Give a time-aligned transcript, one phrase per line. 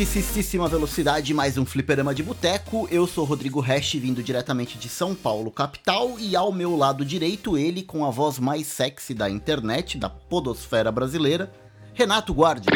[0.00, 2.88] Altíssima velocidade mais um fliperama de boteco.
[2.90, 7.58] Eu sou Rodrigo Hash, vindo diretamente de São Paulo, capital, e ao meu lado direito
[7.58, 11.52] ele com a voz mais sexy da internet, da podosfera brasileira,
[11.92, 12.66] Renato Guardi.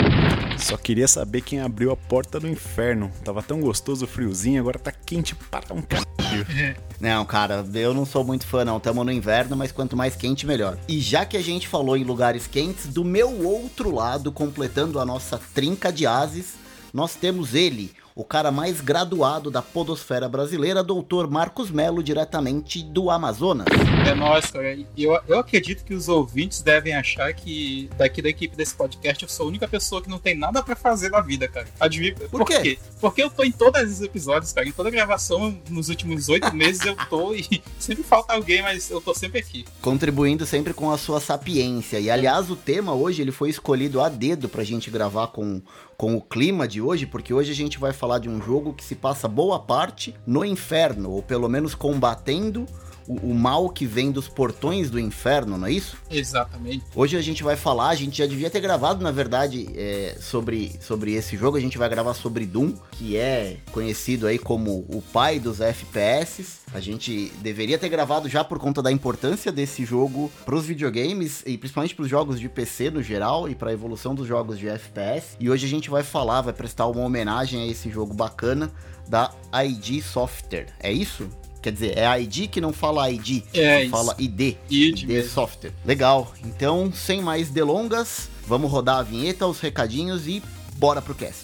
[0.58, 3.10] Só queria saber quem abriu a porta do inferno.
[3.24, 6.76] Tava tão gostoso o friozinho, agora tá quente para um caralho.
[7.00, 8.78] Não, cara, eu não sou muito fã não.
[8.78, 10.76] Tamo no inverno, mas quanto mais quente, melhor.
[10.86, 15.06] E já que a gente falou em lugares quentes, do meu outro lado, completando a
[15.06, 16.62] nossa trinca de ases,
[16.94, 23.10] nós temos ele, o cara mais graduado da podosfera brasileira, doutor Marcos Melo, diretamente do
[23.10, 23.66] Amazonas.
[24.06, 24.78] É nóis, cara.
[24.96, 29.28] Eu, eu acredito que os ouvintes devem achar que daqui da equipe desse podcast eu
[29.28, 31.66] sou a única pessoa que não tem nada pra fazer na vida, cara.
[31.80, 32.60] Adivinha Por por quê?
[32.60, 32.78] quê?
[33.00, 34.68] Porque eu tô em todos os episódios, cara.
[34.68, 39.00] Em toda gravação, nos últimos oito meses eu tô e sempre falta alguém, mas eu
[39.00, 39.64] tô sempre aqui.
[39.82, 41.98] contribuindo sempre com a sua sapiência.
[41.98, 45.60] E aliás, o tema hoje ele foi escolhido a dedo pra gente gravar com,
[45.96, 48.84] com o clima de hoje, porque hoje a gente vai falar de um jogo que
[48.84, 52.66] se passa boa parte no inferno, ou pelo menos combatendo
[53.06, 55.96] o, o mal que vem dos portões do inferno, não é isso?
[56.10, 56.84] Exatamente.
[56.94, 60.72] Hoje a gente vai falar, a gente já devia ter gravado, na verdade, é, sobre,
[60.80, 61.56] sobre esse jogo.
[61.56, 66.64] A gente vai gravar sobre Doom, que é conhecido aí como o pai dos FPS.
[66.72, 71.42] A gente deveria ter gravado já por conta da importância desse jogo para os videogames
[71.46, 74.58] e principalmente para os jogos de PC no geral e para a evolução dos jogos
[74.58, 75.36] de FPS.
[75.38, 78.72] E hoje a gente vai falar, vai prestar uma homenagem a esse jogo bacana
[79.08, 79.30] da
[79.64, 80.68] ID Software.
[80.80, 81.28] É isso?
[81.64, 84.38] Quer dizer, é a ID que não fala ID, É fala ID.
[84.38, 85.30] ID ID mesmo.
[85.30, 85.72] Software.
[85.82, 86.30] Legal.
[86.44, 90.42] Então, sem mais delongas, vamos rodar a vinheta, os recadinhos e
[90.76, 91.43] bora pro cast.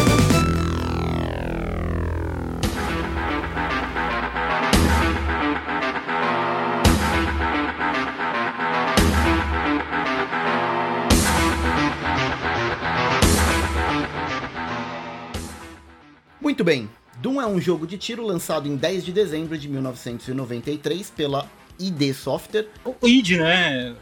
[16.51, 16.89] Muito bem.
[17.19, 22.13] Doom é um jogo de tiro lançado em 10 de dezembro de 1993 pela ID
[22.13, 22.67] Software.
[22.83, 23.95] O ID, né?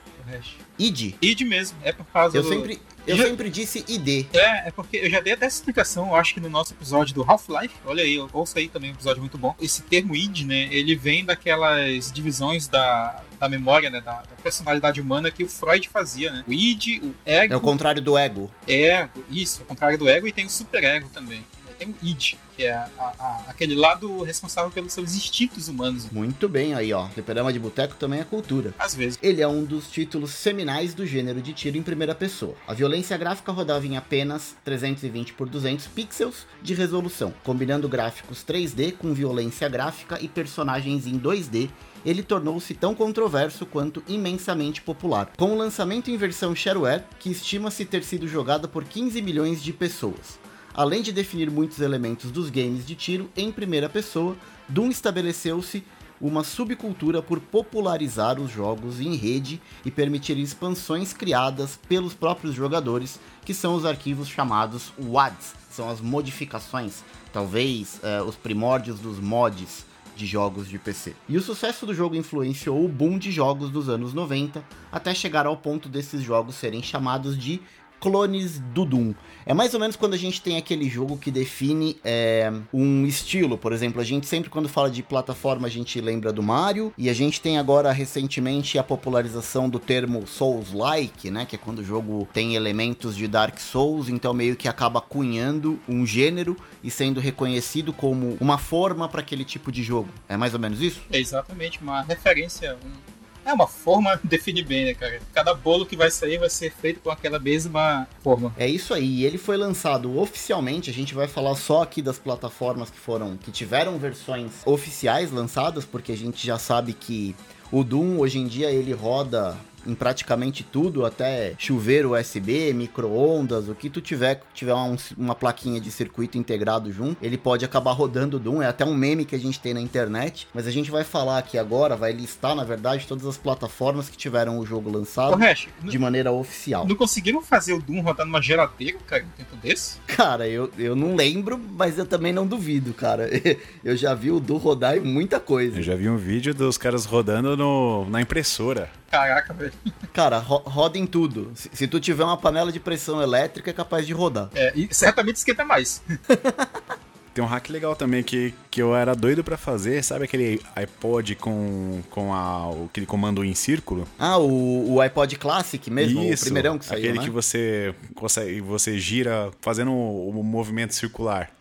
[0.80, 1.14] ID.
[1.22, 1.78] ID mesmo.
[1.84, 2.50] É por causa Eu do...
[2.50, 4.26] sempre, eu Já- sempre disse ID.
[4.34, 7.14] É, é porque eu já dei até essa explicação, eu acho que no nosso episódio
[7.14, 9.56] do Half-Life, olha aí, ouça aí também, um episódio muito bom.
[9.62, 15.00] Esse termo id, né, ele vem daquelas divisões da, da memória, né, da, da personalidade
[15.00, 16.44] humana que o Freud fazia, né.
[16.48, 18.50] O id, o ego, É o contrário do ego.
[18.68, 21.44] ego, isso, ao contrário do ego, e tem o superego também.
[21.80, 26.50] Tem o id, que é a- a- aquele lado responsável pelos seus instintos humanos, Muito
[26.50, 27.08] bem aí, ó.
[27.08, 28.74] Fliperama de Boteco também é cultura.
[28.78, 29.18] às vezes.
[29.24, 32.56] Ele é um dos títulos seminais do gênero de tiro em primeira pessoa.
[32.68, 38.92] A violência gráfica rodava em apenas 320 por 200 pixels de resolução, combinando gráficos 3D
[38.92, 41.70] com violência gráfica e personagens em 2D.
[42.06, 47.86] Ele tornou-se tão controverso quanto imensamente popular, com o lançamento em versão shareware, que estima-se
[47.86, 50.40] ter sido jogada por 15 milhões de pessoas.
[50.74, 54.36] Além de definir muitos elementos dos games de tiro em primeira pessoa,
[54.68, 55.84] Doom estabeleceu-se
[56.22, 63.20] uma subcultura por popularizar os jogos em rede e permitir expansões criadas pelos próprios jogadores,
[63.46, 69.86] que são os arquivos chamados WADs, são as modificações, talvez eh, os primórdios dos mods
[70.20, 71.16] de jogos de PC.
[71.30, 74.62] E o sucesso do jogo influenciou o boom de jogos dos anos 90,
[74.92, 77.62] até chegar ao ponto desses jogos serem chamados de
[78.00, 79.14] clones do Doom.
[79.46, 83.58] É mais ou menos quando a gente tem aquele jogo que define é, um estilo.
[83.58, 87.10] Por exemplo, a gente sempre quando fala de plataforma a gente lembra do Mario e
[87.10, 91.84] a gente tem agora recentemente a popularização do termo Souls-like, né, que é quando o
[91.84, 97.20] jogo tem elementos de Dark Souls, então meio que acaba cunhando um gênero e sendo
[97.20, 100.10] reconhecido como uma forma para aquele tipo de jogo.
[100.28, 101.02] É mais ou menos isso?
[101.12, 102.76] É exatamente uma referência.
[102.86, 103.19] um-
[103.50, 105.20] É uma forma define bem, né, cara?
[105.34, 108.54] Cada bolo que vai sair vai ser feito com aquela mesma forma.
[108.56, 112.92] É isso aí, ele foi lançado oficialmente, a gente vai falar só aqui das plataformas
[112.92, 117.36] que foram, que tiveram versões oficiais lançadas, porque a gente já sabe que
[117.72, 123.76] o Doom hoje em dia ele roda em praticamente tudo, até chuveiro USB, micro-ondas, o
[123.76, 128.38] que tu tiver, tiver uma, uma plaquinha de circuito integrado junto, ele pode acabar rodando
[128.38, 128.62] o Doom.
[128.62, 131.38] É até um meme que a gente tem na internet, mas a gente vai falar
[131.38, 135.38] aqui agora, vai listar, na verdade, todas as plataformas que tiveram o jogo lançado
[135.84, 136.88] de maneira oficial.
[136.88, 139.98] Não conseguiram fazer o Doom rodar numa geladeira, cara, um tempo desse?
[140.08, 143.30] Cara, eu, eu não lembro, mas eu também não duvido, cara.
[143.84, 145.78] Eu já vi o Doom rodar em muita coisa.
[145.78, 148.90] Eu já vi um vídeo dos caras rodando no, na impressora.
[149.10, 149.74] Caraca, velho.
[150.14, 151.52] Cara, ro roda em tudo.
[151.56, 154.50] Se, se, tu tiver uma panela de pressão elétrica, é capaz de rodar.
[154.54, 156.02] É, e certamente esquenta mais.
[157.34, 161.36] Tem um hack legal também que, que eu era doido para fazer, sabe aquele iPod
[161.36, 164.08] com, com a, aquele comando em círculo?
[164.18, 167.24] Ah, o, o iPod Classic mesmo, Isso, o primeirão que saiu, aquele né?
[167.24, 171.52] que você consegue, você gira fazendo o, o movimento circular.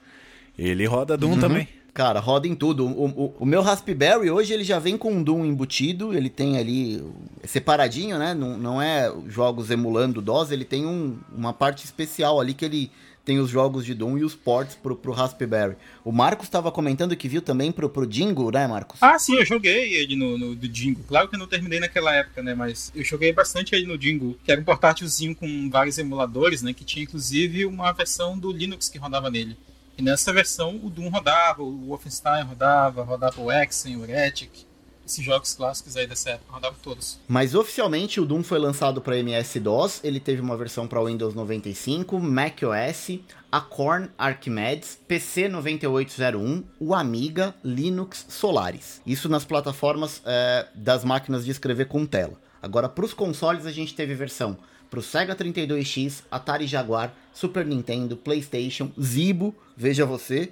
[0.59, 1.41] Ele roda Doom uhum.
[1.41, 1.69] também.
[1.99, 2.87] Cara, roda em tudo.
[2.87, 6.56] O, o, o, meu Raspberry hoje ele já vem com um Doom embutido, ele tem
[6.56, 7.03] ali
[7.43, 8.35] separadinho, né?
[8.35, 12.89] Não, não é jogos emulando DOS, ele tem um, uma parte especial ali que ele
[13.25, 15.75] tem os jogos de Doom e os ports pro, pro Raspberry.
[16.05, 19.03] O Marcos estava comentando que viu também pro, pro Dingo, né, Marcos?
[19.03, 21.03] Ah, sim, eu joguei ele no, no Dingo.
[21.03, 24.39] Claro que eu não terminei naquela época, né, mas eu joguei bastante ele no Dingo,
[24.45, 28.89] que era um portátilzinho com vários emuladores, né, que tinha inclusive uma versão do Linux
[28.89, 29.56] que rodava nele.
[29.99, 34.69] E nessa versão o Doom rodava, o Wolfenstein rodava, rodava o Exen, o Heretic.
[35.05, 37.19] Esses jogos clássicos aí dessa época rodavam todos.
[37.27, 42.21] Mas oficialmente o Doom foi lançado para MS-DOS, ele teve uma versão para Windows 95,
[42.21, 43.19] macOS,
[43.50, 49.00] Acorn Archimedes, PC 9801, o Amiga, Linux, Solaris.
[49.05, 52.35] Isso nas plataformas é, das máquinas de escrever com tela.
[52.62, 54.59] Agora, para os consoles, a gente teve versão
[54.89, 60.50] para o Sega 32X, Atari Jaguar, Super Nintendo, PlayStation, Zibo, veja você,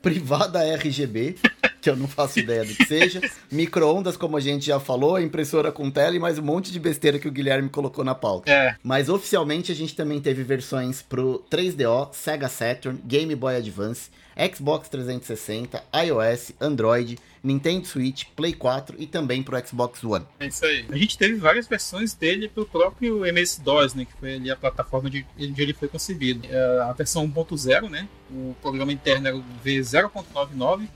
[0.00, 1.34] privada RGB,
[1.82, 3.20] que eu não faço ideia do que seja,
[3.50, 7.18] micro-ondas, como a gente já falou, impressora com tela e mais um monte de besteira
[7.18, 8.50] que o Guilherme colocou na pauta.
[8.50, 8.76] É.
[8.80, 14.10] Mas oficialmente a gente também teve versões pro 3DO, Sega Saturn, Game Boy Advance,
[14.54, 20.24] Xbox 360, iOS, Android, Nintendo Switch, Play 4 e também pro Xbox One.
[20.40, 20.86] É isso aí.
[20.90, 25.08] A gente teve várias versões dele pro próprio MS-DOS, né, que foi ali a plataforma
[25.10, 26.46] de onde ele foi concebido.
[26.50, 30.88] É, a versão 1.0, né, o programa interno era o V0.99,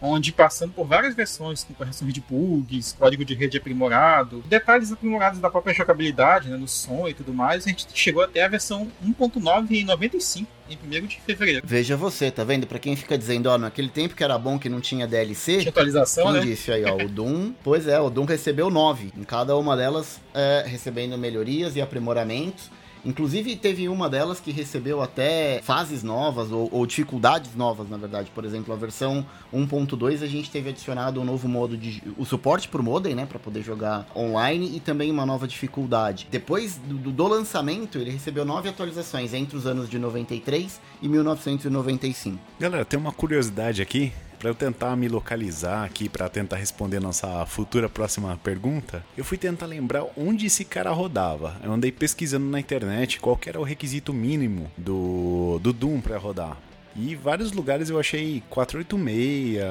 [0.00, 5.40] onde passando por várias versões com correção de bugs, código de rede aprimorado, detalhes aprimorados
[5.40, 8.90] da própria jogabilidade, né, no som e tudo mais, a gente chegou até a versão
[9.02, 11.62] 1.9 em 95, em 1 de fevereiro.
[11.64, 12.66] Veja você, tá vendo?
[12.66, 15.70] Pra quem fica dizendo, ó, naquele tempo que era bom que não tinha DLC, tinha
[15.70, 16.40] atualização, quem né?
[16.40, 20.20] disse aí, ó, o Doom, pois é, o Doom recebeu 9, em cada uma delas
[20.32, 22.70] é, recebendo melhorias e aprimoramentos,
[23.04, 28.30] Inclusive, teve uma delas que recebeu até fases novas, ou, ou dificuldades novas, na verdade.
[28.34, 32.02] Por exemplo, a versão 1.2 a gente teve adicionado um novo modo de.
[32.16, 33.26] o suporte pro modem, né?
[33.26, 36.26] Pra poder jogar online e também uma nova dificuldade.
[36.30, 42.38] Depois do, do lançamento, ele recebeu nove atualizações entre os anos de 93 e 1995.
[42.58, 44.12] Galera, tem uma curiosidade aqui
[44.44, 49.38] para eu tentar me localizar aqui para tentar responder nossa futura próxima pergunta, eu fui
[49.38, 51.58] tentar lembrar onde esse cara rodava.
[51.64, 56.58] Eu andei pesquisando na internet qual era o requisito mínimo do, do Doom para rodar.
[56.94, 59.62] E vários lugares eu achei 486.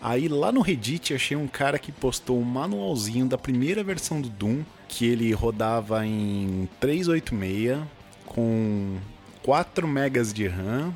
[0.00, 4.28] Aí lá no Reddit achei um cara que postou um manualzinho da primeira versão do
[4.28, 7.80] Doom, que ele rodava em 386
[8.24, 8.98] com
[9.42, 10.94] 4 megas de RAM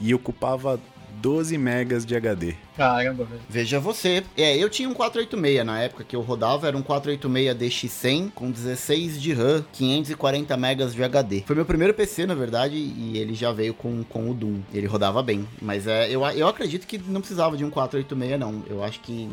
[0.00, 0.78] e ocupava
[1.24, 2.54] 12 megas de HD.
[2.76, 3.40] Caramba, velho.
[3.48, 4.22] Veja você.
[4.36, 8.50] É, eu tinha um 486 na época que eu rodava, era um 486 DX100 com
[8.50, 11.44] 16 de RAM, 540 megas de HD.
[11.46, 14.60] Foi meu primeiro PC, na verdade, e ele já veio com, com o Doom.
[14.70, 15.48] Ele rodava bem.
[15.62, 18.62] Mas é, eu, eu acredito que não precisava de um 486, não.
[18.68, 19.30] Eu acho que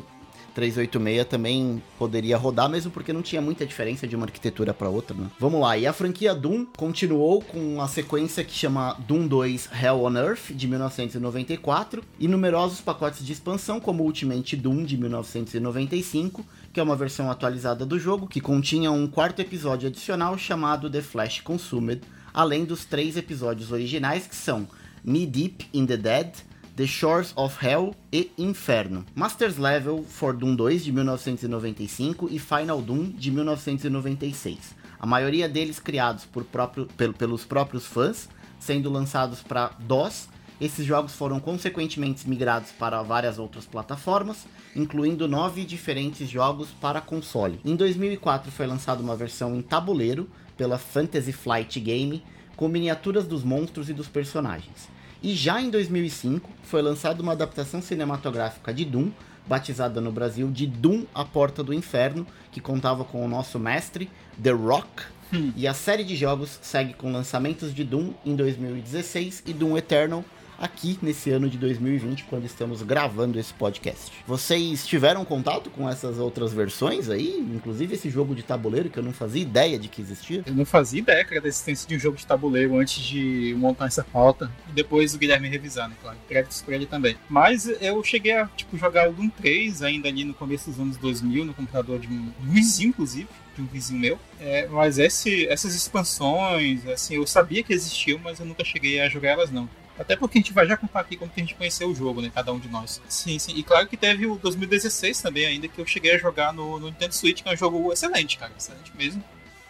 [0.53, 5.15] 386 também poderia rodar, mesmo porque não tinha muita diferença de uma arquitetura para outra,
[5.15, 5.27] né?
[5.39, 10.03] Vamos lá, e a franquia Doom continuou com a sequência que chama Doom 2 Hell
[10.03, 16.79] on Earth, de 1994, e numerosos pacotes de expansão, como Ultimate Doom, de 1995, que
[16.79, 21.41] é uma versão atualizada do jogo, que continha um quarto episódio adicional chamado The Flash
[21.41, 22.01] Consumed,
[22.34, 24.67] além dos três episódios originais, que são
[25.03, 26.34] Knee Deep in the Dead,
[26.74, 29.06] The Shores of Hell e Inferno.
[29.13, 34.74] Masters Level for Doom 2 de 1995 e Final Doom de 1996.
[34.98, 40.30] A maioria deles criados por próprio, pel, pelos próprios fãs, sendo lançados para DOS.
[40.62, 47.60] Esses jogos foram consequentemente migrados para várias outras plataformas, incluindo nove diferentes jogos para console.
[47.66, 52.24] Em 2004 foi lançada uma versão em tabuleiro pela Fantasy Flight Game,
[52.56, 54.88] com miniaturas dos monstros e dos personagens.
[55.22, 59.12] E já em 2005 foi lançada uma adaptação cinematográfica de Doom,
[59.48, 64.10] batizada no Brasil de Doom: A Porta do Inferno, que contava com o nosso mestre,
[64.42, 65.04] The Rock.
[65.34, 65.54] Hum.
[65.56, 70.25] E a série de jogos segue com lançamentos de Doom em 2016 e Doom Eternal
[70.62, 74.12] aqui nesse ano de 2020, quando estamos gravando esse podcast.
[74.27, 77.36] Vocês tiveram contato com essas outras versões aí?
[77.39, 80.44] Inclusive esse jogo de tabuleiro que eu não fazia ideia de que existia?
[80.46, 83.88] Eu não fazia ideia, cara, da existência de um jogo de tabuleiro antes de montar
[83.88, 84.51] essa pauta.
[84.70, 85.96] E depois o Guilherme revisar, né?
[86.00, 86.18] Claro.
[86.27, 87.18] Créditos pra ele também.
[87.27, 90.98] Mas eu cheguei a, tipo, jogar o Doom 3 ainda ali no começo dos anos
[90.98, 94.20] 2000, no computador de um vizinho, inclusive de um vizinho meu.
[94.39, 99.10] É, mas esse, essas expansões, assim, eu sabia que existiam, mas eu nunca cheguei a
[99.10, 99.68] jogar elas não.
[100.01, 102.22] Até porque a gente vai já contar aqui como que a gente conheceu o jogo,
[102.22, 102.31] né?
[102.34, 103.01] Cada um de nós.
[103.08, 103.53] Sim, sim.
[103.55, 106.88] E claro que teve o 2016 também, ainda que eu cheguei a jogar no, no
[106.88, 108.51] Nintendo Switch, que é um jogo excelente, cara.
[108.58, 109.24] Excelente mesmo.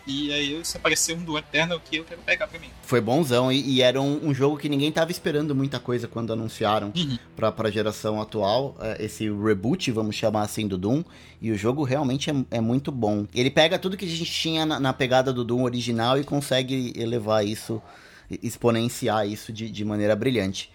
[0.06, 2.70] E aí se apareceu um do Eternal que eu quero pegar pra mim.
[2.82, 6.34] Foi bonzão e, e era um, um, jogo que ninguém tava esperando muita coisa quando
[6.34, 7.18] anunciaram uhum.
[7.36, 8.76] pra, pra geração atual.
[8.80, 11.04] É, esse reboot, vamos chamar assim, do Doom.
[11.42, 13.28] E o jogo realmente é, é muito bom.
[13.34, 16.94] Ele pega tudo que a gente tinha na, na pegada do Doom original e consegue
[16.96, 17.82] elevar isso
[18.42, 20.72] exponenciar isso de, de maneira brilhante.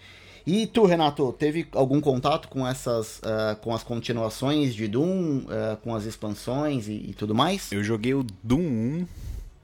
[0.46, 5.76] E tu, Renato, teve algum contato com essas, uh, com as continuações de Doom, uh,
[5.82, 7.72] com as expansões e, e, tudo mais?
[7.72, 9.06] Eu joguei o Doom 1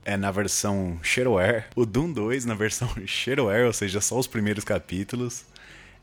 [0.05, 4.65] é na versão Shareware, o Doom 2 na versão Shareware, ou seja, só os primeiros
[4.65, 5.45] capítulos.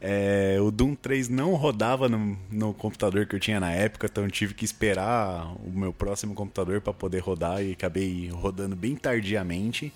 [0.01, 4.25] É, o Doom 3 não rodava no, no, computador que eu tinha na época, então
[4.29, 9.91] tive que esperar o meu próximo computador para poder rodar e acabei rodando bem tardiamente.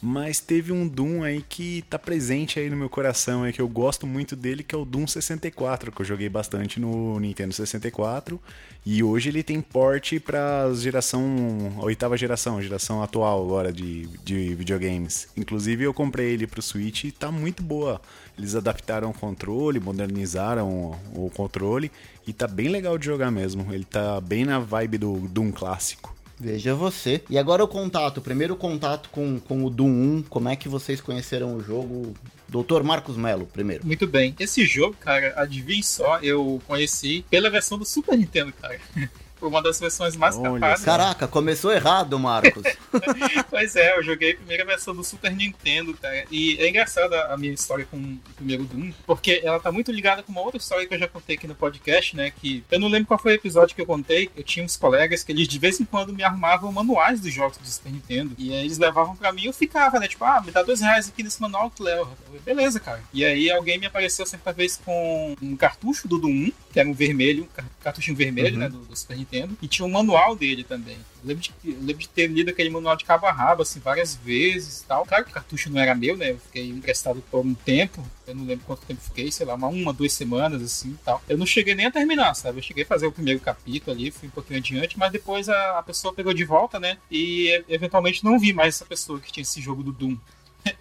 [0.00, 3.68] Mas teve um Doom aí que tá presente aí no meu coração, é que eu
[3.68, 8.40] gosto muito dele, que é o Doom 64, que eu joguei bastante no Nintendo 64.
[8.84, 11.76] E hoje ele tem porte pra geração.
[11.78, 15.28] oitava geração, geração atual agora de, de videogames.
[15.36, 18.00] Inclusive eu comprei ele pro Switch e tá muito boa.
[18.38, 21.90] Eles adaptaram o controle, modernizaram o controle
[22.26, 23.72] e tá bem legal de jogar mesmo.
[23.72, 26.15] Ele tá bem na vibe do Doom clássico.
[26.38, 27.22] Veja você.
[27.30, 30.68] E agora o contato, o primeiro contato com, com o Doom 1, como é que
[30.68, 32.14] vocês conheceram o jogo?
[32.48, 33.86] Doutor Marcos Melo, primeiro.
[33.86, 34.34] Muito bem.
[34.38, 38.78] Esse jogo, cara, adivinhe só, eu conheci pela versão do Super Nintendo, cara.
[39.48, 40.84] Uma das versões mais Olha, capazes.
[40.84, 42.62] Caraca, começou errado, Marcos.
[43.48, 46.24] pois é, eu joguei a primeira versão do Super Nintendo, cara.
[46.30, 50.22] E é engraçada a minha história com o primeiro Doom, porque ela tá muito ligada
[50.22, 52.30] com uma outra história que eu já contei aqui no podcast, né?
[52.30, 54.30] Que eu não lembro qual foi o episódio que eu contei.
[54.36, 57.58] Eu tinha uns colegas que eles de vez em quando me arrumavam manuais dos jogos
[57.58, 58.34] do Super Nintendo.
[58.38, 60.08] E aí eles levavam pra mim e eu ficava, né?
[60.08, 62.08] Tipo, ah, me dá dois reais aqui nesse manual que leva.
[62.44, 63.02] Beleza, cara.
[63.12, 66.88] E aí alguém me apareceu certa vez com um cartucho do Doom 1, que era
[66.88, 68.60] um vermelho, um cartuchinho vermelho, uhum.
[68.60, 68.68] né?
[68.68, 69.35] Do, do Super Nintendo.
[69.36, 69.56] Nintendo.
[69.60, 70.96] E tinha um manual dele também.
[71.22, 73.80] Eu lembro de, eu lembro de ter lido aquele manual de cabo a rabo, assim,
[73.80, 75.04] várias vezes e tal.
[75.04, 76.30] Claro que o cartucho não era meu, né?
[76.30, 78.04] Eu fiquei emprestado por um tempo.
[78.26, 81.22] Eu não lembro quanto tempo fiquei, sei lá, uma, uma duas semanas, assim e tal.
[81.28, 82.58] Eu não cheguei nem a terminar, sabe?
[82.58, 85.78] Eu cheguei a fazer o primeiro capítulo ali, fui um pouquinho adiante, mas depois a,
[85.78, 86.98] a pessoa pegou de volta, né?
[87.10, 90.16] E eventualmente não vi mais essa pessoa que tinha esse jogo do Doom.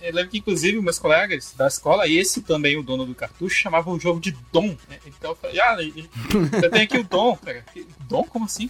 [0.01, 3.55] Eu lembro que, inclusive, meus colegas da escola, e esse também, o dono do cartucho,
[3.55, 4.75] chamavam o jogo de Dom.
[4.89, 4.99] Né?
[5.05, 5.77] Então eu falei, ah,
[6.61, 7.63] eu tenho aqui o Dom, cara.
[8.07, 8.23] Dom?
[8.23, 8.69] Como assim?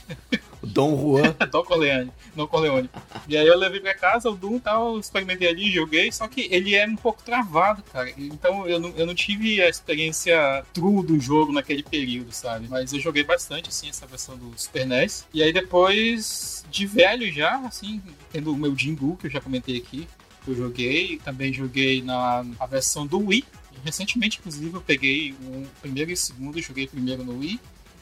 [0.66, 1.36] Dom Juan.
[1.52, 2.12] Dom Corleone.
[2.36, 2.90] Dom Corleone.
[3.28, 6.76] E aí eu levei pra casa o Doom tal, experimentei ali, joguei, só que ele
[6.76, 8.12] é um pouco travado, cara.
[8.18, 12.68] Então eu não, eu não tive a experiência true do jogo naquele período, sabe?
[12.70, 15.26] Mas eu joguei bastante, assim, essa versão do Super NES.
[15.34, 19.78] E aí depois, de velho já, assim, tendo o meu Jingu, que eu já comentei
[19.78, 20.08] aqui,
[20.52, 21.18] eu joguei.
[21.24, 23.44] Também joguei na versão do Wii.
[23.84, 27.60] recentemente, inclusive, eu peguei o primeiro e o segundo, joguei primeiro no Wii.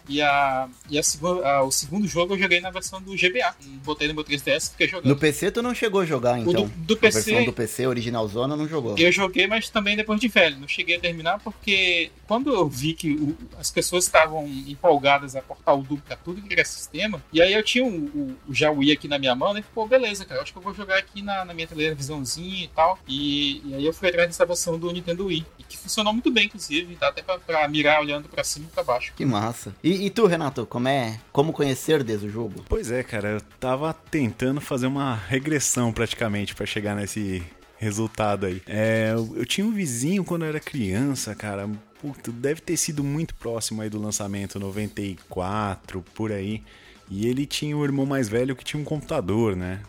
[0.08, 1.02] E, a, e a
[1.44, 3.56] a, o segundo jogo eu joguei na versão do GBA.
[3.84, 5.10] Botei no meu 3DS porque jogando.
[5.10, 6.66] No PC tu não chegou a jogar, então?
[6.66, 8.98] do, do PC, a versão do PC original zona não jogou.
[8.98, 10.60] Eu joguei, mas também depois de velho.
[10.60, 15.42] Não cheguei a terminar porque quando eu vi que o, as pessoas estavam empolgadas a
[15.42, 18.54] portar o Doom pra tudo que era sistema, e aí eu tinha o, o, o
[18.54, 19.64] já Wii aqui na minha mão, né?
[19.74, 23.00] Pô, beleza, cara, acho que eu vou jogar aqui na, na minha televisãozinha e tal.
[23.08, 25.46] E, e aí eu fui atrás dessa versão do Nintendo Wii.
[25.60, 26.96] E que funcionou muito bem, inclusive.
[26.96, 29.14] Dá até pra, pra mirar olhando pra cima e pra baixo.
[29.16, 29.76] Que massa.
[29.84, 31.20] E e, tu, Renato, como é?
[31.32, 32.64] Como conhecer desde o jogo?
[32.68, 37.44] Pois é, cara, eu tava tentando fazer uma regressão praticamente para chegar nesse
[37.78, 38.62] resultado aí.
[38.68, 41.70] É, eu, eu, tinha um vizinho quando eu era criança, cara.
[42.02, 46.64] Puta, deve ter sido muito próximo aí do lançamento, 94, por aí.
[47.10, 49.82] E ele tinha um irmão mais velho que tinha um computador, né?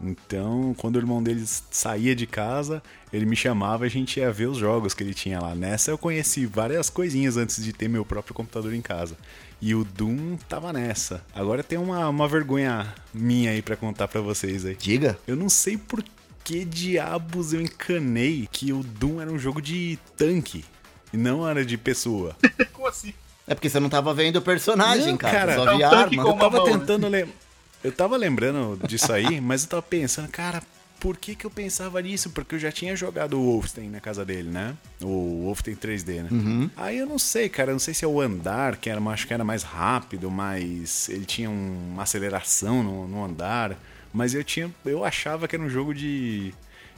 [0.00, 4.32] Então, quando o irmão dele saía de casa, ele me chamava e a gente ia
[4.32, 5.54] ver os jogos que ele tinha lá.
[5.54, 9.16] Nessa eu conheci várias coisinhas antes de ter meu próprio computador em casa.
[9.60, 11.22] E o Doom tava nessa.
[11.34, 14.74] Agora tem uma, uma vergonha minha aí para contar para vocês aí.
[14.74, 15.18] Diga.
[15.26, 16.02] Eu não sei por
[16.42, 20.64] que diabos eu encanei que o Doom era um jogo de tanque
[21.12, 22.34] e não era de pessoa?
[22.72, 23.12] Como assim?
[23.46, 25.38] É porque você não tava vendo o personagem, Não, cara.
[25.38, 26.22] cara, é só um via tanque arma.
[26.22, 26.72] com Eu tava mão, né?
[26.78, 27.34] tentando lembrar.
[27.82, 30.62] Eu tava lembrando disso aí, mas eu tava pensando, cara,
[31.00, 32.30] por que que eu pensava nisso?
[32.30, 34.76] Porque eu já tinha jogado o Wolfenstein na casa dele, né?
[35.02, 36.70] O Wolfenstein 3D, né?
[36.76, 39.26] Aí eu não sei, cara, eu não sei se é o andar, que era, acho
[39.26, 43.76] que era mais rápido, mas ele tinha um- uma aceleração no, no andar.
[44.12, 44.70] Mas eu tinha.
[44.84, 46.52] Eu achava que era um jogo de.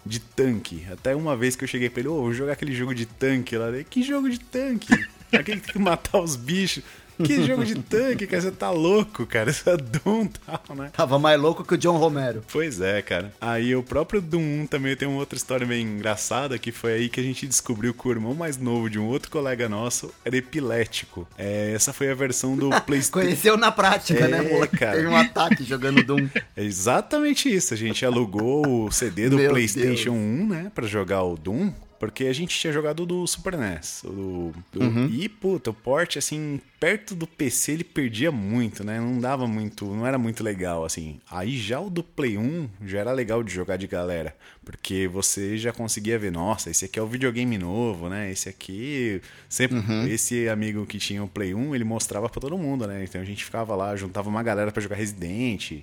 [0.05, 0.85] De tanque.
[0.91, 3.57] Até uma vez que eu cheguei pra ele, ô, vou jogar aquele jogo de tanque
[3.57, 3.67] lá.
[3.89, 4.89] Que jogo de tanque?
[5.33, 6.83] Aquele que tem que matar os bichos.
[7.23, 8.43] Que jogo de tanque, cara?
[8.43, 9.51] Você tá louco, cara.
[9.51, 10.91] Isso é Doom tal, né?
[10.93, 12.43] Tava mais louco que o John Romero.
[12.53, 13.33] Pois é, cara.
[13.41, 17.09] Aí o próprio Doom 1 também tem uma outra história bem engraçada, que foi aí
[17.09, 20.37] que a gente descobriu que o irmão mais novo de um outro colega nosso era
[20.37, 21.27] epilético.
[21.37, 23.27] É, essa foi a versão do PlayStation.
[23.27, 24.97] Conheceu na prática, É, né, cara.
[24.97, 26.29] Teve um ataque jogando Doom.
[26.57, 27.73] É exatamente isso.
[27.73, 30.17] A gente alugou o CD do Meu PlayStation Deus.
[30.17, 31.73] 1, né, Pra jogar o Doom.
[32.03, 34.01] Porque a gente tinha jogado o do Super NES.
[34.05, 38.99] Do, do- E, puta, o port, assim, perto do PC ele perdia muito, né?
[39.01, 41.21] Não dava muito, não era muito legal, assim.
[41.31, 44.35] Aí já o do Play 1 já era legal de jogar de galera.
[44.65, 48.33] Porque você já conseguia ver, nossa, esse aqui é o videogame novo, né?
[48.33, 49.23] Esse aqui.
[49.49, 49.79] Sempre,
[50.09, 53.05] Esse amigo que tinha o Play 1, ele mostrava pra todo mundo, né?
[53.05, 55.83] Então a gente ficava lá, juntava uma galera pra jogar Resident.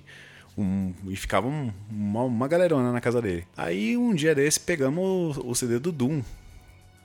[0.58, 3.46] Um- e ficava um- uma, uma galerona na casa dele.
[3.56, 6.22] Aí um dia desse pegamos o, o CD do Doom.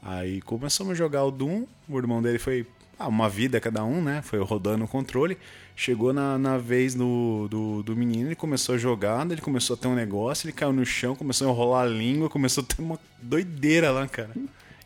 [0.04, 1.66] Aí começamos a jogar o Doom.
[1.88, 2.66] O irmão dele foi
[3.00, 4.22] ah, uma vida cada um, né?
[4.22, 5.38] Foi rodando o controle.
[5.76, 9.78] Chegou na, na vez do, do, do menino, ele começou a jogar, ele começou a
[9.78, 12.82] ter um negócio, ele caiu no chão, começou a enrolar a língua, começou a ter
[12.82, 14.30] uma doideira lá, cara.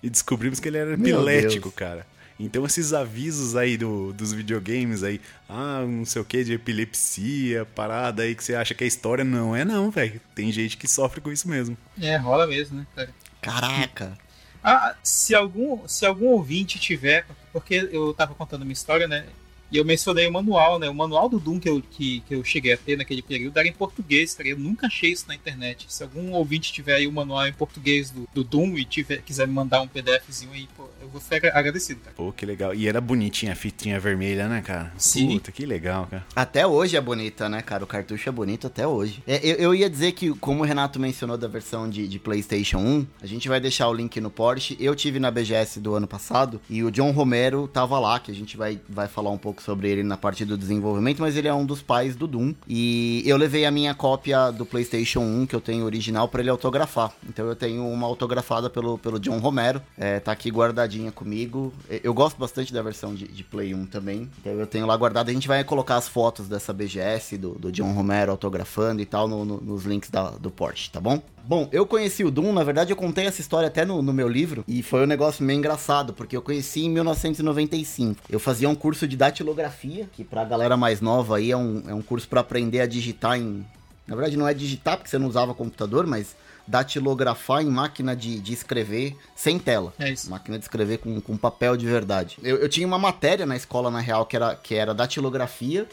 [0.01, 1.75] E descobrimos que ele era Meu epilético, Deus.
[1.75, 2.07] cara.
[2.39, 7.65] Então esses avisos aí do, dos videogames aí, ah, não sei o que, de epilepsia,
[7.65, 10.21] parada aí que você acha que é história, não é não, velho.
[10.33, 11.77] Tem gente que sofre com isso mesmo.
[12.01, 13.13] É, rola mesmo, né, cara?
[13.41, 14.17] Caraca.
[14.63, 19.25] Ah, se algum, se algum ouvinte tiver, porque eu tava contando uma história, né?
[19.71, 20.89] E eu mencionei o manual, né?
[20.89, 23.67] O manual do Doom que eu, que, que eu cheguei a ter naquele período era
[23.67, 24.49] em português, cara.
[24.49, 25.85] Eu nunca achei isso na internet.
[25.89, 29.47] Se algum ouvinte tiver aí o manual em português do, do Doom e tiver, quiser
[29.47, 32.15] me mandar um PDFzinho aí, pô, eu vou ficar agradecido, cara.
[32.15, 32.73] Pô, que legal.
[32.73, 34.91] E era bonitinha a fitinha vermelha, né, cara?
[34.97, 35.27] Sim.
[35.33, 36.25] Puta, que legal, cara.
[36.35, 37.83] Até hoje é bonita, né, cara?
[37.83, 39.23] O cartucho é bonito até hoje.
[39.27, 42.79] É, eu, eu ia dizer que, como o Renato mencionou da versão de, de PlayStation
[42.79, 44.75] 1, a gente vai deixar o link no Porsche.
[44.79, 48.35] Eu tive na BGS do ano passado e o John Romero tava lá, que a
[48.35, 51.53] gente vai, vai falar um pouco sobre ele na parte do desenvolvimento, mas ele é
[51.53, 52.53] um dos pais do Doom.
[52.67, 56.49] E eu levei a minha cópia do PlayStation 1, que eu tenho original, pra ele
[56.49, 57.11] autografar.
[57.27, 59.81] Então eu tenho uma autografada pelo, pelo John Romero.
[59.97, 61.73] É, tá aqui guardadinha comigo.
[62.03, 64.29] Eu gosto bastante da versão de, de Play 1 também.
[64.39, 65.29] Então eu tenho lá guardado.
[65.29, 69.27] A gente vai colocar as fotos dessa BGS, do, do John Romero autografando e tal,
[69.27, 71.21] no- no- nos links da- do Porsche, tá bom?
[71.49, 74.29] Bom, eu conheci o Doom, na verdade eu contei essa história até no, no meu
[74.29, 78.21] livro, e foi um negócio meio engraçado, porque eu conheci em 1995.
[78.29, 81.93] Eu fazia um curso de datilografia, que pra galera mais nova aí é um, é
[81.95, 83.65] um curso pra aprender a digitar em.
[84.05, 86.35] Na verdade não é digitar, porque você não usava computador, mas
[86.67, 89.91] datilografar em máquina de, de escrever sem tela.
[89.97, 90.29] É isso.
[90.29, 92.37] Máquina de escrever com, com papel de verdade.
[92.43, 95.87] Eu, eu tinha uma matéria na escola, na real, que era, que era datilografia.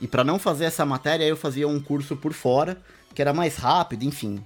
[0.00, 2.76] E para não fazer essa matéria, eu fazia um curso por fora,
[3.14, 4.44] que era mais rápido, enfim.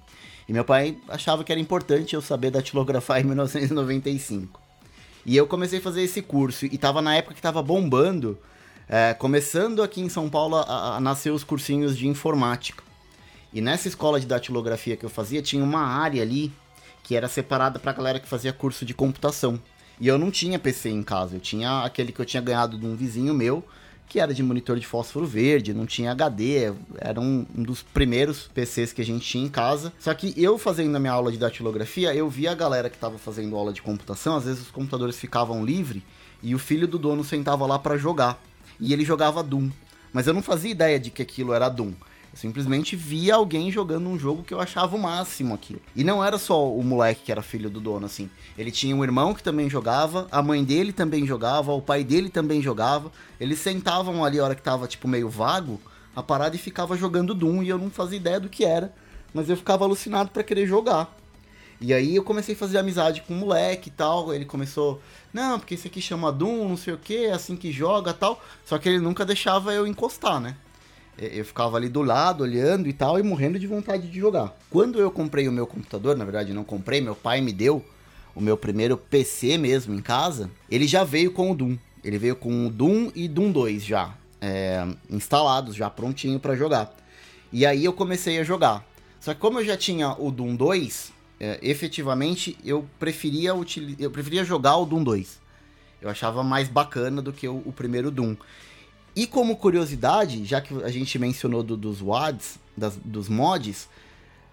[0.51, 4.59] E meu pai achava que era importante eu saber datilografar em 1995.
[5.25, 6.65] E eu comecei a fazer esse curso.
[6.65, 8.37] E tava na época que tava bombando,
[8.85, 12.83] é, começando aqui em São Paulo a, a nascer os cursinhos de informática.
[13.53, 16.51] E nessa escola de datilografia que eu fazia, tinha uma área ali
[17.01, 19.57] que era separada pra galera que fazia curso de computação.
[20.01, 22.85] E eu não tinha PC em casa, eu tinha aquele que eu tinha ganhado de
[22.85, 23.63] um vizinho meu,
[24.11, 28.49] que era de monitor de fósforo verde, não tinha HD, era um, um dos primeiros
[28.53, 29.93] PCs que a gente tinha em casa.
[29.97, 33.17] Só que eu fazendo a minha aula de datilografia, eu via a galera que estava
[33.17, 36.03] fazendo aula de computação, às vezes os computadores ficavam livres
[36.43, 38.37] e o filho do dono sentava lá para jogar.
[38.81, 39.69] E ele jogava Doom.
[40.11, 41.93] Mas eu não fazia ideia de que aquilo era Doom.
[42.33, 45.81] Eu simplesmente via alguém jogando um jogo que eu achava o máximo aquilo.
[45.93, 48.29] E não era só o moleque que era filho do dono, assim.
[48.57, 52.29] Ele tinha um irmão que também jogava, a mãe dele também jogava, o pai dele
[52.29, 53.11] também jogava.
[53.37, 55.79] Eles sentavam ali a hora que tava, tipo, meio vago,
[56.15, 58.93] a parada e ficava jogando Doom e eu não fazia ideia do que era.
[59.33, 61.13] Mas eu ficava alucinado pra querer jogar.
[61.81, 64.33] E aí eu comecei a fazer amizade com o moleque e tal.
[64.33, 65.01] Ele começou,
[65.33, 68.41] não, porque esse aqui chama Doom, não sei o que, é assim que joga tal.
[68.65, 70.55] Só que ele nunca deixava eu encostar, né?
[71.21, 74.57] E- Eu ficava ali do lado, olhando e tal, e morrendo de vontade de jogar.
[74.69, 77.85] Quando eu comprei o meu computador, na verdade não comprei, meu pai me deu
[78.35, 81.77] o meu primeiro PC mesmo em casa, ele já veio com o Doom.
[82.03, 86.91] Ele veio com o Doom e Doom 2 já, é, instalados, já prontinho pra jogar.
[87.53, 88.83] E aí eu comecei a jogar.
[89.19, 93.51] Só que como eu já tinha o Doom 2, é, efetivamente eu preferia,
[93.99, 95.39] eu preferia jogar o Doom 2.
[96.01, 98.35] Eu achava mais bacana do que o, o primeiro Doom.
[99.15, 103.89] E como curiosidade, já que a gente mencionou do, dos WADs, das, dos mods,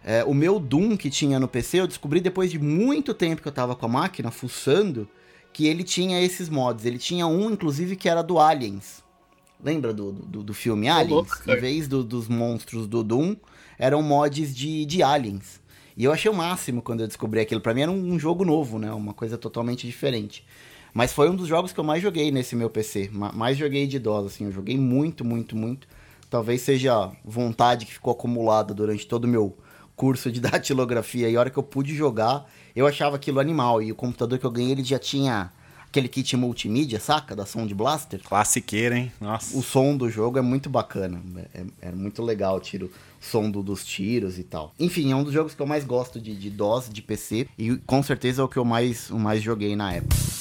[0.05, 3.49] é, o meu Doom que tinha no PC, eu descobri depois de muito tempo que
[3.49, 5.09] eu tava com a máquina, fuçando,
[5.53, 6.85] que ele tinha esses mods.
[6.85, 9.03] Ele tinha um, inclusive, que era do Aliens.
[9.63, 11.11] Lembra do, do, do filme Aliens?
[11.11, 13.37] Louco, em vez do, dos monstros do Doom,
[13.79, 15.61] eram mods de, de Aliens.
[15.97, 17.61] E eu achei o máximo quando eu descobri aquilo.
[17.61, 18.93] Pra mim era um, um jogo novo, né?
[18.93, 20.45] Uma coisa totalmente diferente.
[20.99, 23.09] Mas foi um dos jogos que eu mais joguei nesse meu PC.
[23.13, 24.47] Mais joguei de DOS, assim.
[24.47, 25.87] Eu joguei muito, muito, muito.
[26.29, 29.57] Talvez seja vontade que ficou acumulada durante todo o meu
[29.95, 31.31] curso de datilografia.
[31.31, 33.81] E a hora que eu pude jogar, eu achava aquilo animal.
[33.81, 35.53] E o computador que eu ganhei, ele já tinha
[35.87, 37.37] aquele kit multimídia, saca?
[37.37, 38.21] Da Sound Blaster.
[38.25, 39.13] Classiqueira, hein?
[39.21, 39.57] Nossa.
[39.57, 41.23] O som do jogo é muito bacana.
[41.55, 44.75] É, é, é muito legal, tiro o som do, dos tiros e tal.
[44.81, 47.47] Enfim, é um dos jogos que eu mais gosto de, de DOS, de PC.
[47.57, 50.38] E com certeza é o que eu mais, o mais joguei na época.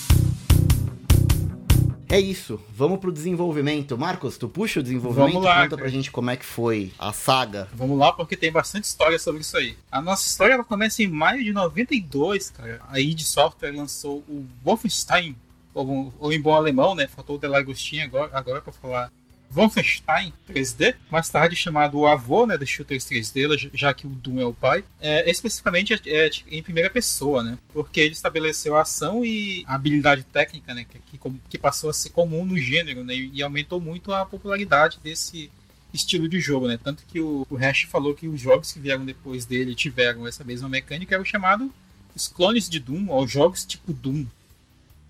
[2.09, 3.97] É isso, vamos pro desenvolvimento.
[3.97, 5.81] Marcos, tu puxa o desenvolvimento vamos lá, conta cara.
[5.81, 7.67] pra gente como é que foi a saga.
[7.73, 9.75] Vamos lá, porque tem bastante história sobre isso aí.
[9.91, 12.79] A nossa história ela começa em maio de 92, cara.
[12.89, 15.35] A id Software lançou o Wolfenstein,
[15.73, 17.07] ou, ou em bom alemão, né?
[17.07, 19.11] Faltou o Delagostinho agora, agora pra falar
[19.49, 24.39] Wolfenstein 3D, mais tarde chamado o avô né, dos shooters 3D, já que o Doom
[24.39, 27.57] é o pai, é, especificamente é, é, em primeira pessoa, né?
[27.73, 30.85] Porque ele estabeleceu a ação e a habilidade técnica, né?
[30.85, 33.15] Que, que passou a ser comum no gênero, né?
[33.15, 35.49] E aumentou muito a popularidade desse
[35.93, 36.77] estilo de jogo, né?
[36.81, 40.43] Tanto que o, o Hash falou que os jogos que vieram depois dele tiveram essa
[40.43, 41.73] mesma mecânica, era o chamado
[42.15, 44.25] os clones de Doom, ou jogos tipo Doom,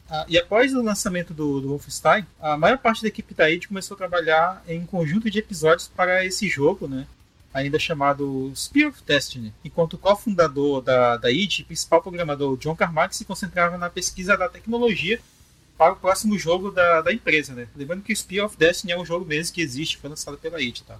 [0.10, 3.68] ah, e após o lançamento do, do Wolfenstein, a maior parte da equipe da id
[3.68, 7.06] começou a trabalhar em um conjunto de episódios para esse jogo, né?
[7.54, 13.16] ainda chamado Spear of Destiny, enquanto o cofundador da, da id, principal programador John Carmack,
[13.16, 15.20] se concentrava na pesquisa da tecnologia
[15.78, 17.54] para o próximo jogo da, da empresa.
[17.54, 17.68] Né?
[17.76, 20.62] Lembrando que o Spear of Destiny é um jogo mesmo que existe, foi lançado pela
[20.62, 20.82] id.
[20.82, 21.00] Tá?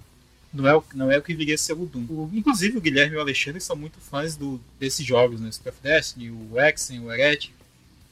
[0.52, 2.06] Não, é o, não é o que viria a ser o Doom.
[2.08, 5.52] O, inclusive o Guilherme e o Alexandre são muito fãs do, desses jogos, né?
[5.52, 7.52] Spear of Destiny, o Exen, o Heretic.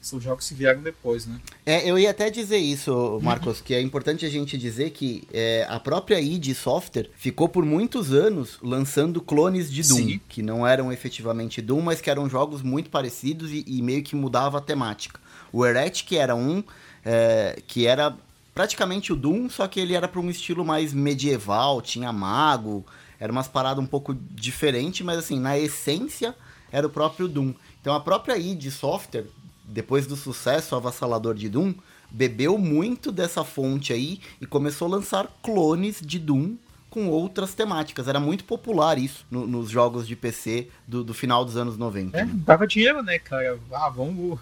[0.07, 1.41] São jogos que vieram depois, né?
[1.67, 5.67] É, eu ia até dizer isso, Marcos, que é importante a gente dizer que é,
[5.69, 10.21] a própria id Software ficou por muitos anos lançando clones de Doom, Sim.
[10.29, 14.15] que não eram efetivamente Doom, mas que eram jogos muito parecidos e, e meio que
[14.15, 15.19] mudava a temática.
[15.53, 16.63] O Heretic era um
[17.05, 18.17] é, que era
[18.55, 22.87] praticamente o Doom, só que ele era para um estilo mais medieval, tinha mago,
[23.19, 26.33] era umas paradas um pouco diferente, mas assim, na essência
[26.71, 27.53] era o próprio Doom.
[27.81, 29.27] Então a própria id Software
[29.67, 31.75] depois do sucesso avassalador de Doom,
[32.11, 36.57] bebeu muito dessa fonte aí e começou a lançar clones de Doom
[36.89, 38.09] com outras temáticas.
[38.09, 42.19] Era muito popular isso no, nos jogos de PC do, do, final dos anos 90.
[42.19, 43.59] É, dava dinheiro, né, cara?
[43.73, 44.39] Ah, vamos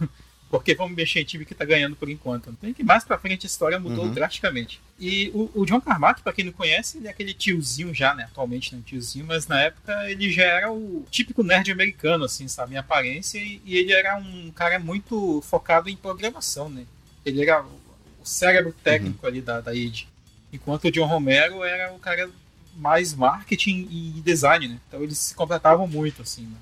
[0.58, 2.52] porque vamos mexer em time que tá ganhando por enquanto.
[2.60, 4.12] Tem que mais pra frente a história mudou uhum.
[4.12, 4.80] drasticamente.
[5.00, 8.24] E o, o John Carmack, para quem não conhece, ele é aquele tiozinho já, né?
[8.30, 12.46] Atualmente não é tiozinho, mas na época ele já era o típico nerd americano, assim,
[12.46, 12.74] sabe?
[12.74, 16.86] Em aparência, e, e ele era um cara muito focado em programação, né?
[17.26, 19.28] Ele era o cérebro técnico uhum.
[19.28, 20.04] ali da, da id.
[20.52, 22.30] Enquanto o John Romero era o cara
[22.76, 24.78] mais marketing e design, né?
[24.86, 26.56] Então eles se completavam muito, assim, né?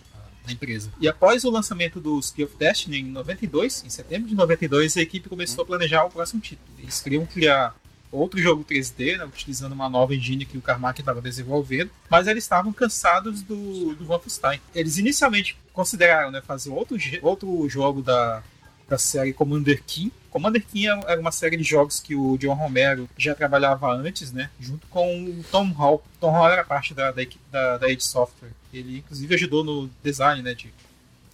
[0.46, 0.92] Na empresa.
[1.00, 5.00] E após o lançamento do Spear of Destiny em 92, em setembro de 92, a
[5.00, 6.68] equipe começou a planejar o próximo título.
[6.78, 7.74] Eles queriam criar
[8.12, 12.44] outro jogo 3D, né, utilizando uma nova engine que o Carmack estava desenvolvendo, mas eles
[12.44, 14.60] estavam cansados do, do Wolfenstein.
[14.74, 18.42] Eles inicialmente consideraram né, fazer outro, outro jogo da,
[18.86, 20.12] da série Commander King.
[20.32, 24.48] Commander King era uma série de jogos que o John Romero já trabalhava antes, né?
[24.58, 26.02] Junto com o Tom Hall.
[26.18, 28.50] Tom Hall era parte da, da, da, da Age Software.
[28.72, 30.54] Ele, inclusive, ajudou no design, né?
[30.54, 30.72] De,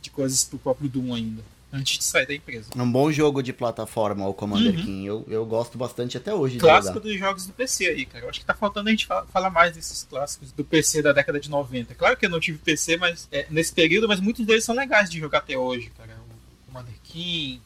[0.02, 1.42] de coisas pro próprio Doom ainda.
[1.72, 2.70] Antes de sair da empresa.
[2.74, 4.84] Um bom jogo de plataforma, o Commander uhum.
[4.84, 5.06] King.
[5.06, 6.58] Eu, eu gosto bastante até hoje.
[6.58, 8.24] Clássico dos jogos do PC aí, cara.
[8.24, 11.38] Eu acho que tá faltando a gente falar mais desses clássicos do PC da década
[11.38, 11.94] de 90.
[11.94, 15.08] Claro que eu não tive PC mas é, nesse período, mas muitos deles são legais
[15.08, 16.16] de jogar até hoje, cara.
[16.66, 17.60] Commander King.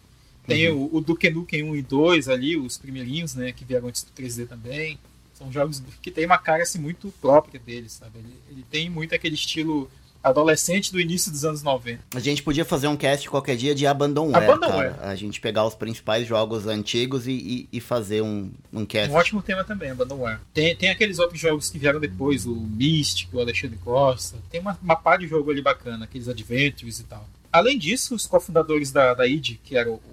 [0.53, 0.89] Tem uhum.
[0.93, 3.53] o, o Duke Nukem 1 e 2 ali, os primeirinhos, né?
[3.53, 4.99] Que vieram antes do 3D também.
[5.35, 8.19] São jogos que tem uma cara assim, muito própria deles, sabe?
[8.19, 9.91] Ele, ele tem muito aquele estilo
[10.23, 12.01] adolescente do início dos anos 90.
[12.15, 14.95] A gente podia fazer um cast qualquer dia de Abandonware, Abandonware.
[15.01, 19.11] A gente pegar os principais jogos antigos e, e, e, fazer um, um cast.
[19.11, 20.39] Um ótimo tema também, Abandonware.
[20.55, 24.39] Tem, tem aqueles outros jogos que vieram depois, o Mystic, o Alexandre Costa.
[24.51, 27.27] Tem uma, uma pá de jogo ali bacana, aqueles Adventures e tal.
[27.53, 30.12] Além disso, os cofundadores da, da id, que eram o,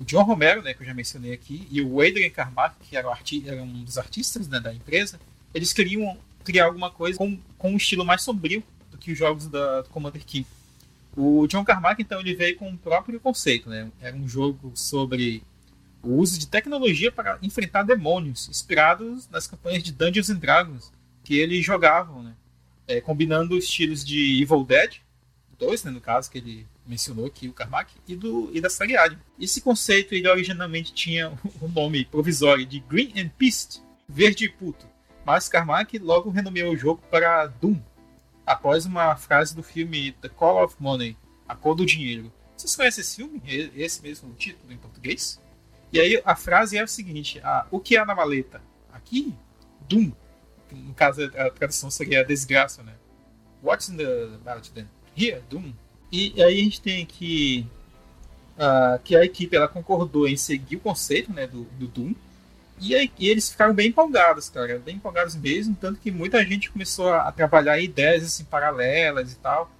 [0.00, 3.08] o, John Romero, né, que eu já mencionei aqui, e o Adrian Carmack, que era,
[3.46, 5.20] era um dos artistas né, da empresa,
[5.54, 9.46] eles queriam criar alguma coisa com, com um estilo mais sombrio do que os jogos
[9.48, 10.46] da Commander Keen.
[11.16, 13.90] O John Carmack, então, ele veio com o próprio conceito, né?
[14.00, 15.42] Era um jogo sobre
[16.02, 20.92] o uso de tecnologia para enfrentar demônios, inspirados nas campanhas de Dungeons and Dragons
[21.24, 22.34] que eles jogavam, né?
[22.86, 24.96] É, combinando estilos de Evil Dead,
[25.58, 28.96] dois, né, no caso, que ele mencionou aqui, o Carmack, e, do, e da série
[28.96, 29.20] Alien.
[29.38, 34.86] Esse conceito, ele originalmente tinha o nome provisório de Green and Pissed, verde e puto,
[35.24, 37.78] mas Carmack logo renomeou o jogo para Doom,
[38.46, 42.32] após uma frase do filme The Call of Money, A Cor do Dinheiro.
[42.56, 43.42] Vocês conhecem esse filme?
[43.76, 45.40] Esse mesmo título em português?
[45.92, 48.60] E aí a frase é o seguinte: o que há na maleta?
[48.92, 49.34] Aqui,
[49.88, 50.10] Doom.
[50.72, 52.94] No caso, a tradução seria desgraça, né?
[53.62, 54.88] What's in the mallet then?
[55.16, 55.72] Here, Doom.
[56.10, 57.66] E aí a gente tem aqui
[58.56, 62.14] uh, que a equipe ela concordou em seguir o conceito né, do, do Doom.
[62.80, 66.70] E, aí, e eles ficaram bem empolgados, cara, bem empolgados mesmo, tanto que muita gente
[66.70, 69.70] começou a, a trabalhar ideias assim, paralelas e tal.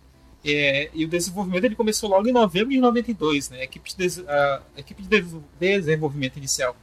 [0.44, 3.50] É, e o desenvolvimento ele começou logo em novembro de 92.
[3.50, 3.60] Né?
[3.60, 5.22] A, equipe de, a, a equipe de
[5.58, 6.76] desenvolvimento inicial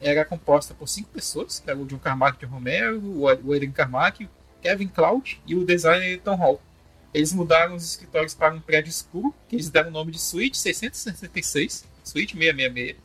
[0.00, 4.28] era composta por cinco pessoas, que era o John Carmack de Romero, o Adrian Carmack,
[4.60, 6.60] Kevin Cloud e o designer Tom Hall.
[7.12, 10.56] Eles mudaram os escritórios para um prédio escuro, que eles deram o nome de Suite
[10.56, 12.96] 666, Suite 666.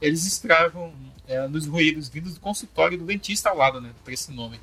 [0.00, 0.92] Eles inspiravam
[1.26, 4.60] é, nos ruídos vindos do consultório do dentista ao lado, né, por esse nome.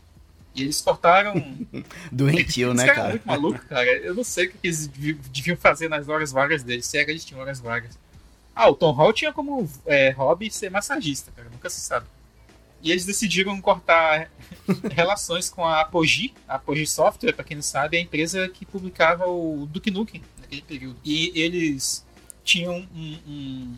[0.54, 1.34] E eles cortaram.
[2.12, 3.02] Doentio, né, cara?
[3.02, 3.90] É muito maluco, cara.
[4.00, 7.12] Eu não sei o que eles deviam fazer nas horas vagas deles, se é que
[7.12, 7.98] eles tinham horas vagas.
[8.54, 12.06] Ah, o Tom Hall tinha como é, hobby ser massagista, cara, nunca se sabe.
[12.84, 14.32] E eles decidiram cortar
[14.92, 18.66] relações com a Apogee, a Apogee Software, para quem não sabe, é a empresa que
[18.66, 20.98] publicava o Duke Nukem naquele período.
[21.04, 22.06] E eles
[22.44, 23.78] tinham um, um,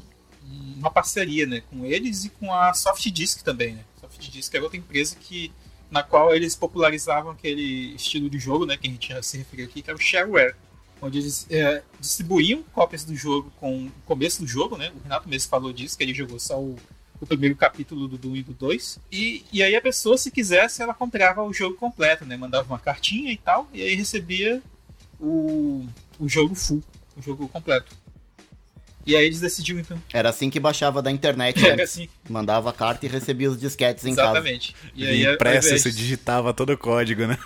[0.78, 3.76] uma parceria né, com eles e com a Soft Disk também.
[3.76, 3.84] Né?
[4.00, 5.52] Soft Disk era outra empresa que
[5.92, 9.66] na qual eles popularizavam aquele estilo de jogo, né, que a gente já se referiu
[9.66, 10.56] aqui, que era o shareware,
[11.00, 14.92] onde eles é, distribuíam cópias do jogo com o começo do jogo, né?
[14.96, 16.78] O Renato mesmo falou disso, que ele jogou só o,
[17.24, 19.00] o primeiro capítulo do 1 e do 2.
[19.12, 22.36] E, e aí a pessoa, se quisesse, ela comprava o jogo completo, né?
[22.36, 24.62] Mandava uma cartinha e tal, e aí recebia
[25.20, 25.86] o,
[26.20, 26.84] o jogo full,
[27.18, 27.96] o jogo completo.
[29.06, 30.02] E aí eles decidiram então.
[30.14, 31.60] Era assim que baixava da internet.
[31.66, 32.08] Era assim.
[32.30, 34.74] Mandava a carta e recebia os disquetes em Exatamente.
[34.74, 34.86] casa.
[34.96, 34.96] Exatamente.
[34.96, 37.38] E aí, impressa, você digitava todo o código, né?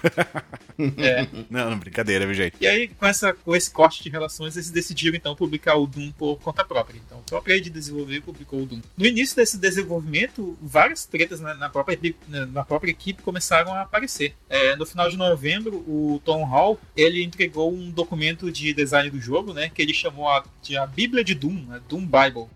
[0.98, 1.28] É.
[1.50, 2.56] Não, não, brincadeira, viu, gente?
[2.60, 6.12] E aí, com, essa, com esse corte de relações, eles decidiram então publicar o Doom
[6.12, 7.02] por conta própria.
[7.04, 8.82] Então, a própria de desenvolver publicou o Doom.
[8.96, 14.36] No início desse desenvolvimento, várias tretas na, na própria, na própria equipe começaram a aparecer.
[14.48, 19.20] É, no final de novembro, o Tom Hall ele entregou um documento de design do
[19.20, 19.70] jogo, né?
[19.70, 22.48] Que ele chamou a, de a Bíblia de Doom Doom, né, Doom Bible,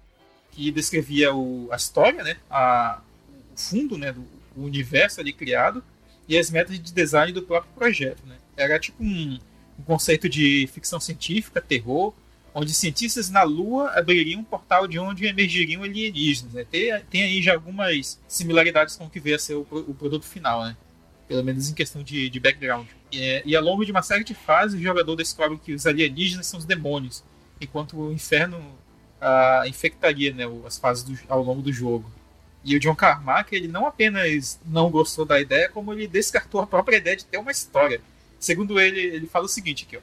[0.51, 3.01] que descrevia o, a história, né, a,
[3.53, 5.83] o fundo, né, do o universo ali criado
[6.27, 8.37] e as metas de design do próprio projeto, né.
[8.55, 9.39] Era tipo um,
[9.79, 12.13] um conceito de ficção científica, terror,
[12.53, 16.53] onde cientistas na Lua abririam um portal de onde emergiriam alienígenas.
[16.53, 16.65] Né?
[16.69, 20.25] Tem, tem aí já algumas similaridades com o que veio a ser o, o produto
[20.25, 20.75] final, né?
[21.27, 22.87] pelo menos em questão de, de background.
[23.09, 26.45] E, e, ao longo de uma série de fases, o jogador descobre que os alienígenas
[26.45, 27.23] são os demônios,
[27.59, 28.61] enquanto o inferno
[29.21, 32.11] uh, infectaria né, as fases do, ao longo do jogo.
[32.63, 36.67] E o John Carmack, ele não apenas não gostou da ideia, como ele descartou a
[36.67, 38.01] própria ideia de ter uma história.
[38.39, 39.99] Segundo ele, ele fala o seguinte aqui, ó.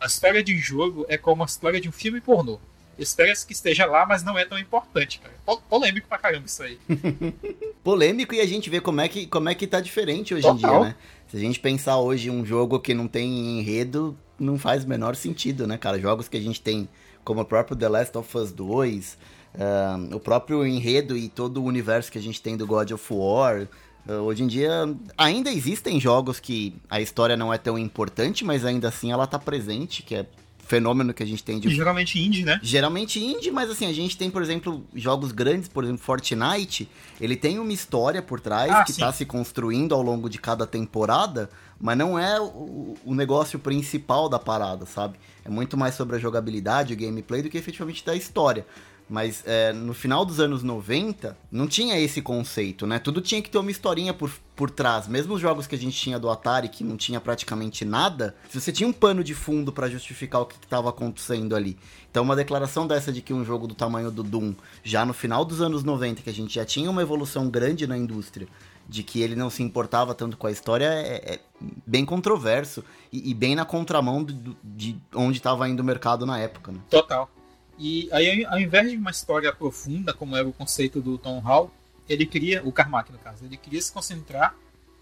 [0.00, 2.58] A história de um jogo é como a história de um filme pornô.
[2.98, 5.34] Espera-se que esteja lá, mas não é tão importante, cara.
[5.68, 6.78] Polêmico pra caramba isso aí.
[7.82, 10.56] Polêmico e a gente vê como é que, como é que tá diferente hoje Total.
[10.56, 10.96] em dia, né?
[11.28, 15.16] Se a gente pensar hoje um jogo que não tem enredo, não faz o menor
[15.16, 15.98] sentido, né, cara?
[15.98, 16.88] Jogos que a gente tem
[17.24, 19.18] como o próprio The Last of Us 2,
[19.54, 23.04] uh, o próprio enredo e todo o universo que a gente tem do God of
[23.12, 23.66] War.
[24.06, 28.64] Uh, hoje em dia ainda existem jogos que a história não é tão importante, mas
[28.64, 30.26] ainda assim ela tá presente, que é
[30.64, 31.68] fenômeno que a gente tem de.
[31.68, 32.58] E geralmente indie, né?
[32.62, 36.88] Geralmente indie, mas assim, a gente tem, por exemplo, jogos grandes, por exemplo, Fortnite,
[37.20, 39.00] ele tem uma história por trás ah, que sim.
[39.00, 41.50] tá se construindo ao longo de cada temporada,
[41.80, 45.18] mas não é o, o negócio principal da parada, sabe?
[45.44, 48.66] É muito mais sobre a jogabilidade, o gameplay, do que efetivamente da história.
[49.08, 52.98] Mas é, no final dos anos 90, não tinha esse conceito, né?
[52.98, 55.06] Tudo tinha que ter uma historinha por, por trás.
[55.06, 58.58] Mesmo os jogos que a gente tinha do Atari, que não tinha praticamente nada, se
[58.58, 61.78] você tinha um pano de fundo para justificar o que estava acontecendo ali.
[62.10, 65.44] Então, uma declaração dessa de que um jogo do tamanho do Doom, já no final
[65.44, 68.48] dos anos 90, que a gente já tinha uma evolução grande na indústria,
[68.88, 71.40] de que ele não se importava tanto com a história é, é
[71.86, 76.38] bem controverso e, e, bem na contramão do, de onde estava indo o mercado na
[76.38, 76.72] época.
[76.72, 76.78] Né?
[76.90, 77.28] Total.
[77.78, 81.72] E aí, ao invés de uma história profunda, como era o conceito do Tom Hall,
[82.08, 84.54] ele queria, o Carmack no caso, ele queria se concentrar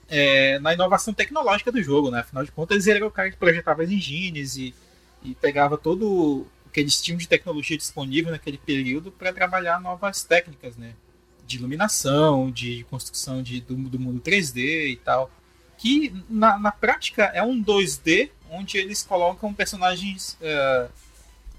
[0.09, 2.21] é, na inovação tecnológica do jogo, né?
[2.21, 4.75] Afinal de contas, ele era o cara que projetava as engines e,
[5.23, 10.25] e pegava todo o que eles tinham de tecnologia disponível naquele período para trabalhar novas
[10.25, 10.95] técnicas, né?
[11.47, 15.31] De iluminação, de construção de, do, do mundo 3D e tal.
[15.77, 20.91] Que na, na prática é um 2D onde eles colocam personagens uh,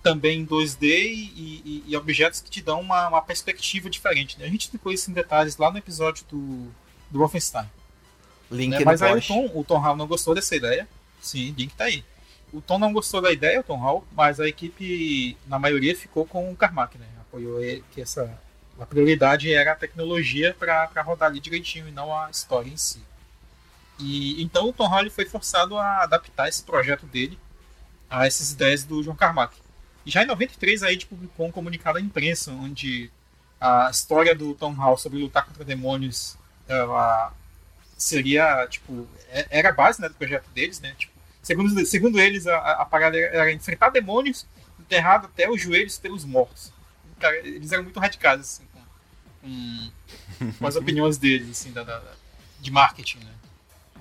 [0.03, 4.37] também em 2D e, e, e, objetos que te dão uma, uma perspectiva diferente.
[4.37, 4.45] Né?
[4.45, 6.67] A gente explicou isso em detalhes lá no episódio do,
[7.09, 7.69] do Wolfenstein.
[8.51, 8.85] Link né?
[8.85, 9.27] Mas aí o post.
[9.29, 10.87] Tom, o Tom Hall não gostou dessa ideia.
[11.21, 12.03] Sim, link tá aí.
[12.51, 16.25] O Tom não gostou da ideia, o Tom Hall, mas a equipe, na maioria, ficou
[16.25, 17.07] com o Carmack, né?
[17.21, 18.39] Apoiou ele, que essa
[18.79, 23.01] a prioridade era a tecnologia para rodar ali direitinho e não a história em si.
[23.99, 27.37] E então o Tom Hall foi forçado a adaptar esse projeto dele
[28.09, 29.55] a essas ideias do John Carmack.
[30.05, 33.09] E já em 93 a publicou um comunicado à imprensa onde
[33.59, 36.37] a história do Tom Hall sobre lutar contra demônios
[36.67, 37.33] ela
[37.97, 40.93] seria tipo é- era a base né, do projeto deles, né?
[40.97, 44.45] Tipo, segundo, segundo eles a, a parada era enfrentar demônios
[44.79, 46.71] enterrado até os joelhos pelos mortos.
[47.19, 48.81] Cara, eles eram muito radicais assim com,
[49.41, 52.01] com, com as opiniões deles assim da, da-
[52.59, 53.31] de marketing, né?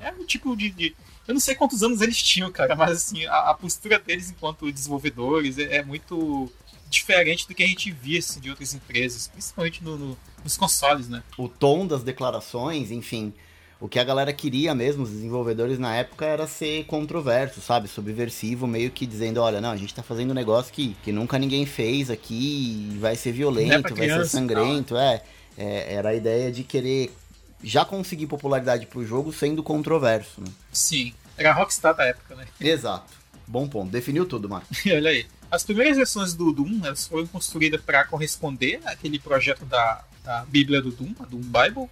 [0.00, 3.24] É um tipo de, de- eu não sei quantos anos eles tinham, cara, mas assim
[3.26, 6.50] a, a postura deles enquanto desenvolvedores é, é muito
[6.90, 11.08] diferente do que a gente via assim, de outras empresas, principalmente no- no- nos consoles,
[11.08, 11.22] né?
[11.38, 13.32] o tom das declarações, enfim.
[13.80, 17.88] O que a galera queria mesmo, os desenvolvedores na época, era ser controverso, sabe?
[17.88, 21.36] Subversivo, meio que dizendo, olha, não, a gente tá fazendo um negócio que, que nunca
[21.36, 25.22] ninguém fez aqui, vai ser é violento, pra vai ser criança sangrento, é,
[25.58, 25.94] é.
[25.94, 27.12] Era a ideia de querer
[27.62, 30.48] já conseguir popularidade pro jogo sendo controverso, né?
[30.72, 32.46] Sim, era a Rockstar da época, né?
[32.60, 33.12] Exato.
[33.46, 33.90] Bom ponto.
[33.90, 34.66] Definiu tudo, Marco.
[34.86, 35.26] Olha aí.
[35.50, 40.80] As primeiras versões do Doom elas foram construídas para corresponder àquele projeto da, da Bíblia
[40.80, 41.90] do Doom, a Doom Bible.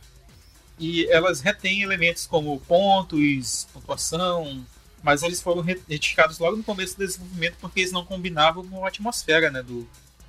[0.78, 4.64] E elas retêm elementos como pontos, pontuação,
[5.02, 8.83] mas eles foram re- retirados logo no começo do desenvolvimento porque eles não combinavam com
[8.83, 9.87] a atmosfera né, do,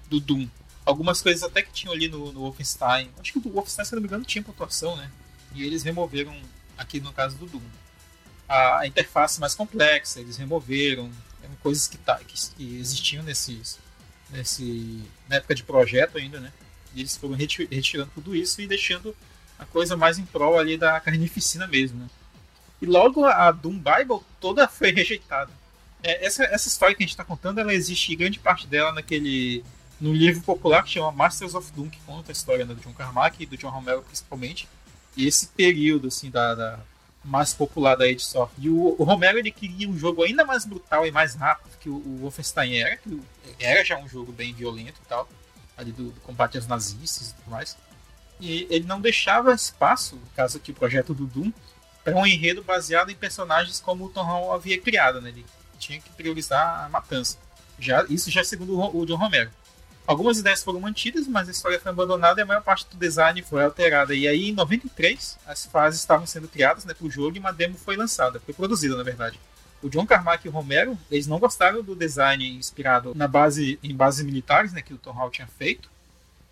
[0.10, 0.47] do Doom.
[0.86, 3.10] Algumas coisas até que tinham ali no, no Wolfenstein.
[3.19, 5.10] Acho que o Wolfenstein, se não me engano, tinha pontuação, né?
[5.54, 6.36] E eles removeram
[6.78, 7.62] aqui no caso do Doom.
[8.48, 11.12] A, interface mais complexa, eles removeram.
[11.44, 13.80] Eram coisas que, tá, que, que existiam nesses,
[14.30, 16.52] nesse, na época de projeto ainda, né?
[16.94, 19.16] E eles foram reti- retirando tudo isso e deixando
[19.58, 22.10] a coisa mais em prol ali da carnificina mesmo, né?
[22.82, 25.52] E logo a Doom Bible toda foi rejeitada.
[26.04, 29.64] É, essa, essa história que a gente está contando, ela existe grande parte dela naquele
[30.00, 32.92] no livro popular que chama Masters of Doom, que conta a história né, do John
[32.92, 34.68] Carmack e do John Romero principalmente.
[35.17, 36.80] Esse período assim da, da
[37.24, 38.63] mais popular da id Software.
[38.63, 41.89] E o, o Romero ele queria um jogo ainda mais brutal e mais rápido que
[41.89, 43.21] o, o Wolfenstein era, que
[43.60, 45.30] era já um jogo bem violento e tal,
[45.78, 47.78] ali do, do combate aos nazistas e tudo mais.
[48.39, 51.52] E ele não deixava espaço, no caso aqui o projeto do Doom,
[52.04, 55.30] para um enredo baseado em personagens como o Tom Hall havia criado, né?
[55.30, 55.45] Ele
[55.78, 57.38] tinha que priorizar a matança.
[57.78, 59.52] Já, isso já segundo o o John Romero.
[60.08, 63.42] Algumas ideias foram mantidas, mas a história foi abandonada e a maior parte do design
[63.44, 64.14] foi alterada.
[64.14, 67.54] E aí, em 93, as fases estavam sendo criadas né, para o jogo e uma
[67.54, 69.40] demo foi lançada, foi produzida, na verdade.
[69.82, 73.96] O John Carmack e o Romero, eles não gostaram do design inspirado na base, em
[73.96, 75.90] bases militares né, que o Tom Hall tinha feito.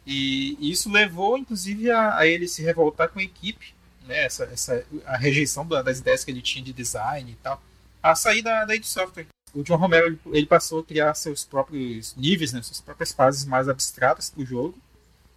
[0.05, 3.73] E isso levou, inclusive, a, a ele se revoltar com a equipe,
[4.07, 7.61] né, essa, essa, a rejeição da- das ideias que ele tinha de design e tal,
[8.01, 9.27] a sair da, da id Software.
[9.53, 13.67] O John Romero ele, passou a criar seus próprios níveis, né, suas próprias fases mais
[13.67, 14.77] abstratas para o jogo,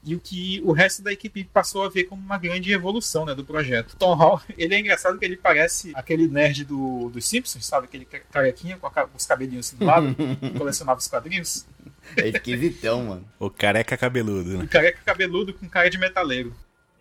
[0.04, 3.34] e o que o resto da equipe passou a ver como uma grande evolução né,
[3.34, 3.96] do projeto.
[3.96, 7.86] Tom Hall, ele é engraçado que ele parece aquele nerd do, dos Simpsons, sabe?
[7.86, 11.66] Aquele carequinha com a os cabelinhos assim do lado, que colecionava os quadrinhos.
[12.16, 13.24] É esquisitão, mano.
[13.38, 14.64] O careca cabeludo, né?
[14.64, 16.52] Um careca cabeludo com cara de metaleiro.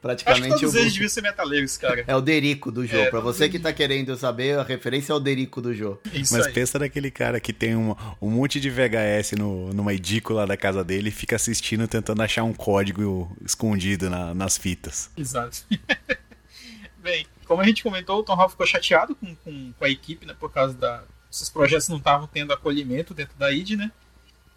[0.03, 2.03] Acho que Praticamente todos o- eles deviam ser metaleiros, cara.
[2.07, 3.03] é o Derico do jogo.
[3.03, 6.01] É, pra você que tá querendo saber, a referência é o Derico do jogo.
[6.11, 6.53] Isso Mas aí.
[6.53, 10.83] pensa naquele cara que tem um, um monte de VHS no, numa edícula da casa
[10.83, 15.11] dele e fica assistindo tentando achar um código escondido na- nas fitas.
[15.15, 15.63] Exato.
[16.97, 20.25] Bem, como a gente comentou, o Tom Hall ficou chateado com, com, com a equipe,
[20.25, 20.35] né?
[20.39, 21.03] Por causa da.
[21.31, 23.91] Esses projetos não estavam tendo acolhimento dentro da ID, né?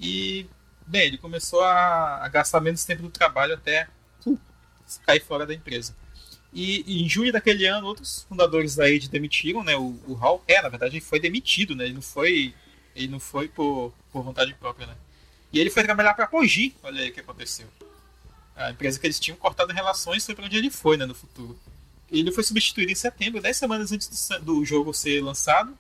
[0.01, 0.47] E,
[0.87, 3.87] bem, ele começou a, a gastar menos tempo do trabalho até
[4.87, 5.95] uh, cair fora da empresa.
[6.53, 9.77] E, em julho daquele ano, outros fundadores da ID demitiram, né?
[9.77, 11.85] O, o Hall, é, na verdade, ele foi demitido, né?
[11.85, 12.55] Ele não foi,
[12.95, 14.95] ele não foi por, por vontade própria, né?
[15.53, 16.29] E ele foi trabalhar para a
[16.83, 17.67] olha aí o que aconteceu.
[18.57, 21.59] A empresa que eles tinham cortado relações foi para onde ele foi, né, no futuro.
[22.11, 25.77] Ele foi substituído em setembro, 10 semanas antes do, do jogo ser lançado.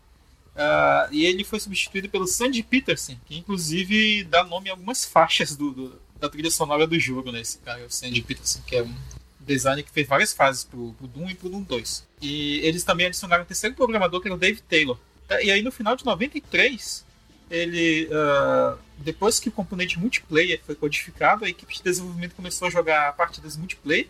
[0.56, 5.56] Ah, e ele foi substituído pelo Sandy Peterson, que inclusive dá nome a algumas faixas
[5.56, 7.40] do, do- da trilha sonora do jogo, né?
[7.40, 8.94] Esse cara, o Sandy Peterson, que é um
[9.40, 12.06] designer que fez várias fases pro, pro Doom e pro Doom 2.
[12.22, 14.98] E eles também adicionaram um terceiro programador, que era o Dave Taylor.
[15.42, 17.04] E aí no final de 93,
[17.50, 18.08] ele.
[18.08, 23.12] Uh, depois que o componente multiplayer foi codificado, a equipe de desenvolvimento começou a jogar
[23.14, 24.08] partidas multiplayer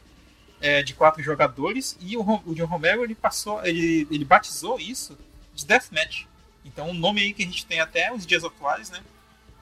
[0.61, 5.17] é, de quatro jogadores e o, o John Romero ele passou, ele, ele batizou isso
[5.55, 6.27] de Deathmatch.
[6.65, 9.01] Então um nome aí que a gente tem até os dias atuais, né?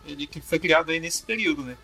[0.04, 1.76] Ele que foi criado aí nesse período, né?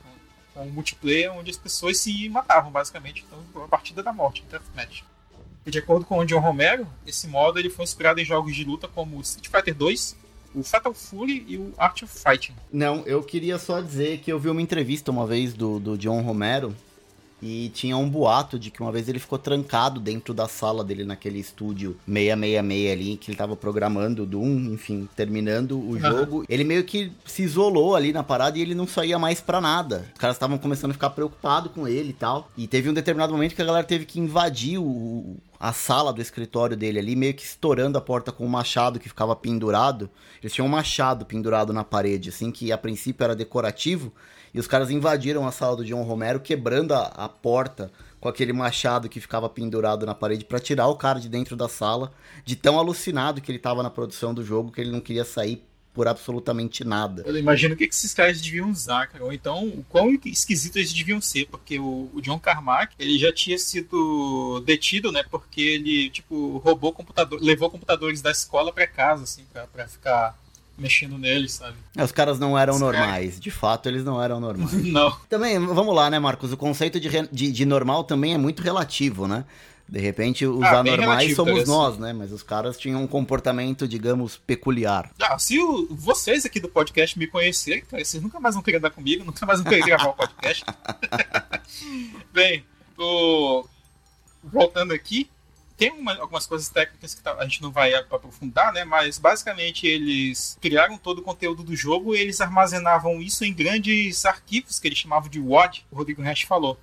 [0.62, 5.02] Um multiplayer onde as pessoas se matavam basicamente, então a partida da morte, Deathmatch.
[5.66, 8.64] E de acordo com o John Romero, esse modo ele foi inspirado em jogos de
[8.64, 10.16] luta como Street Fighter 2,
[10.54, 12.54] o Fatal Fury e o Art of Fighting.
[12.72, 16.22] Não, eu queria só dizer que eu vi uma entrevista uma vez do, do John
[16.22, 16.74] Romero
[17.42, 21.04] e tinha um boato de que uma vez ele ficou trancado dentro da sala dele
[21.04, 26.44] naquele estúdio 666 ali, que ele tava programando o Doom, enfim, terminando o jogo.
[26.48, 30.06] Ele meio que se isolou ali na parada e ele não saía mais para nada.
[30.12, 32.50] Os caras estavam começando a ficar preocupados com ele e tal.
[32.56, 36.22] E teve um determinado momento que a galera teve que invadir o, a sala do
[36.22, 40.08] escritório dele ali, meio que estourando a porta com um machado que ficava pendurado.
[40.40, 44.12] Eles tinham um machado pendurado na parede, assim, que a princípio era decorativo.
[44.54, 47.90] E os caras invadiram a sala do John Romero, quebrando a, a porta
[48.20, 51.68] com aquele machado que ficava pendurado na parede para tirar o cara de dentro da
[51.68, 52.12] sala,
[52.44, 55.67] de tão alucinado que ele tava na produção do jogo que ele não queria sair
[55.98, 57.24] por absolutamente nada.
[57.26, 59.24] Eu imagino o que esses caras deviam usar, cara.
[59.24, 63.32] Ou então, o quão esquisitos eles deviam ser, porque o, o, John Carmack, ele já
[63.32, 65.24] tinha sido detido, né?
[65.28, 70.38] Porque ele, tipo, roubou computador, levou computadores da escola para casa, assim, pra, pra ficar
[70.78, 71.74] mexendo neles, sabe?
[71.96, 73.30] É, os caras não eram Os normais.
[73.30, 73.40] Cara...
[73.40, 74.72] De fato, eles não eram normais.
[74.86, 75.10] não.
[75.28, 76.52] Também, vamos lá, né, Marcos?
[76.52, 79.44] O conceito de, de, de normal também é muito relativo, né?
[79.88, 82.12] De repente, os ah, anormais somos nós, né?
[82.12, 85.10] Mas os caras tinham um comportamento, digamos, peculiar.
[85.20, 88.76] Ah, se o, vocês aqui do podcast me conhecerem, cara, vocês nunca mais vão querer
[88.76, 90.62] andar comigo, nunca mais vão querer gravar o podcast.
[92.30, 92.66] Bem,
[92.98, 93.64] o...
[94.44, 95.30] voltando aqui,
[95.78, 98.84] tem uma, algumas coisas técnicas que tá, a gente não vai aprofundar, né?
[98.84, 104.26] Mas basicamente eles criaram todo o conteúdo do jogo e eles armazenavam isso em grandes
[104.26, 106.78] arquivos que eles chamavam de WAD, o Rodrigo Hash falou.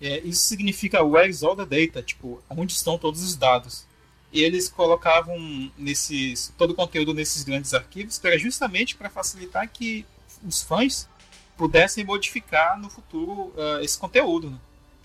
[0.00, 2.02] É, isso significa Where is all the data?
[2.02, 3.86] Tipo, onde estão todos os dados?
[4.32, 10.04] E eles colocavam nesses, todo o conteúdo nesses grandes arquivos para justamente para facilitar que
[10.46, 11.08] os fãs
[11.56, 14.50] pudessem modificar no futuro uh, esse conteúdo.
[14.50, 14.58] Né?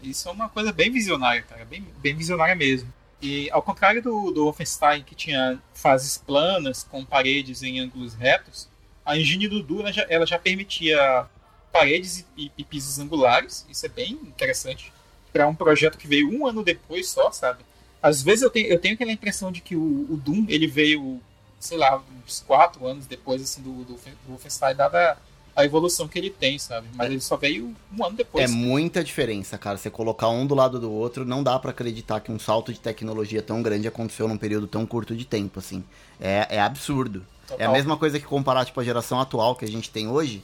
[0.03, 2.93] Isso é uma coisa bem visionária, cara, bem, bem visionária mesmo.
[3.21, 8.67] E ao contrário do, do Wolfenstein, que tinha fases planas com paredes em ângulos retos,
[9.05, 11.25] a engine do já, ela já permitia
[11.73, 13.65] paredes e, e pisos angulares.
[13.67, 14.93] Isso é bem interessante
[15.33, 17.65] para um projeto que veio um ano depois só, sabe?
[18.01, 21.19] Às vezes eu tenho, eu tenho aquela impressão de que o, o Doom ele veio,
[21.59, 25.17] sei lá, uns quatro anos depois assim, do, do, do Wolfenstein, dada
[25.55, 26.87] a evolução que ele tem, sabe?
[26.95, 28.49] Mas ele só veio um ano depois.
[28.49, 29.77] É muita diferença, cara.
[29.77, 32.79] Você colocar um do lado do outro, não dá para acreditar que um salto de
[32.79, 35.83] tecnologia tão grande aconteceu num período tão curto de tempo, assim.
[36.19, 37.25] É, é absurdo.
[37.47, 37.59] Total.
[37.59, 40.43] É a mesma coisa que comparar, tipo, a geração atual que a gente tem hoje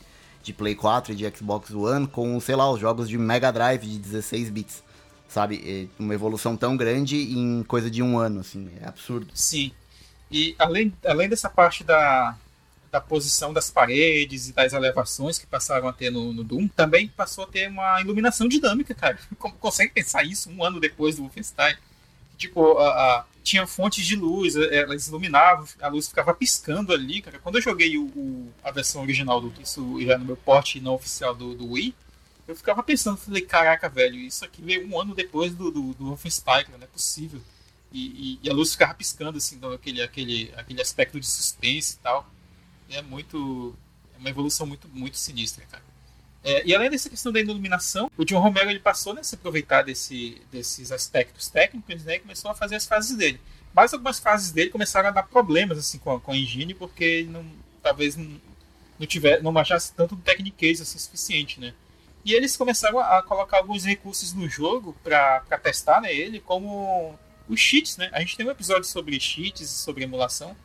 [0.49, 3.83] de Play 4 e de Xbox One com, sei lá, os jogos de Mega Drive
[3.83, 4.83] de 16 bits.
[5.27, 5.61] Sabe?
[5.63, 8.69] É uma evolução tão grande em coisa de um ano, assim.
[8.81, 9.31] É absurdo.
[9.35, 9.71] Sim.
[10.31, 12.35] E além, além dessa parte da,
[12.91, 17.07] da posição das paredes e das elevações que passaram a ter no, no, Doom, também
[17.07, 19.19] passou a ter uma iluminação dinâmica, cara.
[19.37, 21.75] Como consegue pensar isso um ano depois do Wolfenstein?
[22.39, 27.21] Tipo, a, a, tinha fontes de luz, é, elas iluminavam, a luz ficava piscando ali,
[27.21, 27.37] cara.
[27.37, 30.93] Quando eu joguei o, o, a versão original do isso já no meu porte não
[30.93, 31.93] oficial do, do Wii,
[32.47, 36.05] eu ficava pensando, falei, caraca, velho, isso aqui veio um ano depois do, do, do
[36.05, 36.17] não
[36.81, 37.41] é possível.
[37.91, 41.95] E, e, e, a luz ficava piscando, assim, então, aquele, aquele, aquele aspecto de suspense
[41.95, 42.25] e tal.
[42.89, 43.75] É muito.
[44.15, 45.83] É uma evolução muito, muito sinistra, cara.
[46.43, 49.35] É, e além dessa questão da iluminação, o John Romero ele passou né, a se
[49.35, 53.39] aproveitar desse, desses aspectos técnicos né, e começou a fazer as fases dele.
[53.73, 57.03] Mas algumas fases dele começaram a dar problemas assim, com, a, com a engine, porque
[57.03, 57.45] ele não,
[57.83, 58.39] talvez não,
[58.97, 61.59] não, tiver, não manchasse tanto do Technicase assim, suficiente.
[61.59, 61.73] Né?
[62.23, 67.17] E eles começaram a colocar alguns recursos no jogo para testar né, ele, como
[67.47, 67.97] os cheats.
[67.97, 68.09] Né?
[68.13, 70.55] A gente tem um episódio sobre cheats e sobre emulação,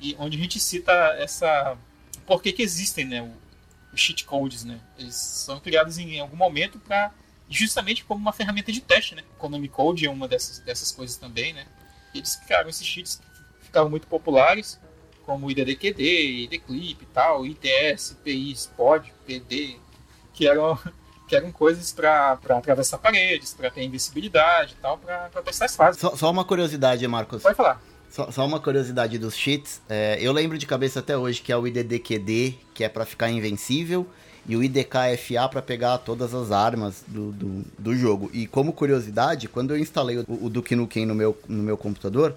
[0.00, 1.78] e onde a gente cita essa.
[2.26, 3.32] Por que, que existem né,
[3.96, 4.80] cheat codes, né?
[4.98, 7.12] Eles são criados em algum momento para
[7.48, 9.22] justamente como uma ferramenta de teste, né?
[9.38, 11.66] Konami Code é uma dessas, dessas coisas também, né?
[12.14, 13.20] Eles criaram esses cheats
[13.60, 14.80] que ficaram muito populares,
[15.24, 19.76] como IDDQD, IDClip e tal, ITS, PI, SPOD, PD,
[20.32, 20.78] que eram,
[21.28, 26.00] que eram coisas para atravessar paredes, para ter invencibilidade e tal, para testar as fases.
[26.00, 27.42] Só, só uma curiosidade, Marcos.
[27.42, 27.80] Pode falar.
[28.14, 29.82] Só, só, uma curiosidade dos cheats.
[29.88, 33.28] É, eu lembro de cabeça até hoje que é o IDDQD, que é para ficar
[33.28, 34.06] invencível,
[34.46, 38.30] e o IDKFA para pegar todas as armas do, do, do, jogo.
[38.32, 42.36] E como curiosidade, quando eu instalei o, o Duke Nukem no meu, no meu computador,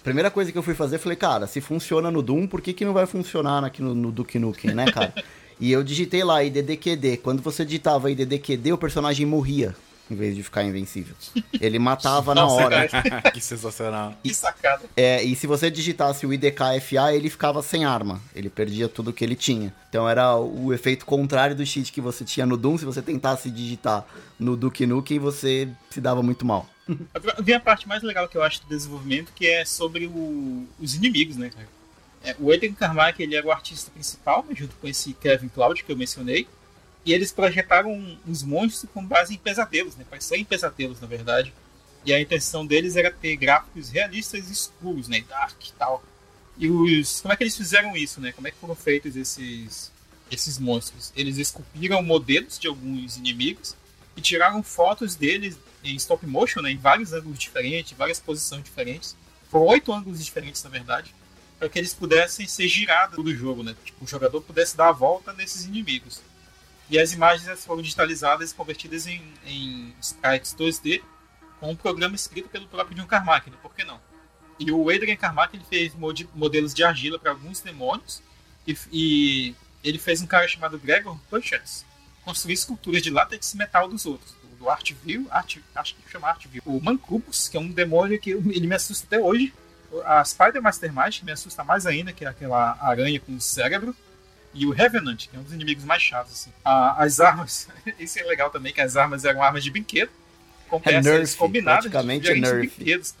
[0.00, 2.72] a primeira coisa que eu fui fazer, falei, cara, se funciona no Doom, por que,
[2.72, 5.12] que não vai funcionar aqui no, no Duke Nukem, né, cara?
[5.60, 7.18] e eu digitei lá IDDQD.
[7.18, 9.76] Quando você digitava IDDQD, o personagem morria
[10.10, 11.14] em vez de ficar invencível.
[11.60, 12.88] Ele matava na hora.
[13.32, 14.14] que sensacional.
[14.22, 14.84] Que sacada.
[14.96, 18.20] É, e se você digitasse o IDKFA, ele ficava sem arma.
[18.34, 19.72] Ele perdia tudo que ele tinha.
[19.88, 22.78] Então era o efeito contrário do cheat que você tinha no Doom.
[22.78, 24.06] Se você tentasse digitar
[24.38, 26.68] no Duke Nukem, você se dava muito mal.
[27.40, 30.94] Vem a parte mais legal que eu acho do desenvolvimento, que é sobre o, os
[30.94, 31.68] inimigos, né, cara?
[32.24, 35.92] É, o Adrian Carmack, ele era o artista principal, junto com esse Kevin Cloud que
[35.92, 36.48] eu mencionei.
[37.04, 40.04] E eles projetaram os monstros com base em pesadelos, né?
[40.08, 41.52] Pareciam pesadelos, na verdade.
[42.04, 45.22] E a intenção deles era ter gráficos realistas e escuros, né?
[45.28, 46.02] Dark e tal.
[46.56, 47.20] E os.
[47.20, 48.32] Como é que eles fizeram isso, né?
[48.32, 49.92] Como é que foram feitos esses,
[50.30, 51.12] esses monstros?
[51.16, 53.76] Eles esculpiram modelos de alguns inimigos
[54.16, 56.72] e tiraram fotos deles em stop motion, né?
[56.72, 59.16] Em vários ângulos diferentes, várias posições diferentes.
[59.50, 61.14] Foram oito ângulos diferentes, na verdade.
[61.58, 63.74] Para que eles pudessem ser girados do jogo, né?
[63.84, 66.20] Tipo, o jogador pudesse dar a volta nesses inimigos.
[66.90, 71.02] E as imagens foram digitalizadas e convertidas em, em sprites 2D
[71.60, 73.56] com um programa escrito pelo próprio John Carmack, né?
[73.60, 74.00] por que não?
[74.58, 78.22] E o Adrian Carmack ele fez modelos de argila para alguns demônios
[78.66, 81.84] e, e, ele fez um cara chamado Gregor Puchers
[82.24, 84.34] construir esculturas de látex metal dos outros.
[84.42, 84.92] Do, do Art,
[85.74, 86.62] acho que chama Artville.
[86.66, 89.54] O Mancubus, que é um demônio que ele me assusta até hoje.
[90.04, 93.96] A Spider Mastermind, que me assusta mais ainda, que é aquela aranha com cérebro
[94.54, 96.32] e o Revenant, que é um dos inimigos mais chatos.
[96.32, 96.52] Assim.
[96.64, 97.68] as armas,
[97.98, 100.10] isso é legal também, que as armas eram armas de brinquedo,
[100.68, 103.14] com é peças combinadas praticamente de, de brinquedos.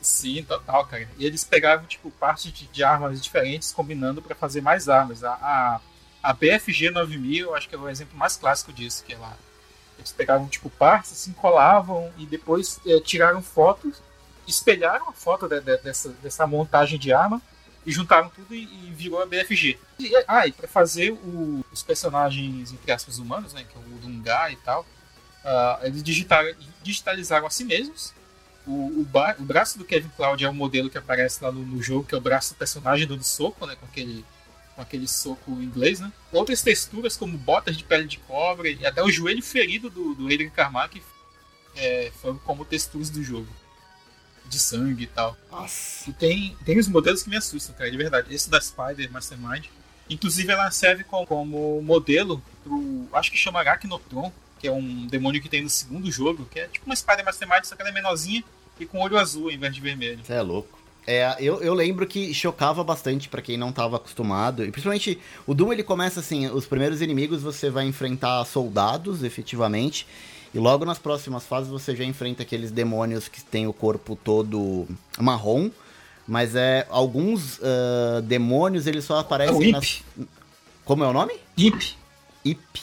[0.00, 1.08] Sim, total, cara.
[1.18, 5.24] E eles pegavam, tipo, partes de, de armas diferentes, combinando para fazer mais armas.
[5.24, 5.80] A, a,
[6.22, 9.36] a BFG 9000, eu acho que é o exemplo mais clássico disso, que é lá.
[9.98, 14.00] Eles pegavam, tipo, partes, assim, colavam e depois é, tiraram fotos,
[14.46, 17.42] espelharam a foto de, de, dessa, dessa montagem de arma
[17.88, 19.78] e juntaram tudo e, e virou a BFG.
[19.98, 23.98] E, ah, e pra fazer o, os personagens, entre aspas, humanos, né, que é o
[23.98, 28.12] Dunga e tal, uh, eles digitaram, digitalizaram a si mesmos.
[28.66, 29.08] O, o,
[29.38, 32.14] o, braço do Kevin Cloud é o modelo que aparece lá no, no, jogo, que
[32.14, 34.22] é o braço do personagem dando soco, né, com aquele,
[34.76, 36.12] com aquele soco inglês, né.
[36.30, 40.26] Outras texturas, como botas de pele de cobre e até o joelho ferido do, do
[40.26, 41.02] Adrian Carmack
[41.74, 43.48] é, foram como texturas do jogo
[44.48, 45.36] de sangue e tal.
[45.50, 46.08] Nossa.
[46.08, 48.34] E tem, tem os modelos que me assustam, cara, de verdade.
[48.34, 49.66] Esse da Spider Mastermind.
[50.10, 53.06] Inclusive, ela serve como, como modelo pro.
[53.12, 56.66] Acho que chama Arachnotron, que é um demônio que tem no segundo jogo, que é
[56.66, 58.42] tipo uma Spider Mastermind, só que ela é menorzinha
[58.80, 60.20] e com olho azul em vez de vermelho.
[60.24, 60.78] Você é louco.
[61.06, 64.62] É, eu, eu lembro que chocava bastante para quem não estava acostumado.
[64.62, 70.06] E principalmente o Doom ele começa assim: os primeiros inimigos você vai enfrentar soldados, efetivamente.
[70.54, 74.86] E logo nas próximas fases você já enfrenta aqueles demônios que tem o corpo todo
[75.18, 75.70] marrom.
[76.26, 80.02] Mas é alguns uh, demônios eles só aparecem é nas.
[80.84, 81.32] Como é o nome?
[81.56, 81.82] Imp.
[82.44, 82.76] Imp.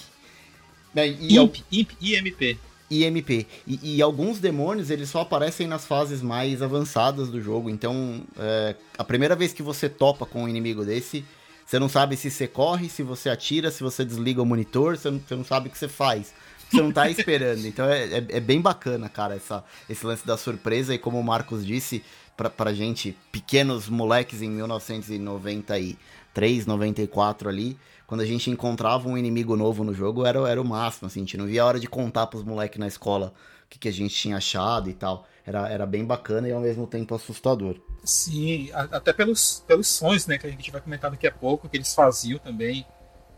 [0.95, 2.59] É, e Imp, Imp, IMP.
[2.89, 3.47] IMP.
[3.67, 7.69] E, e, alguns demônios eles só aparecem nas fases mais avançadas do jogo.
[7.69, 11.25] Então, é, a primeira vez que você topa com um inimigo desse,
[11.65, 15.09] você não sabe se você corre, se você atira, se você desliga o monitor, você
[15.09, 16.33] não, você não sabe o que você faz
[16.75, 17.65] você não tá esperando.
[17.65, 20.93] Então é, é, é, bem bacana, cara, essa, esse lance da surpresa.
[20.93, 22.03] E como o Marcos disse,
[22.35, 29.55] pra, pra gente, pequenos moleques em 1993, 94 ali, quando a gente encontrava um inimigo
[29.55, 31.87] novo no jogo, era, era o máximo, assim, a gente não via a hora de
[31.87, 33.33] contar pros moleques na escola
[33.65, 35.25] o que, que a gente tinha achado e tal.
[35.45, 37.75] Era, era bem bacana e ao mesmo tempo assustador.
[38.03, 41.77] Sim, até pelos, pelos sons, né, que a gente vai comentar daqui a pouco, que
[41.77, 42.85] eles faziam também.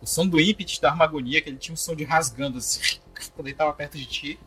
[0.01, 2.99] O som do Impetus da Armagonia, que ele tinha um som de rasgando assim
[3.33, 4.39] quando ele estava perto de ti.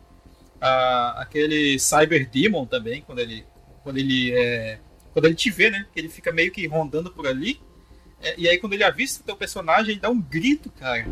[1.15, 3.45] Aquele Cyber Demon também, quando ele,
[3.83, 4.79] quando ele é,
[5.13, 5.85] quando ele te vê, né?
[5.93, 7.59] Que ele fica meio que rondando por ali.
[8.21, 11.05] É, e aí quando ele avista o teu personagem, ele dá um grito, cara.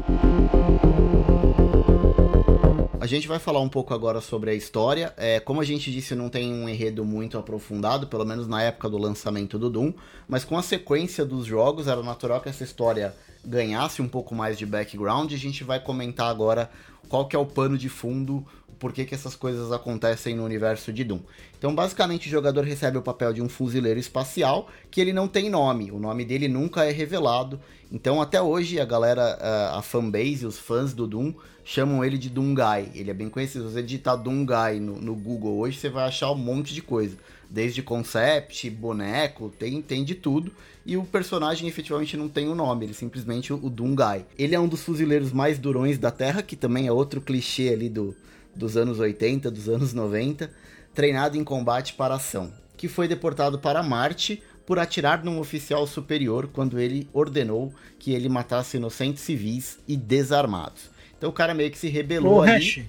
[3.01, 5.13] A gente vai falar um pouco agora sobre a história.
[5.17, 8.89] É, como a gente disse, não tem um enredo muito aprofundado, pelo menos na época
[8.89, 9.93] do lançamento do Doom,
[10.27, 14.57] mas com a sequência dos jogos era natural que essa história ganhasse um pouco mais
[14.57, 15.31] de background.
[15.33, 16.69] A gente vai comentar agora
[17.07, 18.45] qual que é o pano de fundo,
[18.79, 21.19] por que, que essas coisas acontecem no universo de Doom.
[21.57, 25.49] Então, basicamente, o jogador recebe o papel de um fuzileiro espacial que ele não tem
[25.49, 27.59] nome, o nome dele nunca é revelado.
[27.91, 29.37] Então, até hoje, a galera,
[29.73, 31.33] a fanbase, os fãs do Doom,
[31.65, 32.91] chamam ele de Doomguy.
[32.95, 33.67] Ele é bem conhecido.
[33.67, 37.17] Se você digitar Doomguy no, no Google hoje, você vai achar um monte de coisa.
[37.49, 40.51] Desde concept, boneco, tem, tem de tudo.
[40.85, 44.25] E o personagem efetivamente não tem o um nome, ele é simplesmente o Doomguy.
[44.37, 47.89] Ele é um dos fuzileiros mais durões da Terra, que também é outro clichê ali
[47.89, 48.15] do,
[48.55, 50.51] dos anos 80, dos anos 90,
[50.93, 56.47] treinado em combate para ação, que foi deportado para Marte por atirar num oficial superior
[56.53, 60.91] quando ele ordenou que ele matasse inocentes civis e desarmados.
[61.17, 62.51] Então o cara meio que se rebelou Ô, ali.
[62.51, 62.85] Hash,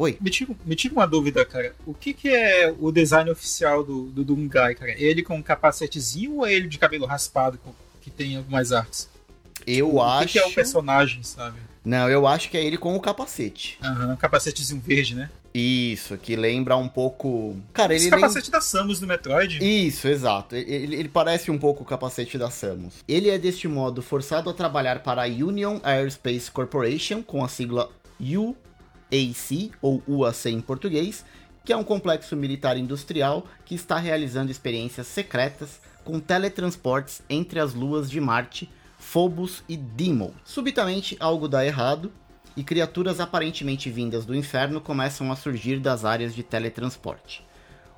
[0.00, 0.16] Oi.
[0.18, 1.74] me tira, me tira uma dúvida, cara.
[1.84, 4.94] O que, que é o design oficial do, do Doomguy, cara?
[4.96, 7.58] Ele com um capacetezinho ou é ele de cabelo raspado
[8.00, 9.10] que tem algumas artes?
[9.66, 10.26] Eu o acho.
[10.28, 11.58] que, que é o personagem, sabe?
[11.84, 13.78] Não, eu acho que é ele com o capacete.
[13.82, 15.30] Aham, um capacetezinho verde, né?
[15.52, 17.56] Isso, que lembra um pouco.
[17.72, 18.20] Cara, ele Esse lembra.
[18.20, 19.58] capacete da Samus do Metroid.
[19.62, 20.56] Isso, exato.
[20.56, 22.94] Ele, ele parece um pouco o capacete da Samus.
[23.06, 27.90] Ele é deste modo forçado a trabalhar para a Union Aerospace Corporation, com a sigla
[29.12, 31.24] UAC, ou UAC em português,
[31.64, 37.74] que é um complexo militar industrial que está realizando experiências secretas com teletransportes entre as
[37.74, 40.32] luas de Marte, Phobos e Deimos.
[40.44, 42.12] Subitamente, algo dá errado
[42.56, 47.44] e criaturas aparentemente vindas do inferno começam a surgir das áreas de teletransporte.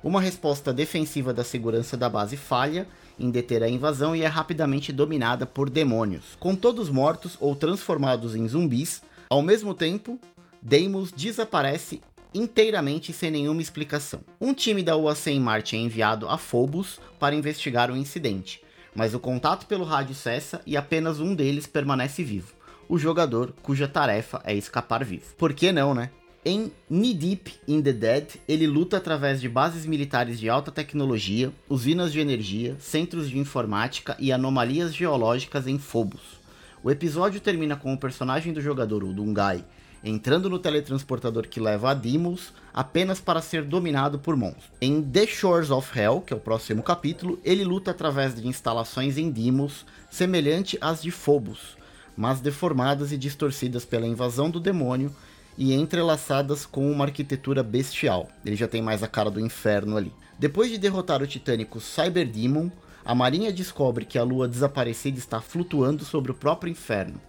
[0.03, 2.87] Uma resposta defensiva da segurança da base falha
[3.17, 6.35] em deter a invasão e é rapidamente dominada por demônios.
[6.39, 10.19] Com todos mortos ou transformados em zumbis, ao mesmo tempo,
[10.65, 12.01] Deimos desaparece
[12.33, 14.21] inteiramente sem nenhuma explicação.
[14.39, 18.61] Um time da UAC em Marte é enviado a Phobos para investigar o incidente,
[18.95, 22.53] mas o contato pelo rádio cessa e apenas um deles permanece vivo,
[22.87, 25.35] o jogador cuja tarefa é escapar vivo.
[25.37, 26.11] Por que não, né?
[26.45, 31.51] Em Knee Deep in the Dead, ele luta através de bases militares de alta tecnologia,
[31.67, 36.41] usinas de energia, centros de informática e anomalias geológicas em Phobos.
[36.81, 39.65] O episódio termina com o personagem do jogador, o Dungai,
[40.03, 44.65] entrando no teletransportador que leva a Deimos apenas para ser dominado por monstros.
[44.81, 49.17] Em The Shores of Hell, que é o próximo capítulo, ele luta através de instalações
[49.17, 51.77] em Deimos semelhante às de Phobos,
[52.17, 55.15] mas deformadas e distorcidas pela invasão do demônio
[55.57, 58.29] e entrelaçadas com uma arquitetura bestial.
[58.45, 60.11] Ele já tem mais a cara do inferno ali.
[60.37, 62.69] Depois de derrotar o titânico Cyber Demon,
[63.05, 67.19] a marinha descobre que a lua desaparecida está flutuando sobre o próprio inferno.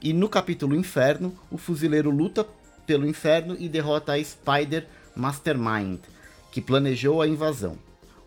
[0.00, 2.46] E no capítulo Inferno, o fuzileiro luta
[2.86, 6.00] pelo inferno e derrota a Spider Mastermind,
[6.50, 7.76] que planejou a invasão.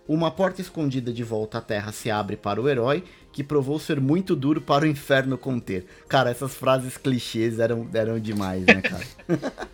[0.08, 4.02] Uma porta escondida de volta à Terra se abre para o herói, que provou ser
[4.02, 5.86] muito duro para o inferno conter.
[6.08, 9.06] Cara, essas frases clichês eram, eram demais, né, cara?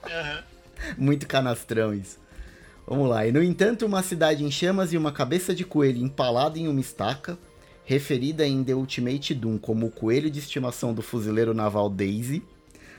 [0.98, 2.20] muito canastrão isso.
[2.86, 3.26] Vamos lá.
[3.26, 6.80] E no entanto, uma cidade em chamas e uma cabeça de coelho empalada em uma
[6.80, 7.38] estaca,
[7.88, 12.44] referida em The Ultimate Doom como o coelho de estimação do fuzileiro naval Daisy.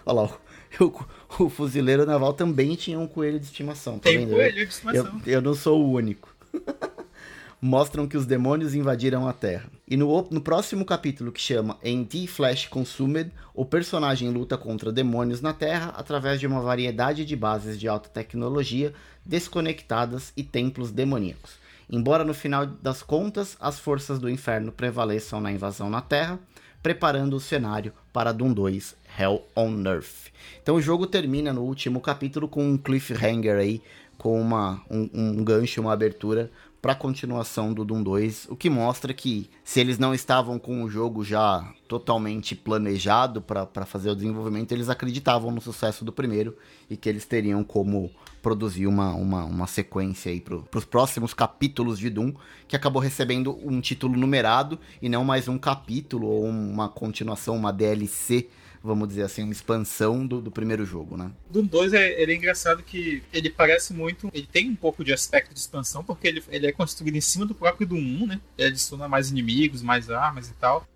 [0.06, 0.38] Olha lá,
[0.80, 3.98] o, o fuzileiro naval também tinha um coelho de estimação.
[3.98, 4.30] Tá Tem vendo?
[4.30, 5.22] coelho de Eu, estimação.
[5.26, 6.34] eu não sou o único.
[7.60, 9.68] Mostram que os demônios invadiram a Terra.
[9.86, 15.42] E no, no próximo capítulo, que chama NT Flash Consumed, o personagem luta contra demônios
[15.42, 18.94] na Terra através de uma variedade de bases de alta tecnologia
[19.26, 21.57] desconectadas e templos demoníacos.
[21.90, 26.38] Embora no final das contas as forças do inferno prevaleçam na invasão na Terra,
[26.82, 30.30] preparando o cenário para Doom 2 Hell on Earth.
[30.62, 33.82] Então o jogo termina no último capítulo com um cliffhanger aí,
[34.16, 38.70] com uma, um, um gancho, uma abertura para a continuação do Doom 2, o que
[38.70, 44.14] mostra que se eles não estavam com o jogo já totalmente planejado para fazer o
[44.14, 46.56] desenvolvimento, eles acreditavam no sucesso do primeiro
[46.88, 48.10] e que eles teriam como
[48.42, 52.32] produzir uma, uma, uma sequência aí para os próximos capítulos de Doom,
[52.66, 57.72] que acabou recebendo um título numerado e não mais um capítulo ou uma continuação, uma
[57.72, 58.48] DLC,
[58.82, 61.30] vamos dizer assim, uma expansão do, do primeiro jogo, né?
[61.50, 64.30] Doom 2 é, ele é engraçado que ele parece muito.
[64.32, 67.44] Ele tem um pouco de aspecto de expansão, porque ele, ele é construído em cima
[67.44, 68.40] do próprio Doom 1, né?
[68.56, 70.86] Ele adiciona mais inimigos, mais armas e tal.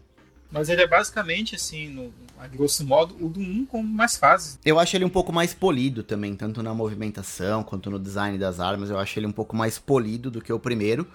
[0.53, 4.59] Mas ele é basicamente, assim, no, a grosso modo, o Doom 1 com mais fases.
[4.64, 8.61] Eu acho ele um pouco mais polido também, tanto na movimentação quanto no design das
[8.61, 8.90] armas.
[8.90, 11.07] Eu acho ele um pouco mais polido do que o primeiro.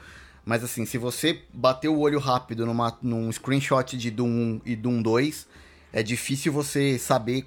[0.44, 4.76] Mas assim, se você bater o olho rápido numa, num screenshot de Doom 1 e
[4.76, 5.48] Doom 2,
[5.94, 7.46] é difícil você saber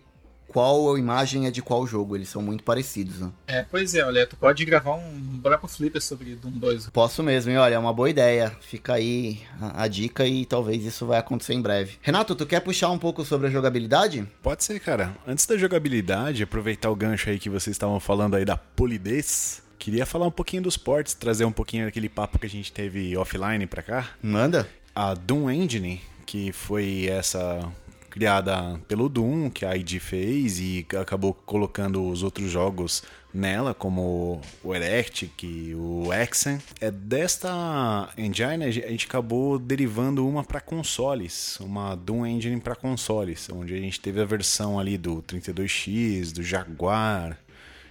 [0.50, 2.16] qual imagem é de qual jogo.
[2.16, 3.30] Eles são muito parecidos, né?
[3.46, 6.90] É, pois é, olha, tu pode gravar um Braco Flipper sobre Doom 2.
[6.90, 8.52] Posso mesmo, e olha, é uma boa ideia.
[8.60, 11.98] Fica aí a, a, dica e talvez isso vai acontecer em breve.
[12.02, 14.26] Renato, tu quer puxar um pouco sobre a jogabilidade?
[14.42, 15.16] Pode ser, cara.
[15.26, 19.62] Antes da jogabilidade, aproveitar o gancho aí que vocês estavam falando aí da polidez.
[19.78, 23.16] Queria falar um pouquinho dos ports, trazer um pouquinho daquele papo que a gente teve
[23.16, 24.10] offline pra cá.
[24.22, 24.68] Manda.
[24.94, 27.72] A Doom Engine, que foi essa
[28.10, 33.02] criada pelo Doom, que a ID fez e acabou colocando os outros jogos
[33.32, 36.58] nela, como o Electric, o Exen.
[36.80, 43.48] É desta engine a gente acabou derivando uma para consoles, uma Doom Engine para consoles,
[43.50, 47.38] onde a gente teve a versão ali do 32X, do Jaguar,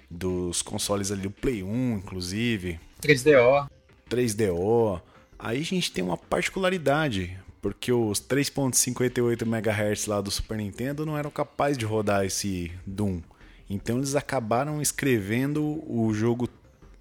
[0.09, 2.79] dos consoles ali do Play 1, inclusive.
[3.01, 3.67] 3DO.
[4.09, 5.01] 3DO.
[5.37, 11.17] Aí a gente tem uma particularidade porque os 3.58 MHz lá do Super Nintendo não
[11.17, 13.21] eram capazes de rodar esse Doom.
[13.69, 16.49] Então eles acabaram escrevendo o jogo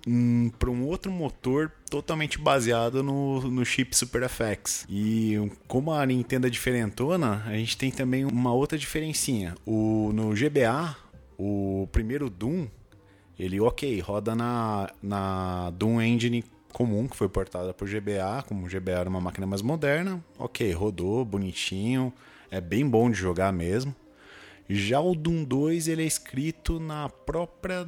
[0.07, 4.85] hum, para um outro motor totalmente baseado no, no chip Super FX.
[4.89, 9.55] E como a Nintendo é diferentona, a gente tem também uma outra diferencinha.
[9.65, 10.97] O, no GBA,
[11.39, 12.67] o primeiro Doom,
[13.39, 16.45] ele ok, roda na, na Doom Engine
[16.79, 20.71] comum que foi portada por GBA, como o GBA era uma máquina mais moderna, ok,
[20.71, 22.13] rodou, bonitinho,
[22.53, 23.93] é bem bom de jogar mesmo.
[24.71, 27.85] Já o Doom 2 ele é escrito na própria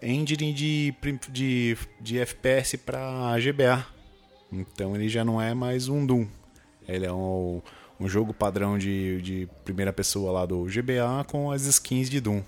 [0.00, 0.94] engine de,
[1.30, 3.84] de, de FPS para GBA,
[4.50, 6.26] então ele já não é mais um Doom,
[6.88, 7.60] ele é um,
[8.00, 12.42] um jogo padrão de, de primeira pessoa lá do GBA com as skins de Doom.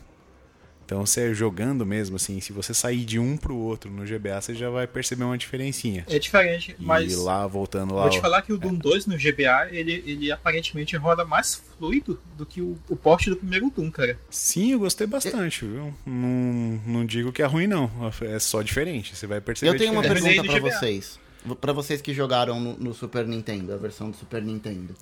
[0.84, 4.54] Então, você jogando mesmo, assim, se você sair de um pro outro no GBA, você
[4.54, 6.04] já vai perceber uma diferencinha.
[6.08, 7.12] É diferente, mas.
[7.12, 8.02] E lá, voltando lá.
[8.02, 8.78] Vou te falar que o Doom é.
[8.78, 13.36] 2 no GBA, ele, ele aparentemente roda mais fluido do que o, o porte do
[13.36, 14.18] primeiro Doom, cara.
[14.28, 15.94] Sim, eu gostei bastante, viu?
[16.04, 17.90] Não, não digo que é ruim, não.
[18.22, 19.16] É só diferente.
[19.16, 19.74] Você vai perceber.
[19.74, 21.18] Eu tenho uma pergunta para vocês.
[21.60, 24.94] para vocês que jogaram no, no Super Nintendo, a versão do Super Nintendo.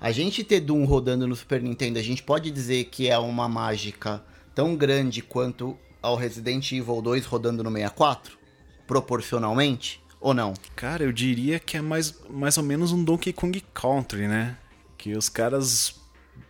[0.00, 3.46] A gente ter Doom rodando no Super Nintendo, a gente pode dizer que é uma
[3.46, 4.22] mágica
[4.60, 8.38] tão grande quanto ao Resident Evil 2 rodando no 64?
[8.86, 10.02] Proporcionalmente?
[10.20, 10.52] Ou não?
[10.76, 14.58] Cara, eu diria que é mais, mais ou menos um Donkey Kong Country, né?
[14.98, 15.98] Que os caras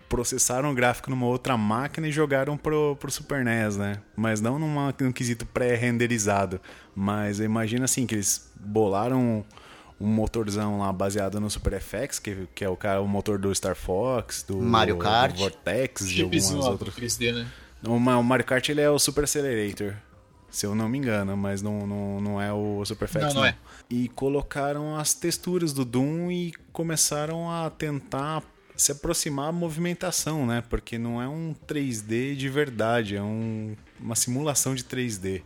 [0.09, 4.03] processaram o gráfico numa outra máquina e jogaram pro, pro Super NES, né?
[4.17, 6.61] Mas não numa, num quesito pré-renderizado.
[6.93, 9.45] Mas imagina assim, que eles bolaram
[10.01, 13.55] um motorzão lá baseado no Super FX, que, que é o, cara, o motor do
[13.55, 16.93] Star Fox, do Mario Kart, do Vortex e algumas outras.
[16.97, 17.47] 3D, né?
[17.85, 19.95] O Mario Kart ele é o Super Accelerator,
[20.51, 23.23] se eu não me engano, mas não, não, não é o Super FX.
[23.23, 23.45] Não, não, não.
[23.47, 23.57] É.
[23.89, 28.43] E colocaram as texturas do Doom e começaram a tentar
[28.77, 30.63] se aproximar a movimentação, né?
[30.69, 35.43] Porque não é um 3D de verdade, é um, uma simulação de 3D.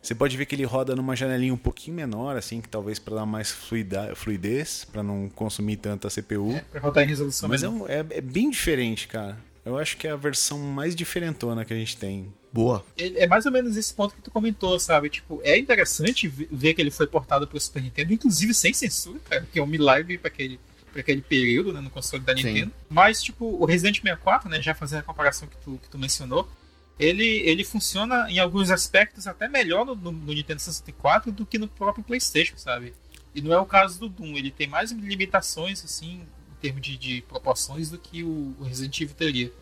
[0.00, 3.14] Você pode ver que ele roda numa janelinha um pouquinho menor, assim, que talvez para
[3.14, 6.52] dar mais fluida, fluidez, para não consumir tanta CPU.
[6.52, 9.38] É, pra rodar em resolução Mas é, um, é, é, bem diferente, cara.
[9.64, 12.32] Eu acho que é a versão mais diferentona que a gente tem.
[12.52, 12.84] Boa.
[12.96, 15.08] É mais ou menos esse ponto que tu comentou, sabe?
[15.08, 19.46] Tipo, é interessante ver que ele foi portado pro Super Nintendo, inclusive sem censura, cara,
[19.50, 20.60] que é um milagre para aquele
[20.94, 22.70] para aquele período né, no console da Nintendo.
[22.70, 22.86] Sim.
[22.88, 26.48] Mas, tipo, o Resident 64, né, já fazendo a comparação que tu, que tu mencionou,
[26.96, 31.58] ele, ele funciona em alguns aspectos até melhor no, no, no, Nintendo 64 do que
[31.58, 32.94] no próprio PlayStation, sabe?
[33.34, 36.22] E não é o caso do Doom, ele tem mais limitações, assim,
[36.64, 39.52] termos de, de proporções do que o, o Resident Evil teria.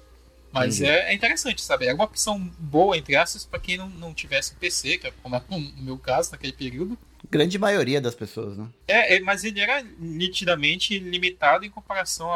[0.52, 1.86] Mas é, é, interessante, sabe?
[1.86, 5.12] É uma opção boa, entre aspas, para quem não, não tivesse um PC, que é
[5.22, 6.96] como é no meu caso, naquele período.
[7.30, 8.68] Grande maioria das pessoas, né?
[8.86, 12.30] É, é mas ele era nitidamente limitado em comparação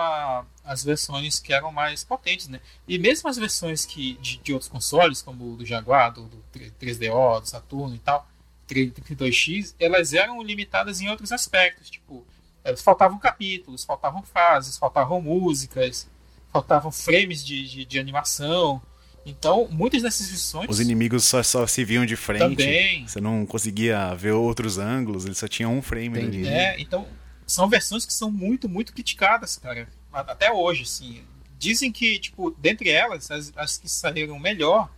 [0.65, 2.61] às versões que eram mais potentes, né?
[2.89, 6.43] E mesmo as versões que, de, de outros consoles, como o do Jaguar, do, do
[6.81, 8.27] 3DO, do Saturno e tal,
[8.67, 12.27] 32X, elas eram limitadas em outros aspectos, tipo
[12.77, 16.09] faltavam capítulos, faltavam frases, faltavam músicas,
[16.53, 18.81] faltavam frames de, de, de animação.
[19.25, 20.71] Então, muitas dessas versões.
[20.71, 22.57] Os inimigos só, só se viam de frente.
[22.57, 23.07] Também.
[23.07, 26.49] Você não conseguia ver outros ângulos, eles só tinham um frame ali.
[26.49, 27.07] É, então,
[27.45, 29.89] são versões que são muito, muito criticadas, cara.
[30.13, 31.23] Até hoje, assim.
[31.59, 34.91] Dizem que, tipo, dentre elas, as, as que saíram melhor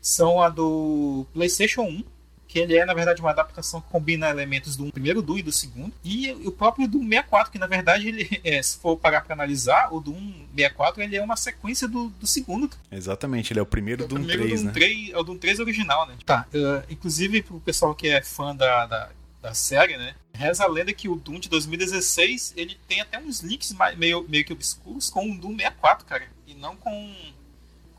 [0.00, 2.04] são a do PlayStation 1
[2.48, 5.52] que ele é, na verdade, uma adaptação que combina elementos do primeiro Doom e do
[5.52, 5.92] segundo.
[6.02, 9.92] E o próprio Doom 64, que na verdade, ele, é, se for parar para analisar,
[9.92, 12.70] o Doom 64 ele é uma sequência do, do segundo.
[12.90, 14.72] Exatamente, ele é o primeiro é o Doom primeiro 3, Doom né?
[14.72, 16.16] 3, é o Doom 3 original, né?
[16.24, 19.10] Tá, uh, inclusive pro pessoal que é fã da, da,
[19.42, 20.14] da, série, né?
[20.32, 24.44] Reza a lenda que o Doom de 2016, ele tem até uns links meio, meio
[24.44, 26.24] que obscuros com o Doom 64, cara.
[26.46, 27.14] E não com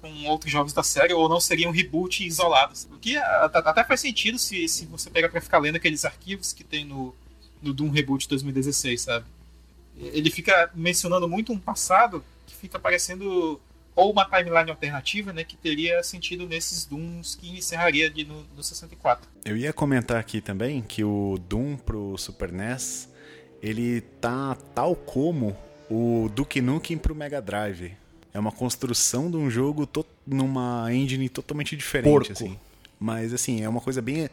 [0.02, 2.88] com outros jogos da série, ou não seriam reboot isolados.
[2.92, 6.64] O que até faz sentido se, se você pegar pra ficar lendo aqueles arquivos que
[6.64, 7.14] tem no,
[7.62, 9.26] no Doom Reboot 2016, sabe?
[9.98, 13.60] Ele fica mencionando muito um passado que fica parecendo
[13.96, 18.64] ou uma timeline alternativa, né, que teria sentido nesses Dooms que encerraria de, no, no
[18.64, 19.28] 64.
[19.44, 23.10] Eu ia comentar aqui também que o Doom pro Super NES,
[23.62, 25.58] ele tá tal como
[25.90, 27.92] o Duke Nukem pro Mega Drive.
[28.34, 29.88] É uma construção de um jogo
[30.26, 32.32] numa engine totalmente diferente, Porco.
[32.32, 32.58] assim.
[33.00, 34.30] Mas assim, é uma coisa bem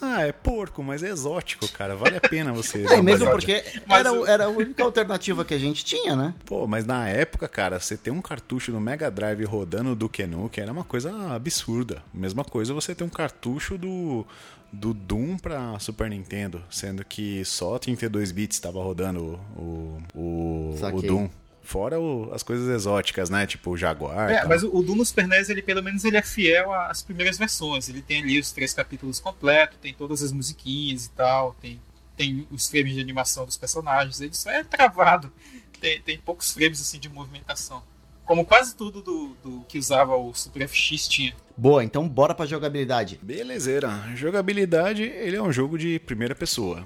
[0.00, 1.96] ah, é porco, mas é exótico, cara.
[1.96, 2.84] Vale a pena você.
[2.92, 6.34] é, mesmo porque era, era a única alternativa que a gente tinha, né?
[6.44, 10.62] Pô, mas na época, cara, você ter um cartucho no Mega Drive rodando do Nukem
[10.62, 12.02] era uma coisa absurda.
[12.12, 14.26] Mesma coisa você ter um cartucho do,
[14.72, 21.02] do Doom pra Super Nintendo, sendo que só 32 bits estava rodando o, o, o
[21.02, 21.28] Doom.
[21.66, 23.44] Fora o, as coisas exóticas, né?
[23.44, 24.30] Tipo o Jaguar.
[24.30, 27.02] É, mas o, o Doom no Super NES, ele pelo menos ele é fiel às
[27.02, 27.88] primeiras versões.
[27.88, 31.80] Ele tem ali os três capítulos completos, tem todas as musiquinhas e tal, tem,
[32.16, 34.20] tem os frames de animação dos personagens.
[34.20, 35.32] Ele só é travado.
[35.80, 37.82] Tem, tem poucos frames assim de movimentação.
[38.24, 41.34] Como quase tudo do, do que usava o Super FX tinha.
[41.56, 43.18] Boa, então bora pra jogabilidade.
[43.20, 43.88] Belezeira.
[44.14, 46.84] Jogabilidade, ele é um jogo de primeira pessoa.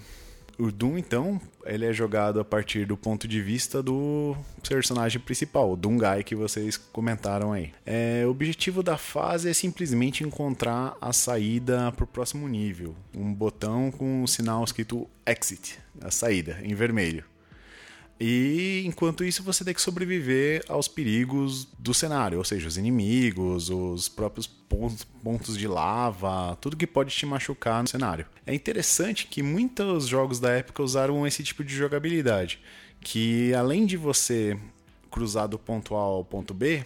[0.61, 4.36] O Doom, então, ele é jogado a partir do ponto de vista do
[4.68, 7.72] personagem principal, o Doomguy que vocês comentaram aí.
[7.86, 12.94] É, o objetivo da fase é simplesmente encontrar a saída para o próximo nível.
[13.16, 17.24] Um botão com um sinal escrito Exit, a saída, em vermelho.
[18.20, 23.70] E enquanto isso você tem que sobreviver aos perigos do cenário, ou seja, os inimigos,
[23.70, 28.26] os próprios pontos de lava, tudo que pode te machucar no cenário.
[28.46, 32.60] É interessante que muitos jogos da época usaram esse tipo de jogabilidade,
[33.00, 34.58] que além de você
[35.10, 36.84] cruzar do ponto A ao ponto B,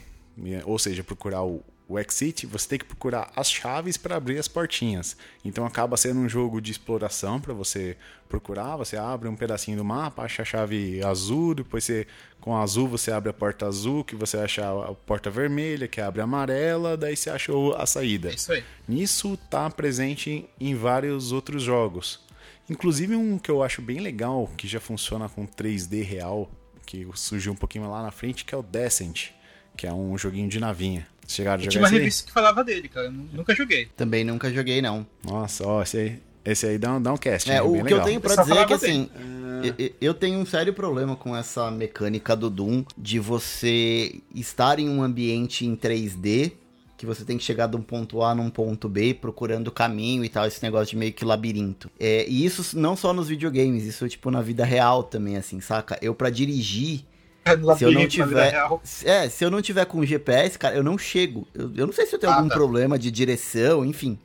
[0.65, 4.49] ou seja, procurar o o Exit, você tem que procurar as chaves para abrir as
[4.49, 5.17] portinhas.
[5.45, 7.97] Então acaba sendo um jogo de exploração para você
[8.29, 8.77] procurar.
[8.77, 12.07] Você abre um pedacinho do mapa, acha a chave azul, depois você
[12.41, 16.01] com a azul você abre a porta azul, que você acha a porta vermelha, que
[16.01, 18.31] abre a amarela, daí você achou a saída.
[18.31, 18.65] É isso aí.
[18.89, 22.21] Nisso tá presente em vários outros jogos.
[22.69, 26.51] Inclusive um que eu acho bem legal, que já funciona com 3D real,
[26.87, 29.31] que surgiu um pouquinho lá na frente, que é o Descent,
[29.77, 31.07] que é um joguinho de navinha.
[31.27, 33.11] Chegaram a jogar Tinha uma revista que falava dele, cara.
[33.11, 33.89] Nunca joguei.
[33.97, 35.07] Também nunca joguei, não.
[35.25, 37.51] Nossa, ó, esse aí, esse aí dá, um, dá um cast.
[37.51, 37.99] É, o que legal.
[38.01, 39.09] eu tenho pra dizer é que assim.
[39.79, 44.91] Eu, eu tenho um sério problema com essa mecânica do Doom de você estar em
[44.91, 46.53] um ambiente em 3D
[46.97, 50.29] que você tem que chegar de um ponto A num ponto B, procurando caminho e
[50.29, 51.91] tal, esse negócio de meio que labirinto.
[51.99, 55.99] É, e isso não só nos videogames, isso tipo na vida real também, assim, saca?
[56.01, 57.05] Eu para dirigir,
[57.77, 58.55] se eu não tiver.
[59.05, 61.47] É, se eu não tiver com GPS, cara, eu não chego.
[61.55, 62.55] Eu, eu não sei se eu tenho ah, algum tá.
[62.55, 64.19] problema de direção, enfim.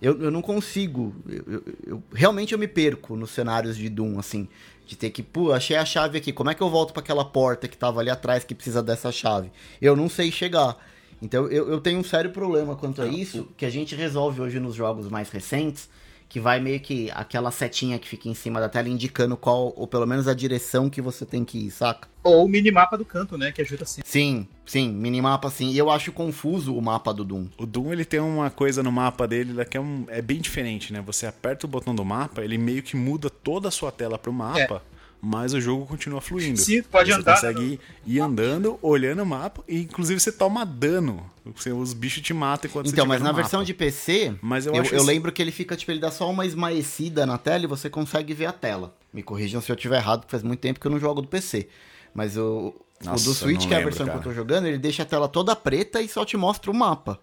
[0.00, 1.14] Eu, eu não consigo.
[1.28, 4.48] Eu, eu, realmente eu me perco nos cenários de Doom, assim.
[4.86, 6.32] De ter que, pô, achei a chave aqui.
[6.32, 9.12] Como é que eu volto para aquela porta que tava ali atrás que precisa dessa
[9.12, 9.50] chave?
[9.80, 10.76] Eu não sei chegar.
[11.22, 14.58] Então eu, eu tenho um sério problema quanto a isso, que a gente resolve hoje
[14.58, 15.88] nos jogos mais recentes
[16.30, 19.86] que vai meio que aquela setinha que fica em cima da tela indicando qual, ou
[19.86, 22.08] pelo menos a direção que você tem que ir, saca?
[22.22, 23.50] Ou o minimapa do canto, né?
[23.50, 24.08] Que ajuda sempre.
[24.08, 25.70] Sim, sim, minimapa sim.
[25.70, 27.48] E eu acho confuso o mapa do Doom.
[27.58, 30.92] O Doom ele tem uma coisa no mapa dele que é, um, é bem diferente,
[30.92, 31.02] né?
[31.04, 34.32] Você aperta o botão do mapa, ele meio que muda toda a sua tela pro
[34.32, 34.82] mapa.
[34.86, 34.89] É
[35.20, 36.58] mas o jogo continua fluindo.
[36.58, 37.36] Sim, pode você andar.
[37.36, 41.30] Você consegue ir, ir andando, olhando o mapa, e inclusive você toma dano.
[41.76, 43.42] Os bichos te matam enquanto então, você mas na mapa.
[43.42, 46.30] versão de PC, mas eu, eu, eu lembro que ele fica, tipo, ele dá só
[46.30, 48.94] uma esmaecida na tela e você consegue ver a tela.
[49.12, 51.28] Me corrijam se eu estiver errado, porque faz muito tempo que eu não jogo do
[51.28, 51.68] PC.
[52.14, 54.18] Mas o, Nossa, o do Switch, que é a versão cara.
[54.18, 56.74] que eu tô jogando, ele deixa a tela toda preta e só te mostra o
[56.74, 57.18] mapa.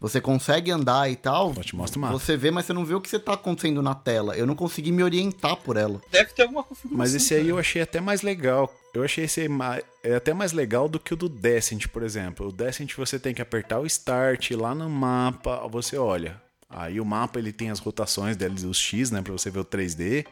[0.00, 1.52] Você consegue andar e tal.
[1.54, 2.18] Eu te mostro o mapa.
[2.18, 4.34] Você vê, mas você não vê o que você tá acontecendo na tela.
[4.34, 6.00] Eu não consegui me orientar por ela.
[6.10, 6.98] Deve ter alguma configuração.
[6.98, 8.74] Mas esse aí eu achei até mais legal.
[8.94, 12.48] Eu achei esse mais, é até mais legal do que o do Descent, por exemplo.
[12.48, 16.40] O Descent você tem que apertar o Start lá no mapa, você olha.
[16.68, 19.64] Aí o mapa ele tem as rotações dele, os X, né, para você ver o
[19.64, 20.24] 3D.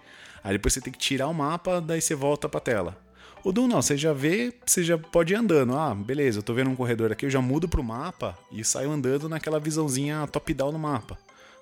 [0.43, 2.97] Aí depois você tem que tirar o mapa, daí você volta pra tela.
[3.45, 5.77] O Doom não, você já vê, você já pode ir andando.
[5.77, 8.91] Ah, beleza, eu tô vendo um corredor aqui, eu já mudo pro mapa e saio
[8.91, 11.17] andando naquela visãozinha top-down no mapa.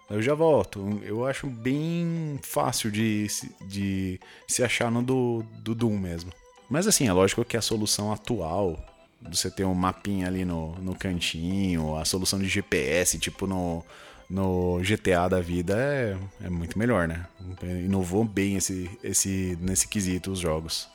[0.08, 1.00] Eu já volto.
[1.02, 3.26] Eu acho bem fácil de,
[3.62, 6.32] de se achar no do, do Doom mesmo.
[6.70, 8.78] Mas assim, é lógico que a solução atual,
[9.22, 13.84] você ter um mapinha ali no, no cantinho, a solução de GPS, tipo no,
[14.28, 17.26] no GTA da vida, é, é muito melhor, né?
[17.62, 20.88] Inovou bem esse, esse, nesse quesito os jogos.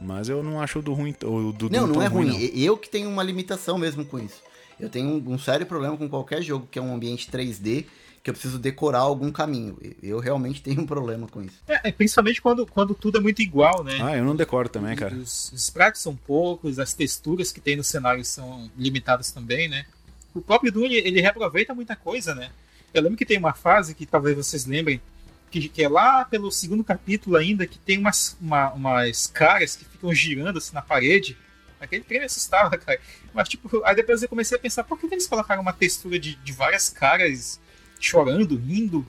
[0.00, 1.14] Mas eu não acho o do ruim.
[1.24, 2.28] O do não, não é ruim.
[2.28, 2.38] Não.
[2.38, 4.42] Eu que tenho uma limitação mesmo com isso.
[4.78, 7.86] Eu tenho um, um sério problema com qualquer jogo que é um ambiente 3D
[8.26, 9.78] que eu preciso decorar algum caminho.
[10.02, 11.62] Eu realmente tenho um problema com isso.
[11.68, 14.00] É, é, principalmente quando, quando tudo é muito igual, né?
[14.02, 15.14] Ah, eu não decoro também, cara.
[15.14, 19.86] Os, os sprites são poucos, as texturas que tem no cenário são limitadas também, né?
[20.34, 22.50] O próprio Dune, ele reaproveita muita coisa, né?
[22.92, 25.00] Eu lembro que tem uma fase que talvez vocês lembrem,
[25.60, 29.84] que, que é lá pelo segundo capítulo ainda, que tem umas, uma, umas caras que
[29.84, 31.36] ficam girando assim na parede.
[31.80, 33.00] Aquele trem me assustava, cara.
[33.32, 36.34] Mas, tipo, aí depois eu comecei a pensar, por que eles colocaram uma textura de,
[36.36, 37.60] de várias caras
[37.98, 39.06] chorando, rindo,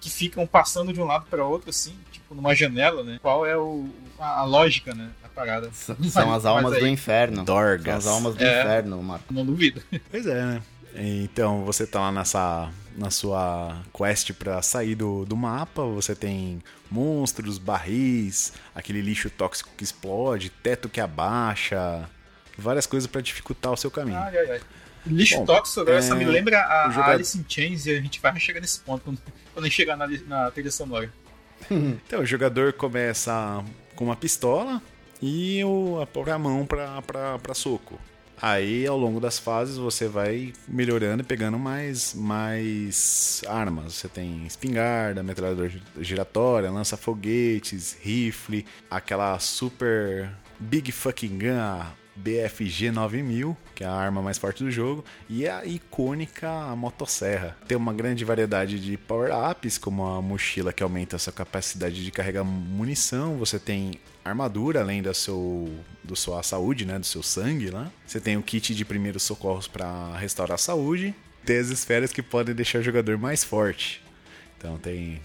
[0.00, 3.18] que ficam passando de um lado para outro, assim, tipo numa janela, né?
[3.22, 3.88] Qual é o,
[4.18, 5.10] a, a lógica, né?
[5.22, 5.70] Da parada.
[5.72, 7.44] São, são as almas do inferno.
[7.44, 8.04] Dorgas.
[8.04, 9.32] São as almas do é, inferno, Marco.
[9.32, 9.82] Não duvido.
[10.10, 10.62] Pois é, né?
[10.94, 16.62] Então, você tá lá nessa na sua quest para sair do, do mapa, você tem
[16.90, 22.08] monstros, barris, aquele lixo tóxico que explode, teto que abaixa,
[22.56, 24.18] várias coisas para dificultar o seu caminho.
[24.18, 24.60] Ai, ai, ai.
[25.06, 26.02] Lixo Bom, tóxico, agora é...
[26.02, 27.10] só me lembra a, jogador...
[27.10, 29.18] a Alice in Chains e a gente vai chegar nesse ponto quando,
[29.52, 31.12] quando a gente chegar na, na trilha sonora.
[31.70, 33.62] então, o jogador começa
[33.94, 34.80] com uma pistola
[35.20, 37.98] e o, a, a mão para soco.
[38.46, 43.94] Aí, ao longo das fases, você vai melhorando e pegando mais, mais armas.
[43.94, 50.30] Você tem espingarda, metralhadora giratória, lança-foguetes, rifle, aquela super
[50.60, 51.86] Big Fucking Gun,
[52.16, 57.56] BFG 9000, que é a arma mais forte do jogo, e a icônica motosserra.
[57.66, 62.10] Tem uma grande variedade de power-ups, como a mochila que aumenta a sua capacidade de
[62.10, 63.92] carregar munição, você tem
[64.24, 65.70] armadura além da seu
[66.02, 67.90] do sua saúde, né, do seu sangue lá.
[68.06, 71.14] Você tem o kit de primeiros socorros para restaurar a saúde,
[71.44, 74.02] tem as esferas que podem deixar o jogador mais forte.
[74.56, 75.20] Então tem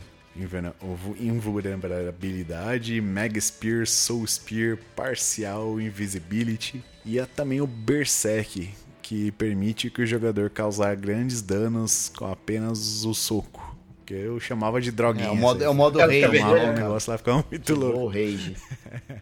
[1.20, 8.70] invulnerabilidade, Mega Spear, Soul Spear, Parcial Invisibility e há também o Berserk,
[9.02, 13.69] que permite que o jogador causar grandes danos com apenas o soco.
[14.10, 15.28] Que eu chamava de droguinha.
[15.28, 16.44] É o modo, é o modo rei, né?
[16.44, 18.00] O negócio lá ficava muito louco.
[18.00, 18.56] O rage.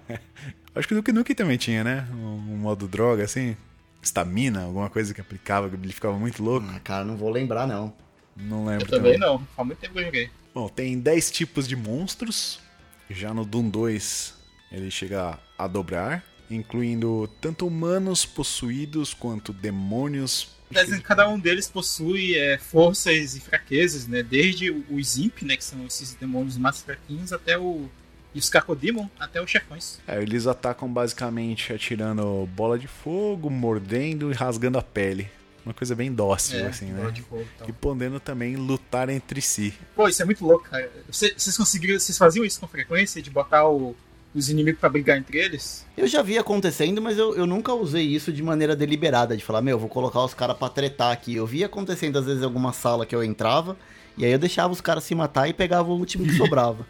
[0.73, 2.07] Acho que o Duke Nukem também tinha, né?
[2.13, 3.57] Um, um modo droga, assim.
[4.01, 6.65] Estamina, alguma coisa que aplicava, que ele ficava muito louco.
[6.73, 7.93] Ah, cara, não vou lembrar, não.
[8.33, 8.85] Não lembro.
[8.85, 9.27] Eu também, também.
[9.27, 9.45] não.
[9.57, 10.29] Faz muito tempo que eu joguei.
[10.55, 12.61] Bom, tem 10 tipos de monstros.
[13.09, 14.35] Já no Doom 2
[14.71, 20.55] ele chega a dobrar, incluindo tanto humanos possuídos quanto demônios.
[21.03, 24.21] Cada um deles possui é, forças e fraquezas, né?
[24.21, 27.89] Desde os Imp, né, que são esses demônios mais fraquinhos, até o
[28.35, 29.99] e os Cacodemon até os chefões.
[30.07, 35.27] É, eles atacam basicamente atirando bola de fogo, mordendo e rasgando a pele.
[35.65, 37.11] Uma coisa bem dócil, é, assim, né?
[37.27, 37.67] Fogo, então.
[37.67, 39.73] E podendo também lutar entre si.
[39.95, 40.89] Pô, isso é muito louco, cara.
[41.11, 41.99] Vocês conseguiram.
[41.99, 43.21] Vocês faziam isso com frequência?
[43.21, 43.95] De botar o,
[44.33, 45.85] os inimigos para brigar entre eles?
[45.97, 49.61] Eu já vi acontecendo, mas eu, eu nunca usei isso de maneira deliberada, de falar,
[49.61, 51.35] meu, vou colocar os caras pra tretar aqui.
[51.35, 53.77] Eu vi acontecendo às vezes em alguma sala que eu entrava,
[54.17, 56.85] e aí eu deixava os caras se matar e pegava o último que sobrava.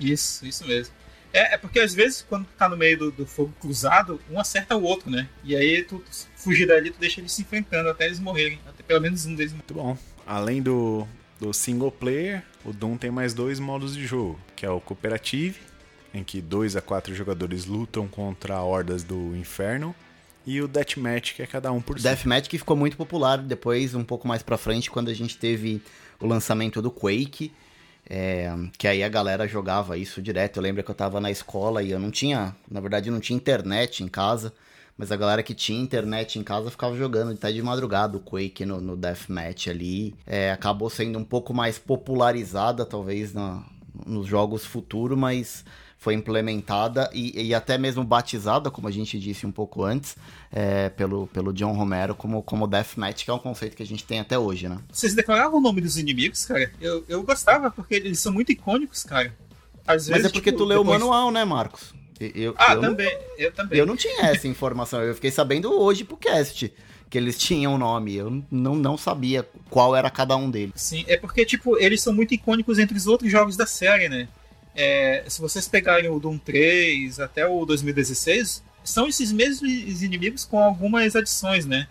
[0.00, 0.94] isso, isso mesmo.
[1.32, 4.40] É, é porque às vezes, quando tu tá no meio do, do, fogo cruzado, um
[4.40, 5.28] acerta o outro, né?
[5.44, 6.02] E aí tu
[6.34, 8.58] fugir dali, tu deixa eles se enfrentando até eles morrerem.
[8.66, 9.96] Até pelo menos um deles Muito bom.
[10.26, 11.06] Além do,
[11.38, 15.58] do single player, o Doom tem mais dois modos de jogo, que é o Cooperative,
[16.12, 19.94] em que dois a quatro jogadores lutam contra hordas do inferno,
[20.48, 22.04] e o Deathmatch, que é cada um por si.
[22.04, 25.82] Deathmatch que ficou muito popular depois, um pouco mais pra frente, quando a gente teve
[26.18, 27.52] o lançamento do Quake,
[28.08, 30.56] é, que aí a galera jogava isso direto.
[30.56, 33.36] Eu lembro que eu tava na escola e eu não tinha, na verdade, não tinha
[33.36, 34.52] internet em casa.
[34.96, 38.64] Mas a galera que tinha internet em casa ficava jogando até de madrugada o Quake
[38.64, 40.14] no, no Deathmatch ali.
[40.26, 43.62] É, acabou sendo um pouco mais popularizada, talvez, na,
[44.06, 45.64] nos jogos futuros, mas
[45.98, 50.16] foi implementada e, e, até mesmo batizada, como a gente disse um pouco antes,
[50.50, 54.04] é, pelo, pelo John Romero como, como Deathmatch, que é um conceito que a gente
[54.04, 54.78] tem até hoje, né?
[54.92, 56.70] Vocês declaravam o nome dos inimigos, cara?
[56.80, 59.34] Eu, eu gostava, porque eles são muito icônicos, cara.
[59.84, 61.02] Às vezes, Mas é porque tipo, tu leu depois...
[61.02, 61.92] o manual, né, Marcos?
[62.20, 63.78] Eu, ah, eu também, não, eu também.
[63.78, 66.72] Eu não tinha essa informação, eu fiquei sabendo hoje pro cast
[67.08, 68.14] que eles tinham nome.
[68.14, 70.74] Eu não, não sabia qual era cada um deles.
[70.76, 74.28] Sim, é porque, tipo, eles são muito icônicos entre os outros jogos da série, né?
[74.80, 80.62] É, se vocês pegarem o Doom 3 até o 2016, são esses mesmos inimigos com
[80.62, 81.88] algumas adições, né?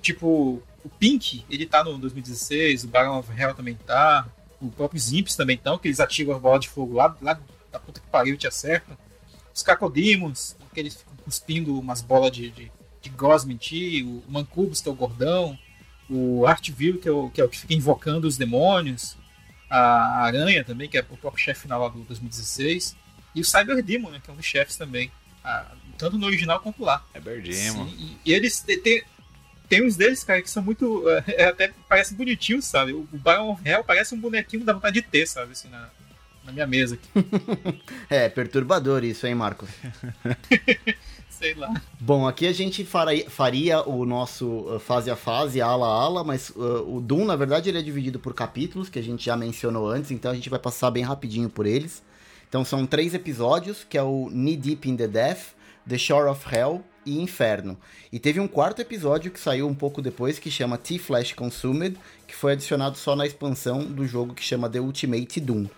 [0.00, 4.28] Tipo, o Pink, ele tá no 2016, o Baron of Hell também tá,
[4.62, 7.36] o próprio Zimps também estão, que eles ativam as bolas de fogo lá, lá
[7.72, 8.96] da puta que pariu te acertam.
[9.52, 12.70] Os Cacodemons, que eles ficam cuspindo umas bolas de, de,
[13.02, 13.58] de Gosmin
[14.04, 15.58] o Mancubus, que é o gordão,
[16.08, 19.16] o Artville, que, é o, que é o que fica invocando os demônios,
[19.70, 22.96] a Aranha também, que é o próprio chefe final lá do 2016,
[23.34, 25.10] e o Cyber Demon, né, que é um dos chefes também,
[25.96, 27.04] tanto no original quanto lá.
[27.12, 27.88] Cyber Demon.
[27.88, 29.04] Sim, e, e eles têm,
[29.70, 31.04] tem uns deles, cara, que são muito.
[31.28, 32.92] É, até parece bonitinho, sabe?
[32.92, 35.52] O Baron Hell parece um bonequinho da vontade de ter, sabe?
[35.52, 35.88] Assim, na,
[36.44, 37.08] na minha mesa aqui.
[38.10, 39.70] é, perturbador isso, hein, Marcos?
[41.40, 41.80] Sei lá.
[41.98, 46.50] Bom, aqui a gente faria, o nosso uh, fase a fase, ala a ala, mas
[46.50, 49.88] uh, o Doom, na verdade, ele é dividido por capítulos, que a gente já mencionou
[49.88, 52.02] antes, então a gente vai passar bem rapidinho por eles.
[52.46, 55.54] Então são três episódios, que é o Knee Deep in the Death,
[55.88, 57.78] The Shore of Hell e Inferno.
[58.12, 61.96] E teve um quarto episódio que saiu um pouco depois, que chama T-Flash Consumed,
[62.28, 65.68] que foi adicionado só na expansão do jogo que chama The Ultimate Doom.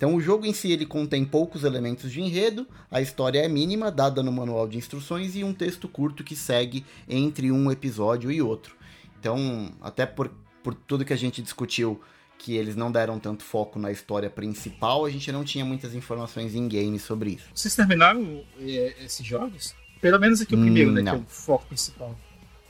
[0.00, 3.90] Então o jogo em si ele contém poucos elementos de enredo, a história é mínima,
[3.90, 8.40] dada no manual de instruções e um texto curto que segue entre um episódio e
[8.40, 8.74] outro.
[9.18, 10.32] Então, até por,
[10.62, 12.00] por tudo que a gente discutiu,
[12.38, 16.54] que eles não deram tanto foco na história principal, a gente não tinha muitas informações
[16.54, 17.50] em game sobre isso.
[17.54, 19.74] Vocês terminaram é, esses jogos?
[20.00, 21.02] Pelo menos aqui o primeiro, hum, né?
[21.02, 22.18] Que é o foco principal.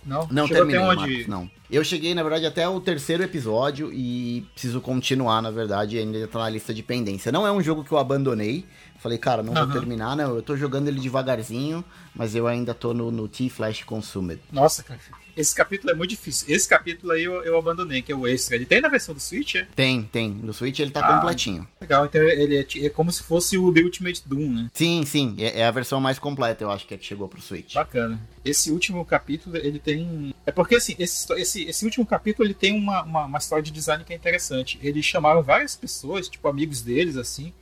[0.04, 0.26] Não?
[0.30, 0.96] Não Chegou terminei, onde...
[0.96, 1.50] Marcos, não.
[1.70, 6.40] Eu cheguei, na verdade, até o terceiro episódio e preciso continuar, na verdade, ainda tá
[6.40, 7.30] na lista de pendência.
[7.30, 8.64] Não é um jogo que eu abandonei.
[9.00, 9.64] Falei, cara, não uhum.
[9.64, 10.34] vou terminar, não.
[10.34, 11.82] Eu tô jogando ele devagarzinho,
[12.14, 14.40] mas eu ainda tô no, no T-Flash Consumed.
[14.52, 15.00] Nossa, cara.
[15.36, 16.54] Esse capítulo é muito difícil.
[16.54, 18.56] Esse capítulo aí eu, eu abandonei, que é o extra.
[18.56, 19.66] Ele tem na versão do Switch, é?
[19.74, 20.28] Tem, tem.
[20.28, 21.66] No Switch ele tá ah, completinho.
[21.80, 24.70] Legal, então ele é, é, como se fosse o The Ultimate Doom, né?
[24.74, 25.36] Sim, sim.
[25.38, 27.74] É, é, a versão mais completa, eu acho que é que chegou pro Switch.
[27.74, 28.20] Bacana.
[28.44, 30.34] Esse último capítulo, ele tem.
[30.44, 33.70] É porque assim, esse, esse, esse último capítulo ele tem uma, uma, uma história de
[33.70, 34.78] design que é interessante.
[34.82, 37.52] Eles chamaram várias pessoas, tipo amigos deles, assim,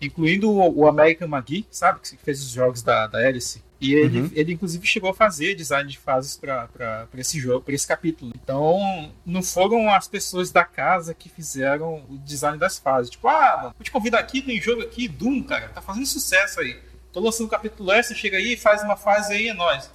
[0.00, 2.00] incluindo o, o American McGee, sabe?
[2.00, 3.62] Que fez os jogos da, da Alice.
[3.80, 4.30] E ele, uhum.
[4.34, 8.32] ele inclusive chegou a fazer design de fases para esse jogo, para esse capítulo.
[8.34, 13.10] Então, não foram as pessoas da casa que fizeram o design das fases.
[13.10, 16.60] Tipo, ah, mano, vou te convidar aqui, tem jogo aqui, Doom, cara, tá fazendo sucesso
[16.60, 16.76] aí.
[17.12, 19.88] Tô lançando o capítulo S, chega aí, faz uma fase aí, é nóis.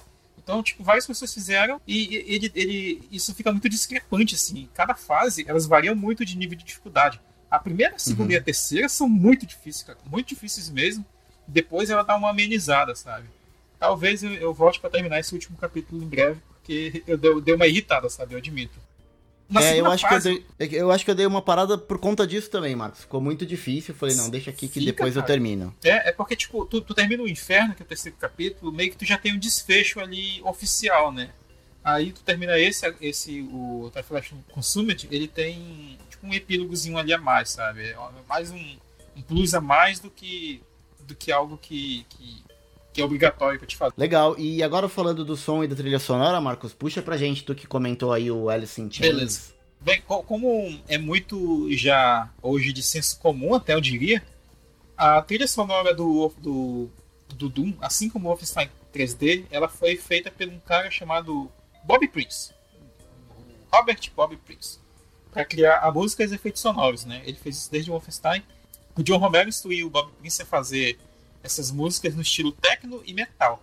[0.44, 4.68] Então, tipo, várias pessoas fizeram e ele, ele, isso fica muito discrepante, assim.
[4.74, 7.20] Cada fase, elas variam muito de nível de dificuldade.
[7.54, 8.32] A primeira, a segunda uhum.
[8.32, 9.98] e a terceira são muito difíceis, cara.
[10.06, 11.04] Muito difíceis mesmo.
[11.46, 13.28] Depois ela dá uma amenizada, sabe?
[13.78, 17.40] Talvez eu, eu volte para terminar esse último capítulo em breve, porque eu dei, eu
[17.40, 18.34] dei uma irritada, sabe?
[18.34, 18.78] Eu admito.
[19.48, 20.30] Na é, eu acho, fase...
[20.30, 23.02] que eu, dei, eu acho que eu dei uma parada por conta disso também, Marcos.
[23.02, 23.94] Ficou muito difícil.
[23.94, 25.24] Falei, não, deixa aqui que Fica, depois cara.
[25.24, 25.74] eu termino.
[25.84, 28.90] É, é porque, tipo, tu, tu termina o Inferno, que é o terceiro capítulo, meio
[28.90, 31.30] que tu já tem um desfecho ali oficial, né?
[31.84, 37.18] Aí tu termina esse, esse o Time Flash Consumed, ele tem um epílogozinho ali a
[37.18, 37.90] mais, sabe?
[37.90, 37.96] É
[38.28, 38.76] mais um,
[39.16, 40.62] um plus a mais do que,
[41.00, 42.44] do que algo que, que
[42.94, 43.92] que é obrigatório pra te fazer.
[43.98, 47.52] Legal, e agora falando do som e da trilha sonora, Marcos, puxa pra gente, tu
[47.52, 49.12] que comentou aí o Alice in Chains.
[49.12, 49.54] Beleza.
[49.80, 54.22] Bem, como é muito já hoje de senso comum, até eu diria,
[54.96, 56.88] a trilha sonora do, do,
[57.34, 61.50] do Doom, assim como o Wolfenstein 3D, ela foi feita por um cara chamado
[61.84, 62.54] Bob Prince.
[63.72, 64.78] Robert Bob Prince.
[65.34, 67.20] Para criar a música e os efeitos sonoros, né?
[67.26, 68.42] Ele fez isso desde o Wolfenstein.
[68.96, 70.98] O John Romero instruiu o Bob Prince a fazer
[71.42, 73.62] essas músicas no estilo techno e metal.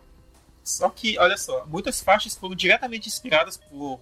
[0.63, 3.99] Só que, olha só, muitas faixas foram diretamente inspiradas por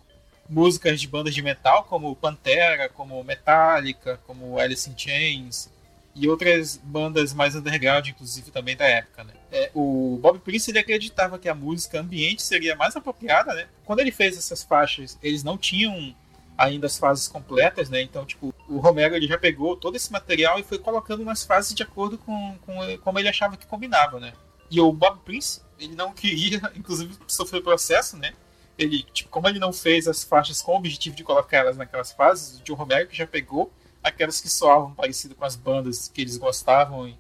[0.50, 5.70] músicas de bandas de metal, como Pantera, como Metallica, como Alice in Chains
[6.16, 9.24] e outras bandas mais underground, inclusive também da época.
[9.24, 9.34] Né?
[9.52, 13.54] É, o Bob Prince ele acreditava que a música ambiente seria mais apropriada.
[13.54, 13.68] Né?
[13.86, 16.14] Quando ele fez essas faixas, eles não tinham
[16.60, 18.02] ainda as fases completas, né?
[18.02, 21.74] Então, tipo, o Romero ele já pegou todo esse material e foi colocando nas fases
[21.74, 24.34] de acordo com, com como ele achava que combinava, né?
[24.70, 28.34] E o Bob Prince, ele não queria, inclusive sofreu processo, né?
[28.78, 32.12] Ele, tipo, como ele não fez as faixas com o objetivo de colocar elas naquelas
[32.12, 33.72] fases, o John Romero que já pegou
[34.04, 37.18] aquelas que soavam parecido com as bandas que eles gostavam e,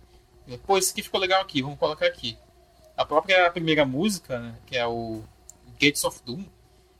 [0.47, 2.37] e pô, isso aqui ficou legal aqui, vamos colocar aqui.
[2.95, 5.23] A própria primeira música, né, que é o
[5.79, 6.43] Gates of Doom,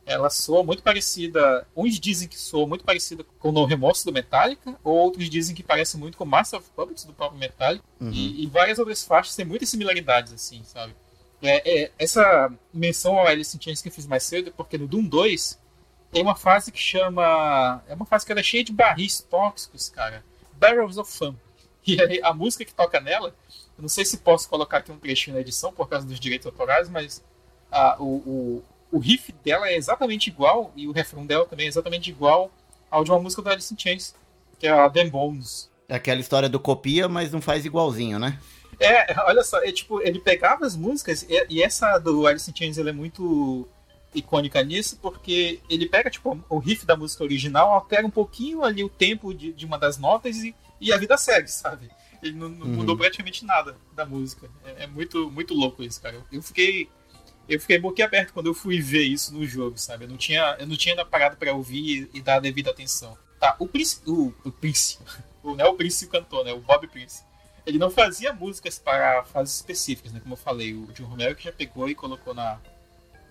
[0.10, 1.68] ela soa muito parecida.
[1.76, 5.56] Uns dizem que soa muito parecida com o No Remorso do Metallica, ou outros dizem
[5.56, 7.86] que parece muito com Master of Puppets do próprio Metallica.
[8.02, 8.12] Uhum.
[8.12, 10.96] E, e, várias outras faixas têm muitas similaridades, assim, sabe?
[11.42, 14.88] É, é, essa menção ao Alice in Chains que eu fiz mais cedo, porque no
[14.88, 15.60] Doom 2
[16.12, 17.84] tem uma fase que chama.
[17.88, 20.26] É uma fase que era cheia de barris tóxicos, cara.
[20.54, 21.36] Barrels of Fun.
[21.88, 23.34] E aí, a música que toca nela,
[23.78, 26.46] eu não sei se posso colocar aqui um trechinho na edição por causa dos direitos
[26.46, 27.24] autorais, mas
[27.72, 31.70] a, o, o o riff dela é exatamente igual e o refrão dela também é
[31.70, 32.52] exatamente igual
[32.90, 34.16] ao de uma música da Alice in Chains,
[34.58, 35.70] que é a The Bones.
[35.88, 38.40] É aquela história do copia, mas não faz igualzinho, né?
[38.80, 42.56] É, olha só, é, tipo, ele pegava as músicas e, e essa do Alice in
[42.56, 43.68] Chains é muito
[44.14, 48.84] icônica nisso, porque ele pega tipo, o riff da música original, altera um pouquinho ali
[48.84, 51.90] o tempo de, de uma das notas e, e a vida segue, sabe?
[52.22, 52.74] Ele não, não uhum.
[52.74, 54.50] mudou praticamente nada da música.
[54.66, 56.22] É, é, muito, muito louco isso, cara.
[56.32, 56.90] Eu fiquei
[57.50, 60.06] eu fiquei boquiaberto quando eu fui ver isso no jogo, sabe?
[60.06, 63.18] Eu não tinha, eu não tinha parado para ouvir e, e, dar a devida atenção.
[63.40, 65.00] Tá, o Prince, o, o Prince,
[65.42, 66.54] o, não é o Prince o cantor, né?
[66.54, 67.24] O Bob Prince.
[67.66, 70.20] Ele não fazia músicas para fases específicas, né?
[70.20, 72.60] Como eu falei, o John Romero que já pegou e colocou na,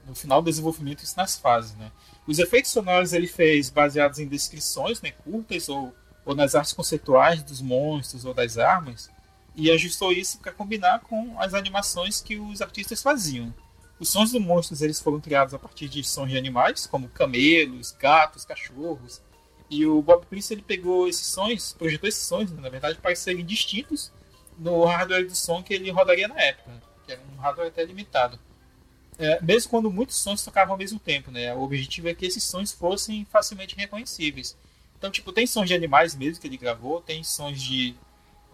[0.04, 1.92] no final do desenvolvimento isso nas fases, né?
[2.26, 5.12] Os efeitos sonoros ele fez baseados em descrições, né?
[5.12, 9.10] Curtas ou, ou nas artes conceituais dos monstros ou das armas
[9.54, 13.54] e ajustou isso para combinar com as animações que os artistas faziam.
[13.98, 17.92] Os sons dos monstros eles foram criados a partir de sons de animais, como camelos,
[17.92, 19.20] gatos, cachorros.
[19.68, 23.14] E o Bob Prince ele pegou esses sons, projetou esses sons, né, na verdade, para
[23.14, 24.12] serem distintos
[24.56, 26.70] no hardware de som que ele rodaria na época,
[27.04, 28.38] que era um hardware até limitado.
[29.18, 31.52] É, mesmo quando muitos sons tocavam ao mesmo tempo, né?
[31.54, 34.56] O objetivo é que esses sons fossem facilmente reconhecíveis.
[34.96, 37.96] Então, tipo, tem sons de animais mesmo que ele gravou, tem sons de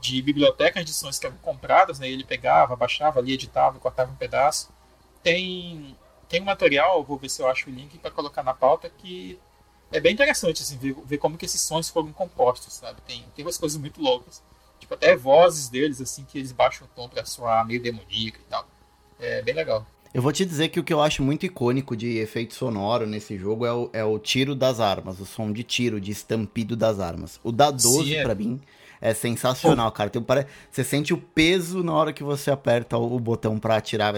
[0.05, 2.09] de bibliotecas de sons que eram compradas, né?
[2.09, 4.71] Ele pegava, baixava ali, editava, cortava um pedaço.
[5.25, 5.97] Tem
[6.29, 9.39] tem um material, vou ver se eu acho o link para colocar na pauta que
[9.93, 13.01] é bem interessante assim ver, ver, como que esses sons foram compostos, sabe?
[13.07, 14.43] Tem tem umas coisas muito loucas,
[14.79, 18.45] tipo até vozes deles assim que eles baixam o tom para soar meio demoníaco e
[18.49, 18.67] tal.
[19.19, 19.87] É bem legal.
[20.15, 23.37] Eu vou te dizer que o que eu acho muito icônico de efeito sonoro nesse
[23.37, 27.01] jogo é o, é o tiro das armas, o som de tiro, de estampido das
[27.01, 27.41] armas.
[27.43, 28.23] O da 12, é.
[28.23, 28.61] para mim,
[29.01, 30.09] é sensacional, cara.
[30.09, 30.25] Tem,
[30.71, 34.15] você sente o peso na hora que você aperta o botão pra atirar.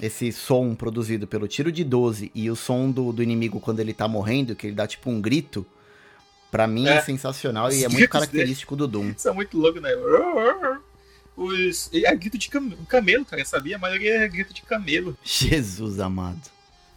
[0.00, 3.94] Esse som produzido pelo tiro de 12 e o som do, do inimigo quando ele
[3.94, 5.64] tá morrendo, que ele dá tipo um grito,
[6.50, 9.10] pra mim é, é sensacional e é muito característico do Doom.
[9.16, 9.90] Isso é muito louco, né?
[11.36, 12.48] Os, é grito de
[12.88, 13.76] camelo, cara, sabia?
[13.76, 15.16] A maioria é grito de camelo.
[15.22, 16.40] Jesus amado.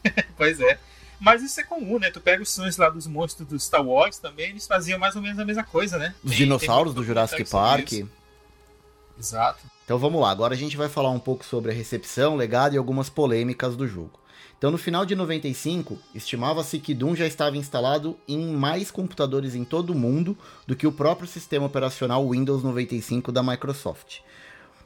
[0.37, 0.79] pois é.
[1.19, 2.11] Mas isso é comum, né?
[2.11, 5.21] Tu pega os sons lá dos monstros do Star Wars também, eles faziam mais ou
[5.21, 6.13] menos a mesma coisa, né?
[6.23, 7.93] Os tem, dinossauros tem do Jurassic Park.
[9.17, 9.76] Exato.
[9.87, 12.77] Então vamos lá, agora a gente vai falar um pouco sobre a recepção, legado e
[12.77, 14.19] algumas polêmicas do jogo.
[14.57, 19.63] Então no final de 95, estimava-se que Doom já estava instalado em mais computadores em
[19.63, 20.37] todo o mundo
[20.67, 24.17] do que o próprio sistema operacional Windows 95 da Microsoft.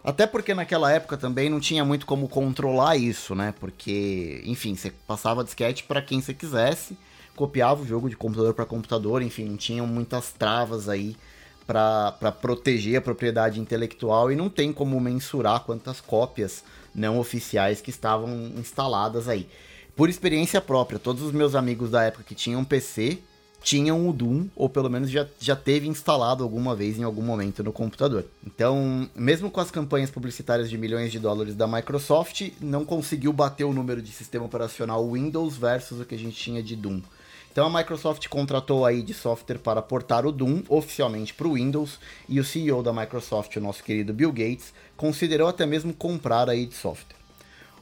[0.04, 3.56] Até porque naquela época também não tinha muito como controlar isso, né?
[3.60, 6.96] Porque, enfim, você passava disquete para quem você quisesse,
[7.36, 11.16] copiava o jogo de computador para computador, enfim, não tinham muitas travas aí
[11.72, 17.90] para proteger a propriedade intelectual e não tem como mensurar quantas cópias não oficiais que
[17.90, 19.48] estavam instaladas aí.
[19.96, 23.20] Por experiência própria, todos os meus amigos da época que tinham PC
[23.64, 27.64] tinham o Doom, ou pelo menos já, já teve instalado alguma vez em algum momento
[27.64, 28.26] no computador.
[28.46, 33.64] Então, mesmo com as campanhas publicitárias de milhões de dólares da Microsoft, não conseguiu bater
[33.64, 37.02] o número de sistema operacional Windows versus o que a gente tinha de Doom.
[37.52, 42.00] Então a Microsoft contratou aí de software para portar o Doom oficialmente para o Windows
[42.30, 46.66] e o CEO da Microsoft, o nosso querido Bill Gates, considerou até mesmo comprar aí
[46.66, 47.22] de software.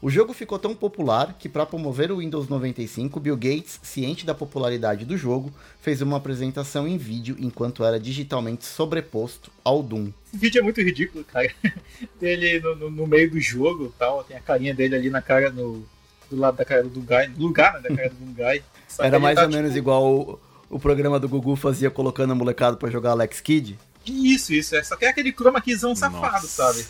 [0.01, 4.33] O jogo ficou tão popular que, para promover o Windows 95, Bill Gates, ciente da
[4.33, 10.11] popularidade do jogo, fez uma apresentação em vídeo enquanto era digitalmente sobreposto ao Doom.
[10.25, 11.51] Esse vídeo é muito ridículo, cara.
[12.21, 15.51] Ele no, no, no, meio do jogo tal, tem a carinha dele ali na cara,
[15.51, 15.85] no,
[16.29, 18.63] do lado da cara do Guy, lugar né, da cara do Guy.
[18.99, 19.79] Era mais tá, ou menos tipo...
[19.79, 20.39] igual o,
[20.69, 23.77] o, programa do Gugu fazia colocando a molecada para jogar Alex Kidd.
[24.05, 24.75] Isso, isso.
[24.75, 26.85] É, só que é aquele chroma keyzão safado, sabe?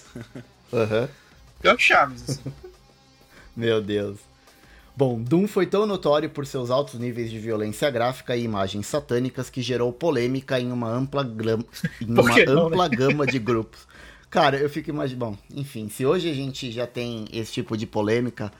[0.73, 1.01] Aham.
[1.01, 1.07] Uhum.
[1.61, 2.53] Pior que Chaves, assim.
[3.55, 4.17] Meu Deus.
[4.95, 9.49] Bom, Doom foi tão notório por seus altos níveis de violência gráfica e imagens satânicas
[9.49, 11.23] que gerou polêmica em uma ampla,
[12.01, 12.95] em uma não, ampla né?
[12.95, 13.87] gama de grupos.
[14.29, 15.31] Cara, eu fico imaginando.
[15.31, 18.51] Bom, enfim, se hoje a gente já tem esse tipo de polêmica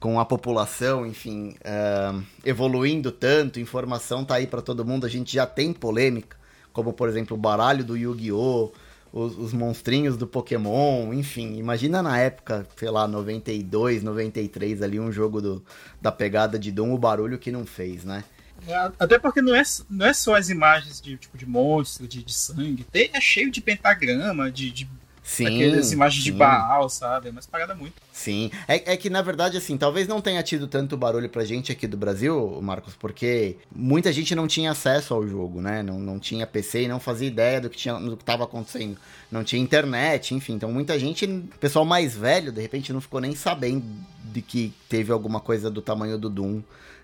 [0.00, 5.34] com a população, enfim, uh, evoluindo tanto, informação tá aí para todo mundo, a gente
[5.34, 6.38] já tem polêmica,
[6.72, 8.72] como por exemplo o baralho do Yu-Gi-Oh!
[9.12, 11.56] os, os, monstrinhos do Pokémon, enfim.
[11.56, 15.64] Imagina na época, sei lá, 92, 93, ali, um jogo do,
[16.00, 18.24] da pegada de Doom, o barulho que não fez, né?
[18.68, 22.22] É, até porque não é, não é só as imagens de tipo de monstro, de,
[22.22, 24.88] de sangue, tem, é cheio de pentagrama, de, de
[25.30, 26.32] Sim, Aquelas imagens sim.
[26.32, 27.28] de Baal, sabe?
[27.28, 27.94] É umas paradas muito.
[28.12, 28.50] Sim.
[28.66, 31.86] É, é que, na verdade, assim, talvez não tenha tido tanto barulho pra gente aqui
[31.86, 35.84] do Brasil, Marcos, porque muita gente não tinha acesso ao jogo, né?
[35.84, 38.98] Não, não tinha PC e não fazia ideia do que, tinha, do que tava acontecendo.
[39.30, 40.54] Não tinha internet, enfim.
[40.54, 41.28] Então, muita gente,
[41.60, 43.84] pessoal mais velho, de repente, não ficou nem sabendo
[44.24, 46.60] de que teve alguma coisa do tamanho do Doom.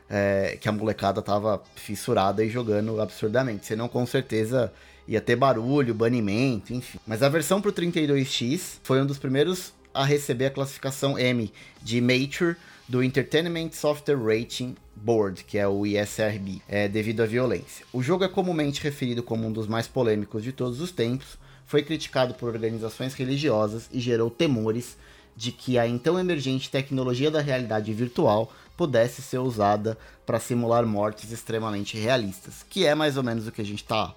[0.09, 3.67] É, que a molecada tava fissurada e jogando absurdamente.
[3.67, 4.73] Senão, com certeza,
[5.07, 6.99] ia ter barulho, banimento, enfim.
[7.07, 11.53] Mas a versão pro 32X foi um dos primeiros a receber a classificação M
[11.83, 12.57] de Mature
[12.89, 17.85] do Entertainment Software Rating Board, que é o ISRB, é, devido à violência.
[17.93, 21.83] O jogo é comumente referido como um dos mais polêmicos de todos os tempos, foi
[21.83, 24.97] criticado por organizações religiosas e gerou temores
[25.37, 31.33] de que a então emergente tecnologia da realidade virtual pudesse ser usada para simular mortes
[31.33, 34.15] extremamente realistas, que é mais ou menos o que a gente está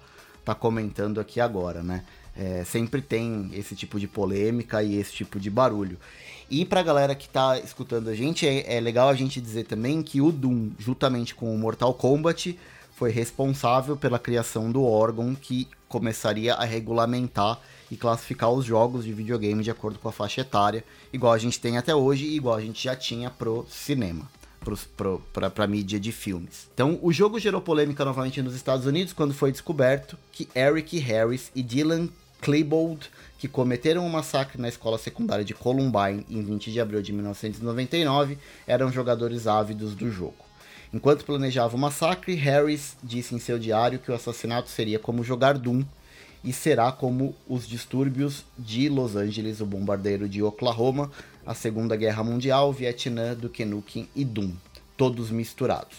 [0.50, 2.02] tá comentando aqui agora, né?
[2.36, 5.98] É, sempre tem esse tipo de polêmica e esse tipo de barulho.
[6.50, 10.02] E pra galera que tá escutando a gente, é, é legal a gente dizer também
[10.02, 12.58] que o Doom, juntamente com o Mortal Kombat,
[12.94, 17.60] foi responsável pela criação do órgão que começaria a regulamentar
[17.90, 21.58] e classificar os jogos de videogame de acordo com a faixa etária, igual a gente
[21.58, 24.28] tem até hoje e igual a gente já tinha pro cinema
[25.52, 26.68] para mídia de filmes.
[26.74, 31.50] Então, o jogo gerou polêmica novamente nos Estados Unidos quando foi descoberto que Eric Harris
[31.54, 32.08] e Dylan
[32.40, 37.12] Klebold, que cometeram um massacre na escola secundária de Columbine em 20 de abril de
[37.12, 40.50] 1999, eram jogadores ávidos do jogo.
[40.92, 45.56] Enquanto planejava o massacre, Harris disse em seu diário que o assassinato seria como jogar
[45.56, 45.84] Doom
[46.42, 51.10] e será como os distúrbios de Los Angeles, o bombardeiro de Oklahoma,
[51.44, 54.52] a Segunda Guerra Mundial, Vietnã, Duke e Doom,
[54.96, 55.96] todos misturados.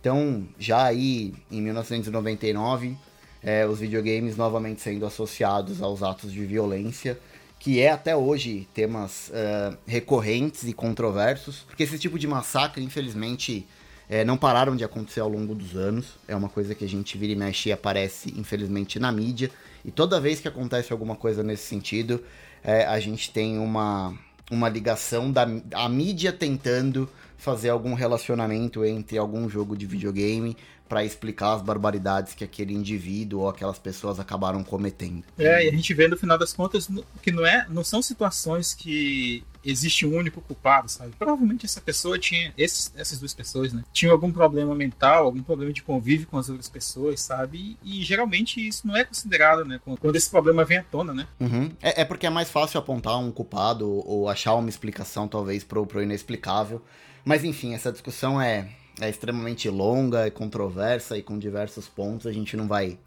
[0.00, 2.96] Então, já aí em 1999,
[3.42, 7.18] é, os videogames novamente sendo associados aos atos de violência,
[7.58, 13.64] que é até hoje temas uh, recorrentes e controversos, porque esse tipo de massacre, infelizmente,
[14.08, 16.18] é, não pararam de acontecer ao longo dos anos.
[16.26, 19.50] É uma coisa que a gente vira e mexe e aparece, infelizmente, na mídia.
[19.84, 22.22] E toda vez que acontece alguma coisa nesse sentido,
[22.62, 24.16] é, a gente tem uma,
[24.50, 30.56] uma ligação da a mídia tentando fazer algum relacionamento entre algum jogo de videogame
[30.92, 35.24] para explicar as barbaridades que aquele indivíduo ou aquelas pessoas acabaram cometendo.
[35.38, 36.86] É, e a gente vê no final das contas
[37.22, 41.14] que não é, não são situações que existe um único culpado, sabe?
[41.18, 43.82] Provavelmente essa pessoa tinha, esses, essas duas pessoas, né?
[43.90, 47.78] Tinham algum problema mental, algum problema de convívio com as outras pessoas, sabe?
[47.82, 49.80] E, e geralmente isso não é considerado, né?
[49.98, 51.26] Quando esse problema vem à tona, né?
[51.40, 51.72] Uhum.
[51.80, 55.86] É, é, porque é mais fácil apontar um culpado ou achar uma explicação, talvez, pro,
[55.86, 56.82] pro inexplicável.
[57.24, 58.68] Mas enfim, essa discussão é,
[59.00, 62.26] é extremamente longa e controversa e com diversos pontos.
[62.26, 62.98] A gente não vai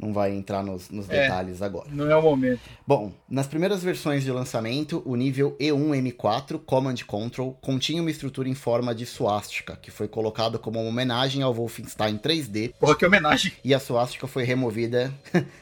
[0.00, 1.88] não vai entrar nos, nos é, detalhes agora.
[1.90, 2.60] Não é o momento.
[2.86, 8.54] Bom, nas primeiras versões de lançamento, o nível E1M4 Command Control continha uma estrutura em
[8.54, 12.72] forma de suástica, que foi colocado como uma homenagem ao Wolfenstein 3D.
[12.80, 13.52] Porra, que homenagem!
[13.62, 15.12] E a suástica foi removida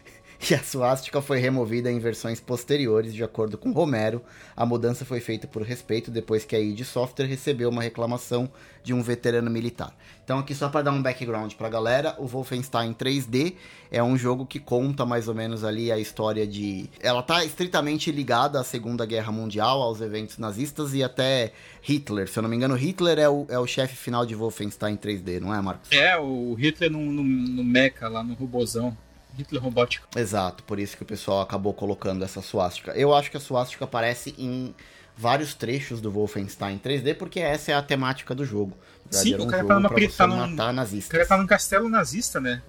[0.51, 4.23] e a suástica foi removida em versões posteriores, de acordo com Romero.
[4.57, 8.49] A mudança foi feita por respeito depois que a id Software recebeu uma reclamação
[8.83, 9.95] de um veterano militar.
[10.25, 13.55] Então, aqui só para dar um background para a galera, o Wolfenstein 3D
[13.91, 16.89] é um jogo que conta mais ou menos ali a história de.
[17.01, 21.53] Ela tá estritamente ligada à Segunda Guerra Mundial, aos eventos nazistas e até
[21.83, 22.29] Hitler.
[22.29, 25.41] Se eu não me engano, Hitler é o, é o chefe final de Wolfenstein 3D,
[25.41, 25.91] não é, Marcos?
[25.91, 28.97] É, o Hitler no, no, no mecha, lá no robozão.
[29.37, 30.07] Hitler robótico.
[30.17, 32.93] Exato, por isso que o pessoal acabou colocando essa suástica.
[32.93, 34.75] Eu acho que a suástica aparece em
[35.17, 38.77] vários trechos do Wolfenstein 3D, porque essa é a temática do jogo.
[39.11, 41.09] Sim, o cara tá numa matar nazistas.
[41.09, 42.63] O cara tá num castelo nazista, né?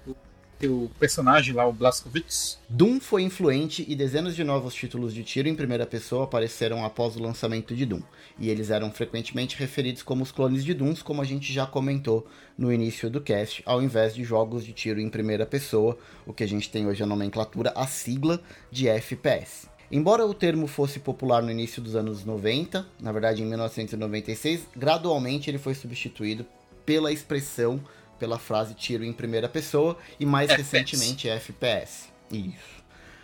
[0.68, 2.58] O personagem lá, o Blazkowicz.
[2.68, 7.16] Doom foi influente e dezenas de novos títulos de tiro em primeira pessoa apareceram após
[7.16, 8.02] o lançamento de Doom.
[8.38, 12.26] E eles eram frequentemente referidos como os clones de Dooms, como a gente já comentou
[12.56, 16.44] no início do cast, ao invés de jogos de tiro em primeira pessoa, o que
[16.44, 19.68] a gente tem hoje a nomenclatura, a sigla de FPS.
[19.92, 25.50] Embora o termo fosse popular no início dos anos 90, na verdade em 1996, gradualmente
[25.50, 26.46] ele foi substituído
[26.86, 27.80] pela expressão
[28.20, 30.76] pela frase tiro em primeira pessoa e mais FPS.
[30.76, 32.08] recentemente FPS.
[32.30, 32.80] Isso.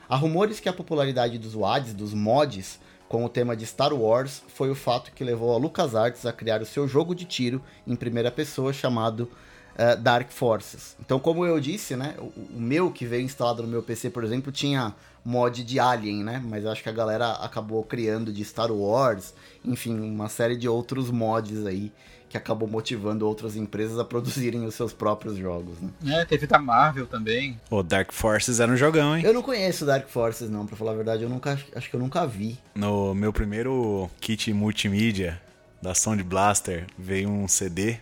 [0.08, 4.42] Há rumores que a popularidade dos WADs, dos mods, com o tema de Star Wars,
[4.48, 7.94] foi o fato que levou a LucasArts a criar o seu jogo de tiro em
[7.94, 9.30] primeira pessoa chamado
[9.74, 10.96] uh, Dark Forces.
[10.98, 14.24] Então, como eu disse, né, o, o, meu que veio instalado no meu PC, por
[14.24, 14.94] exemplo, tinha
[15.24, 16.42] mod de Alien, né?
[16.44, 21.10] Mas acho que a galera acabou criando de Star Wars, enfim, uma série de outros
[21.10, 21.92] mods aí
[22.38, 26.20] que acabou motivando outras empresas a produzirem os seus próprios jogos, né?
[26.20, 27.60] É, teve da Marvel também.
[27.70, 29.24] O Dark Forces era um jogão, hein?
[29.24, 32.00] Eu não conheço Dark Forces, não, pra falar a verdade, eu nunca, acho que eu
[32.00, 32.58] nunca vi.
[32.74, 35.40] No meu primeiro kit multimídia
[35.80, 37.98] da Sound Blaster veio um CD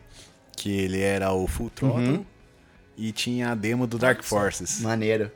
[0.56, 2.24] que ele era o Full Throttle uhum.
[2.97, 4.81] e tinha a demo do Dark Forces.
[4.81, 5.31] Maneiro.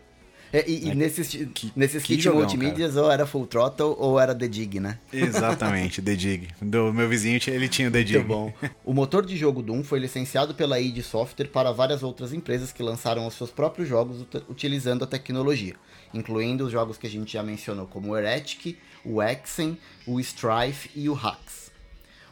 [0.52, 4.48] É, e, e nesses, que, nesses kits multimídias, ou era Full Throttle ou era The
[4.48, 4.98] Dig, né?
[5.12, 6.48] Exatamente, The Dig.
[6.60, 8.18] Do meu vizinho, ele tinha o The Dig.
[8.18, 8.52] Muito bom.
[8.84, 12.82] O motor de jogo Doom foi licenciado pela id Software para várias outras empresas que
[12.82, 15.74] lançaram os seus próprios jogos utilizando a tecnologia,
[16.14, 19.76] incluindo os jogos que a gente já mencionou, como o Heretic, o Exen,
[20.06, 21.68] o Strife e o Hax.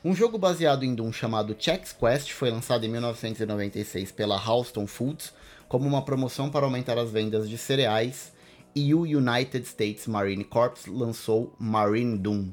[0.05, 5.32] Um jogo baseado em Doom chamado Chex Quest foi lançado em 1996 pela Halston Foods,
[5.68, 8.32] como uma promoção para aumentar as vendas de cereais,
[8.74, 12.51] e o United States Marine Corps lançou Marine Doom.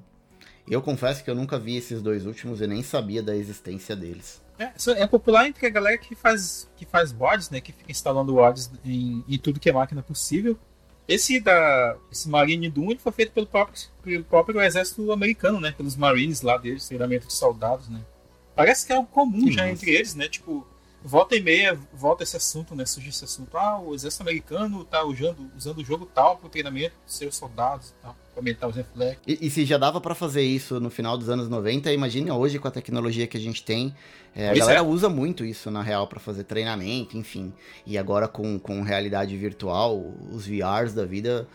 [0.67, 4.41] Eu confesso que eu nunca vi esses dois últimos e nem sabia da existência deles.
[4.57, 4.71] É,
[5.01, 7.59] é popular entre a galera que faz, que faz mods, né?
[7.59, 10.57] Que fica instalando mods em, em tudo que é máquina possível.
[11.05, 15.73] Esse da esse Marine Doom ele foi feito pelo próprio, pelo próprio exército americano, né?
[15.75, 17.99] Pelos Marines lá deles, treinamento de soldados, né?
[18.55, 20.29] Parece que é algo comum já entre eles, né?
[20.29, 20.65] Tipo,
[21.03, 22.85] volta e meia, volta esse assunto, né?
[22.85, 23.55] Surge esse assunto.
[23.57, 27.35] Ah, o exército americano tá usando, usando o jogo tal para o treinamento dos seus
[27.35, 29.21] soldados e tal, para aumentar os reflexos.
[29.27, 32.57] E, e, se já dava para fazer isso no final dos anos 90, imagina hoje
[32.57, 33.93] com a tecnologia que a gente tem.
[34.33, 34.81] É, a galera é.
[34.81, 37.53] usa muito isso na real para fazer treinamento, enfim.
[37.85, 41.47] E agora com, com realidade virtual, os VRs da vida,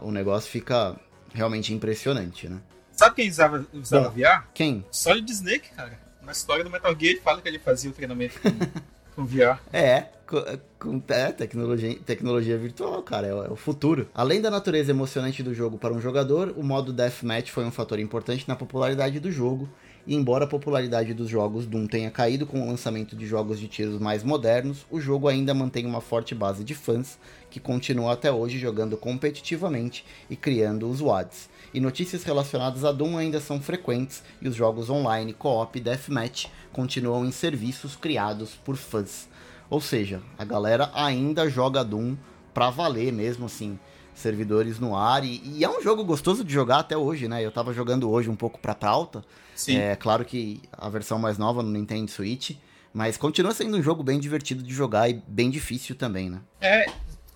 [0.00, 0.98] o negócio fica
[1.34, 2.60] realmente impressionante, né?
[2.92, 4.46] Sabe quem usava, usava Bom, VR?
[4.54, 4.82] Quem?
[4.90, 8.40] Solid Snake, cara na história do Metal Gear ele fala que ele fazia o treinamento
[8.40, 8.50] com,
[9.14, 9.60] com VR.
[9.72, 10.42] É, com,
[10.78, 14.08] com é, tecnologia, tecnologia virtual, cara, é, é, o futuro.
[14.12, 18.00] Além da natureza emocionante do jogo para um jogador, o modo Deathmatch foi um fator
[18.00, 19.68] importante na popularidade do jogo.
[20.04, 23.66] E embora a popularidade dos jogos Doom tenha caído com o lançamento de jogos de
[23.66, 27.18] tiros mais modernos, o jogo ainda mantém uma forte base de fãs
[27.50, 33.18] que continuam até hoje jogando competitivamente e criando os WADs e notícias relacionadas a Doom
[33.18, 39.28] ainda são frequentes e os jogos online co-op Deathmatch continuam em serviços criados por fãs.
[39.68, 42.16] Ou seja, a galera ainda joga Doom
[42.54, 43.78] pra valer mesmo assim,
[44.14, 47.44] servidores no ar e, e, é um jogo gostoso de jogar até hoje, né?
[47.44, 49.22] Eu tava jogando hoje um pouco pra pauta.
[49.54, 49.76] Sim.
[49.76, 52.52] É claro que a versão mais nova no Nintendo Switch,
[52.90, 56.40] mas continua sendo um jogo bem divertido de jogar e bem difícil também, né?
[56.58, 56.86] É,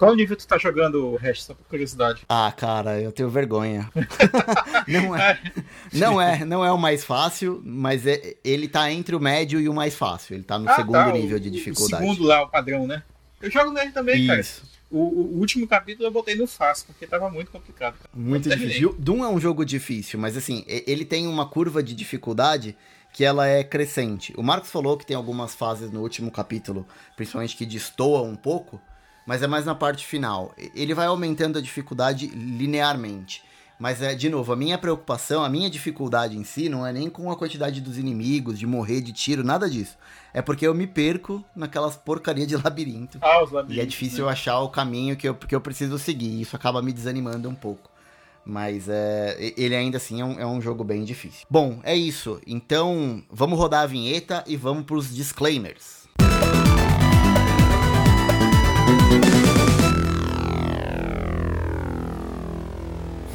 [0.00, 2.22] qual nível tu tá jogando o resto, só por curiosidade?
[2.26, 3.86] Ah, cara, eu tenho vergonha.
[4.88, 5.40] não é,
[5.92, 9.68] não é, não é o mais fácil, mas é, ele tá entre o médio e
[9.68, 10.36] o mais fácil.
[10.36, 12.02] Ele tá no ah, segundo tá, nível o, de dificuldade.
[12.02, 13.02] O segundo lá, o padrão, né?
[13.42, 14.62] Eu jogo nele também, Isso.
[14.62, 14.70] cara.
[14.90, 17.98] O, o, último capítulo eu botei no fácil, porque tava muito complicado.
[17.98, 18.08] Cara.
[18.14, 18.96] Muito difícil.
[18.98, 22.74] Doom é um jogo difícil, mas assim, ele tem uma curva de dificuldade
[23.12, 24.32] que ela é crescente.
[24.34, 26.86] O Marcos falou que tem algumas fases no último capítulo,
[27.16, 28.80] principalmente que destoam um pouco,
[29.26, 30.54] mas é mais na parte final.
[30.74, 33.42] Ele vai aumentando a dificuldade linearmente.
[33.80, 37.08] Mas é, de novo, a minha preocupação, a minha dificuldade em si não é nem
[37.08, 39.96] com a quantidade dos inimigos, de morrer de tiro, nada disso.
[40.34, 43.16] É porque eu me perco naquelas porcaria de labirinto.
[43.22, 43.78] Ah, os labirintos.
[43.78, 44.32] E é difícil né?
[44.32, 46.42] achar o caminho que eu, que eu preciso seguir.
[46.42, 47.88] Isso acaba me desanimando um pouco.
[48.44, 51.46] Mas é, ele ainda assim é um, é um jogo bem difícil.
[51.48, 52.38] Bom, é isso.
[52.46, 56.00] Então, vamos rodar a vinheta e vamos para os disclaimers.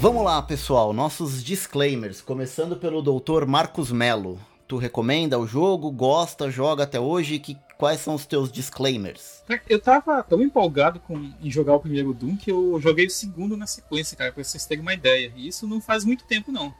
[0.05, 3.47] Vamos lá, pessoal, nossos disclaimers, começando pelo Dr.
[3.47, 4.39] Marcos Melo.
[4.67, 7.39] Tu recomenda o jogo, gosta, joga até hoje?
[7.39, 9.41] Que, quais são os teus disclaimers?
[9.67, 13.57] Eu tava tão empolgado com, em jogar o primeiro Doom que eu joguei o segundo
[13.57, 15.33] na sequência, cara, pra vocês terem uma ideia.
[15.35, 16.71] E isso não faz muito tempo, não.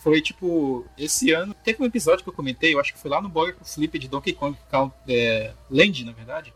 [0.00, 1.54] Foi tipo, esse ano.
[1.62, 3.64] Teve um episódio que eu comentei, eu acho que foi lá no blog com o
[3.64, 4.56] Flip de Donkey Kong
[5.06, 6.52] é, Land, na verdade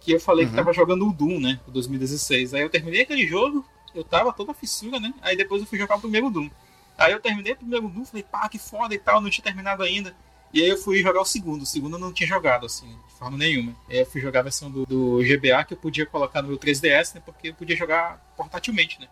[0.00, 0.50] que eu falei uhum.
[0.50, 1.60] que tava jogando o Doom, né?
[1.66, 2.54] O 2016.
[2.54, 3.64] Aí eu terminei aquele jogo,
[3.98, 5.12] eu tava toda fissura, né?
[5.20, 6.48] Aí depois eu fui jogar o primeiro Doom.
[6.96, 9.82] Aí eu terminei o primeiro Doom, falei, pá, que foda e tal, não tinha terminado
[9.82, 10.14] ainda.
[10.52, 11.62] E aí eu fui jogar o segundo.
[11.62, 13.74] O segundo eu não tinha jogado, assim, de forma nenhuma.
[13.88, 16.58] Aí eu fui jogar a versão do, do GBA que eu podia colocar no meu
[16.58, 17.22] 3DS, né?
[17.24, 19.08] Porque eu podia jogar portátilmente, né?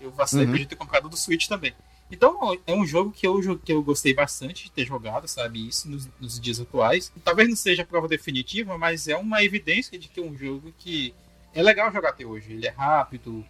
[0.00, 0.52] Eu vacilei, uhum.
[0.52, 1.74] podia ter comprado do Switch também.
[2.10, 5.68] Então é um jogo que eu, que eu gostei bastante de ter jogado, sabe?
[5.68, 7.12] Isso nos, nos dias atuais.
[7.22, 10.74] Talvez não seja a prova definitiva, mas é uma evidência de que é um jogo
[10.78, 11.14] que
[11.54, 12.52] é legal jogar até hoje.
[12.52, 13.44] Ele é rápido,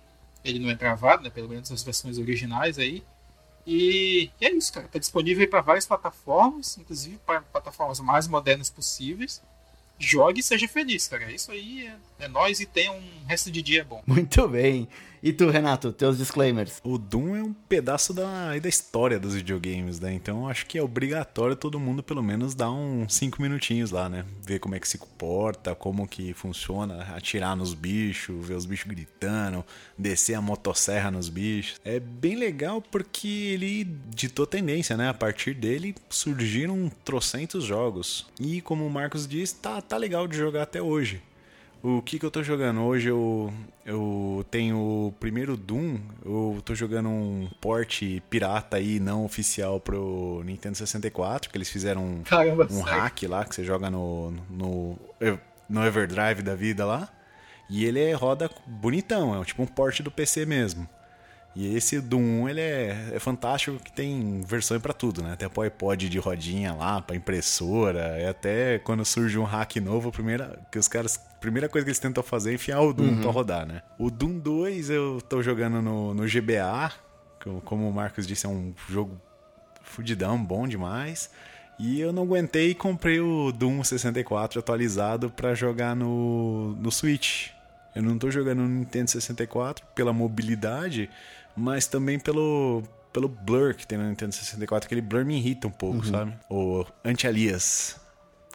[0.44, 1.30] ele não é travado, né?
[1.30, 3.02] Pelo menos nas versões originais aí.
[3.66, 4.88] E, e é isso, cara.
[4.88, 9.42] Tá disponível para várias plataformas, inclusive para plataformas mais modernas possíveis
[10.00, 11.30] jogue e seja feliz, cara.
[11.30, 14.02] Isso aí é, é nós e tenha um resto de dia bom.
[14.06, 14.88] Muito bem.
[15.22, 16.80] E tu, Renato, teus disclaimers?
[16.82, 20.14] O Doom é um pedaço da, da história dos videogames, né?
[20.14, 24.24] Então acho que é obrigatório todo mundo pelo menos dar uns 5 minutinhos lá, né?
[24.42, 28.88] Ver como é que se comporta, como que funciona, atirar nos bichos, ver os bichos
[28.90, 29.62] gritando,
[29.96, 31.78] descer a motosserra nos bichos.
[31.84, 35.10] É bem legal porque ele ditou tendência, né?
[35.10, 38.26] A partir dele surgiram trocentos jogos.
[38.40, 41.20] E como o Marcos disse, tá, tá legal de jogar até hoje.
[41.82, 42.82] O que que eu tô jogando?
[42.82, 43.50] Hoje eu,
[43.86, 50.42] eu tenho o primeiro Doom, eu tô jogando um port pirata aí, não oficial pro
[50.44, 54.98] Nintendo 64, que eles fizeram um, Caramba, um hack lá, que você joga no, no,
[55.68, 57.08] no Everdrive da vida lá.
[57.70, 60.86] E ele é, roda bonitão, é tipo um port do PC mesmo.
[61.54, 65.32] E esse do 1, ele é, é fantástico que tem versão para tudo, né?
[65.32, 70.10] Até pro iPod de rodinha lá, pra impressora, e até quando surge um hack novo,
[70.10, 73.08] a primeira, que os caras, primeira coisa que eles tentam fazer é enfiar o Doom
[73.08, 73.20] uhum.
[73.20, 73.82] pra rodar, né?
[73.98, 76.92] O Doom 2 eu tô jogando no, no GBA,
[77.64, 79.20] como o Marcos disse, é um jogo
[79.82, 81.30] fudidão, bom demais.
[81.78, 87.48] E eu não aguentei e comprei o Doom 64 atualizado para jogar no, no Switch.
[87.94, 91.10] Eu não tô jogando no Nintendo 64 pela mobilidade,
[91.60, 92.82] mas também pelo,
[93.12, 94.86] pelo blur que tem no Nintendo 64.
[94.86, 96.04] Aquele blur me irrita um pouco, uhum.
[96.04, 96.34] sabe?
[96.48, 98.00] O anti-alias.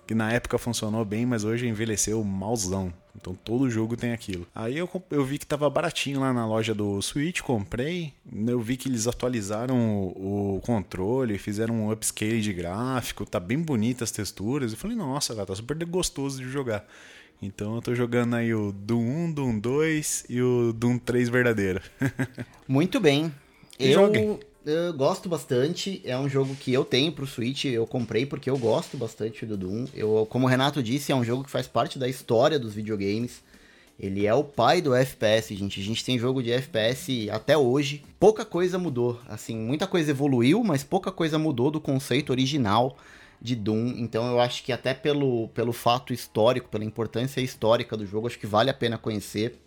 [0.07, 2.94] Que na época funcionou bem, mas hoje envelheceu malzão.
[3.15, 4.45] Então todo jogo tem aquilo.
[4.53, 8.14] Aí eu, eu vi que tava baratinho lá na loja do Switch, comprei.
[8.48, 13.57] Eu vi que eles atualizaram o, o controle, fizeram um upscale de gráfico, tá bem
[13.57, 14.73] bonita as texturas.
[14.73, 16.86] Eu falei, nossa, cara, tá super gostoso de jogar.
[17.41, 21.82] Então eu tô jogando aí o Doom 1, Doom 2 e o Doom 3 verdadeiro.
[22.68, 23.32] Muito bem.
[23.80, 26.02] Eu, eu, gosto bastante.
[26.06, 27.66] É um jogo que eu tenho pro Switch.
[27.66, 29.86] Eu comprei porque eu gosto bastante do Doom.
[29.94, 33.44] Eu, como o Renato disse, é um jogo que faz parte da história dos videogames.
[33.99, 35.80] Ele é o pai do FPS, gente.
[35.80, 38.03] A gente tem jogo de FPS até hoje.
[38.20, 39.20] Pouca coisa mudou.
[39.28, 42.98] Assim, muita coisa evoluiu, mas pouca coisa mudou do conceito original
[43.46, 43.94] de Doom.
[43.98, 48.40] Então eu acho que até pelo, pelo fato histórico, pela importância histórica do jogo, acho
[48.40, 49.58] que vale a pena conhecer.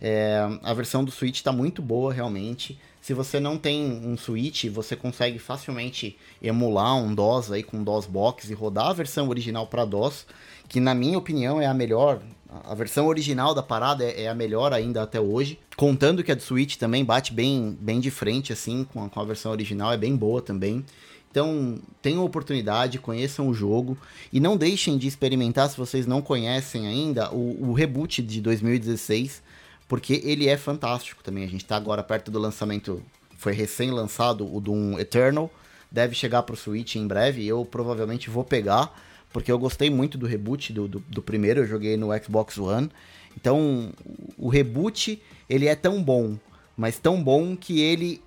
[0.00, 2.78] É, a versão do Switch está muito boa, realmente.
[3.00, 8.06] Se você não tem um Switch, você consegue facilmente emular um DOS aí com DOS
[8.06, 10.26] Box e rodar a versão original para DOS,
[10.68, 12.20] que na minha opinião é a melhor.
[12.64, 15.58] A versão original da parada é, é, a melhor ainda até hoje.
[15.76, 19.20] Contando que a do Switch também bate bem, bem de frente, assim, com a, com
[19.20, 20.84] a versão original, é bem boa também.
[21.32, 23.96] Então, tenham oportunidade, conheçam o jogo
[24.30, 29.42] e não deixem de experimentar, se vocês não conhecem ainda, o, o reboot de 2016,
[29.88, 31.42] porque ele é fantástico também.
[31.44, 33.02] A gente está agora perto do lançamento,
[33.38, 35.50] foi recém-lançado o Doom Eternal,
[35.90, 38.94] deve chegar para o Switch em breve, eu provavelmente vou pegar,
[39.32, 42.90] porque eu gostei muito do reboot do, do, do primeiro, eu joguei no Xbox One.
[43.34, 43.90] Então,
[44.36, 45.18] o reboot,
[45.48, 46.36] ele é tão bom,
[46.76, 48.20] mas tão bom que ele...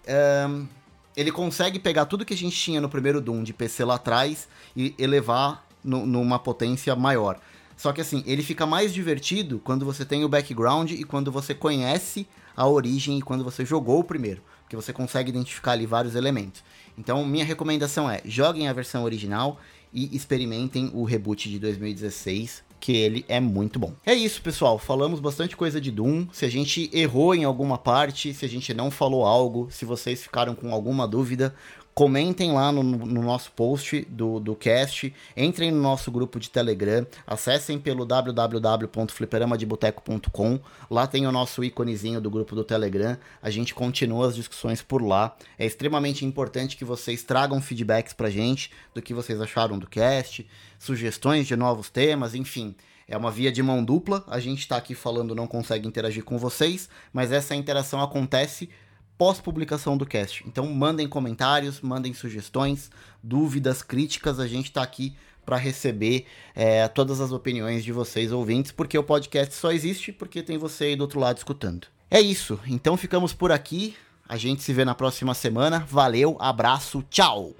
[1.15, 4.47] ele consegue pegar tudo que a gente tinha no primeiro Doom de PC lá atrás
[4.75, 7.39] e elevar no, numa potência maior.
[7.77, 11.53] Só que assim, ele fica mais divertido quando você tem o background e quando você
[11.53, 16.15] conhece a origem e quando você jogou o primeiro, porque você consegue identificar ali vários
[16.15, 16.63] elementos.
[16.97, 19.59] Então, minha recomendação é: joguem a versão original
[19.93, 23.93] e experimentem o reboot de 2016, que ele é muito bom.
[24.05, 24.77] É isso, pessoal.
[24.77, 26.27] Falamos bastante coisa de Doom.
[26.31, 30.21] Se a gente errou em alguma parte, se a gente não falou algo, se vocês
[30.21, 31.55] ficaram com alguma dúvida,
[31.95, 37.07] Comentem lá no, no, nosso post do, do cast, entrem no nosso grupo de Telegram,
[37.25, 40.59] acessem pelo www.fliperamadeboteco.com,
[40.91, 45.01] lá tem o nosso íconezinho do grupo do Telegram, a gente continua as discussões por
[45.01, 45.37] lá.
[45.57, 50.45] É extremamente importante que vocês tragam feedbacks pra gente do que vocês acharam do cast,
[50.77, 52.75] sugestões de novos temas, enfim.
[53.07, 56.37] É uma via de mão dupla, a gente está aqui falando, não consegue interagir com
[56.37, 58.69] vocês, mas essa interação acontece
[59.17, 60.43] pós-publicação do cast.
[60.47, 62.91] Então mandem comentários, mandem sugestões,
[63.23, 65.15] dúvidas, críticas, a gente está aqui
[65.45, 66.25] para receber
[66.55, 70.85] é, todas as opiniões de vocês ouvintes, porque o podcast só existe porque tem você
[70.85, 71.87] aí do outro lado escutando.
[72.09, 73.95] É isso, então ficamos por aqui.
[74.27, 75.85] A gente se vê na próxima semana.
[75.87, 77.53] Valeu, abraço, tchau!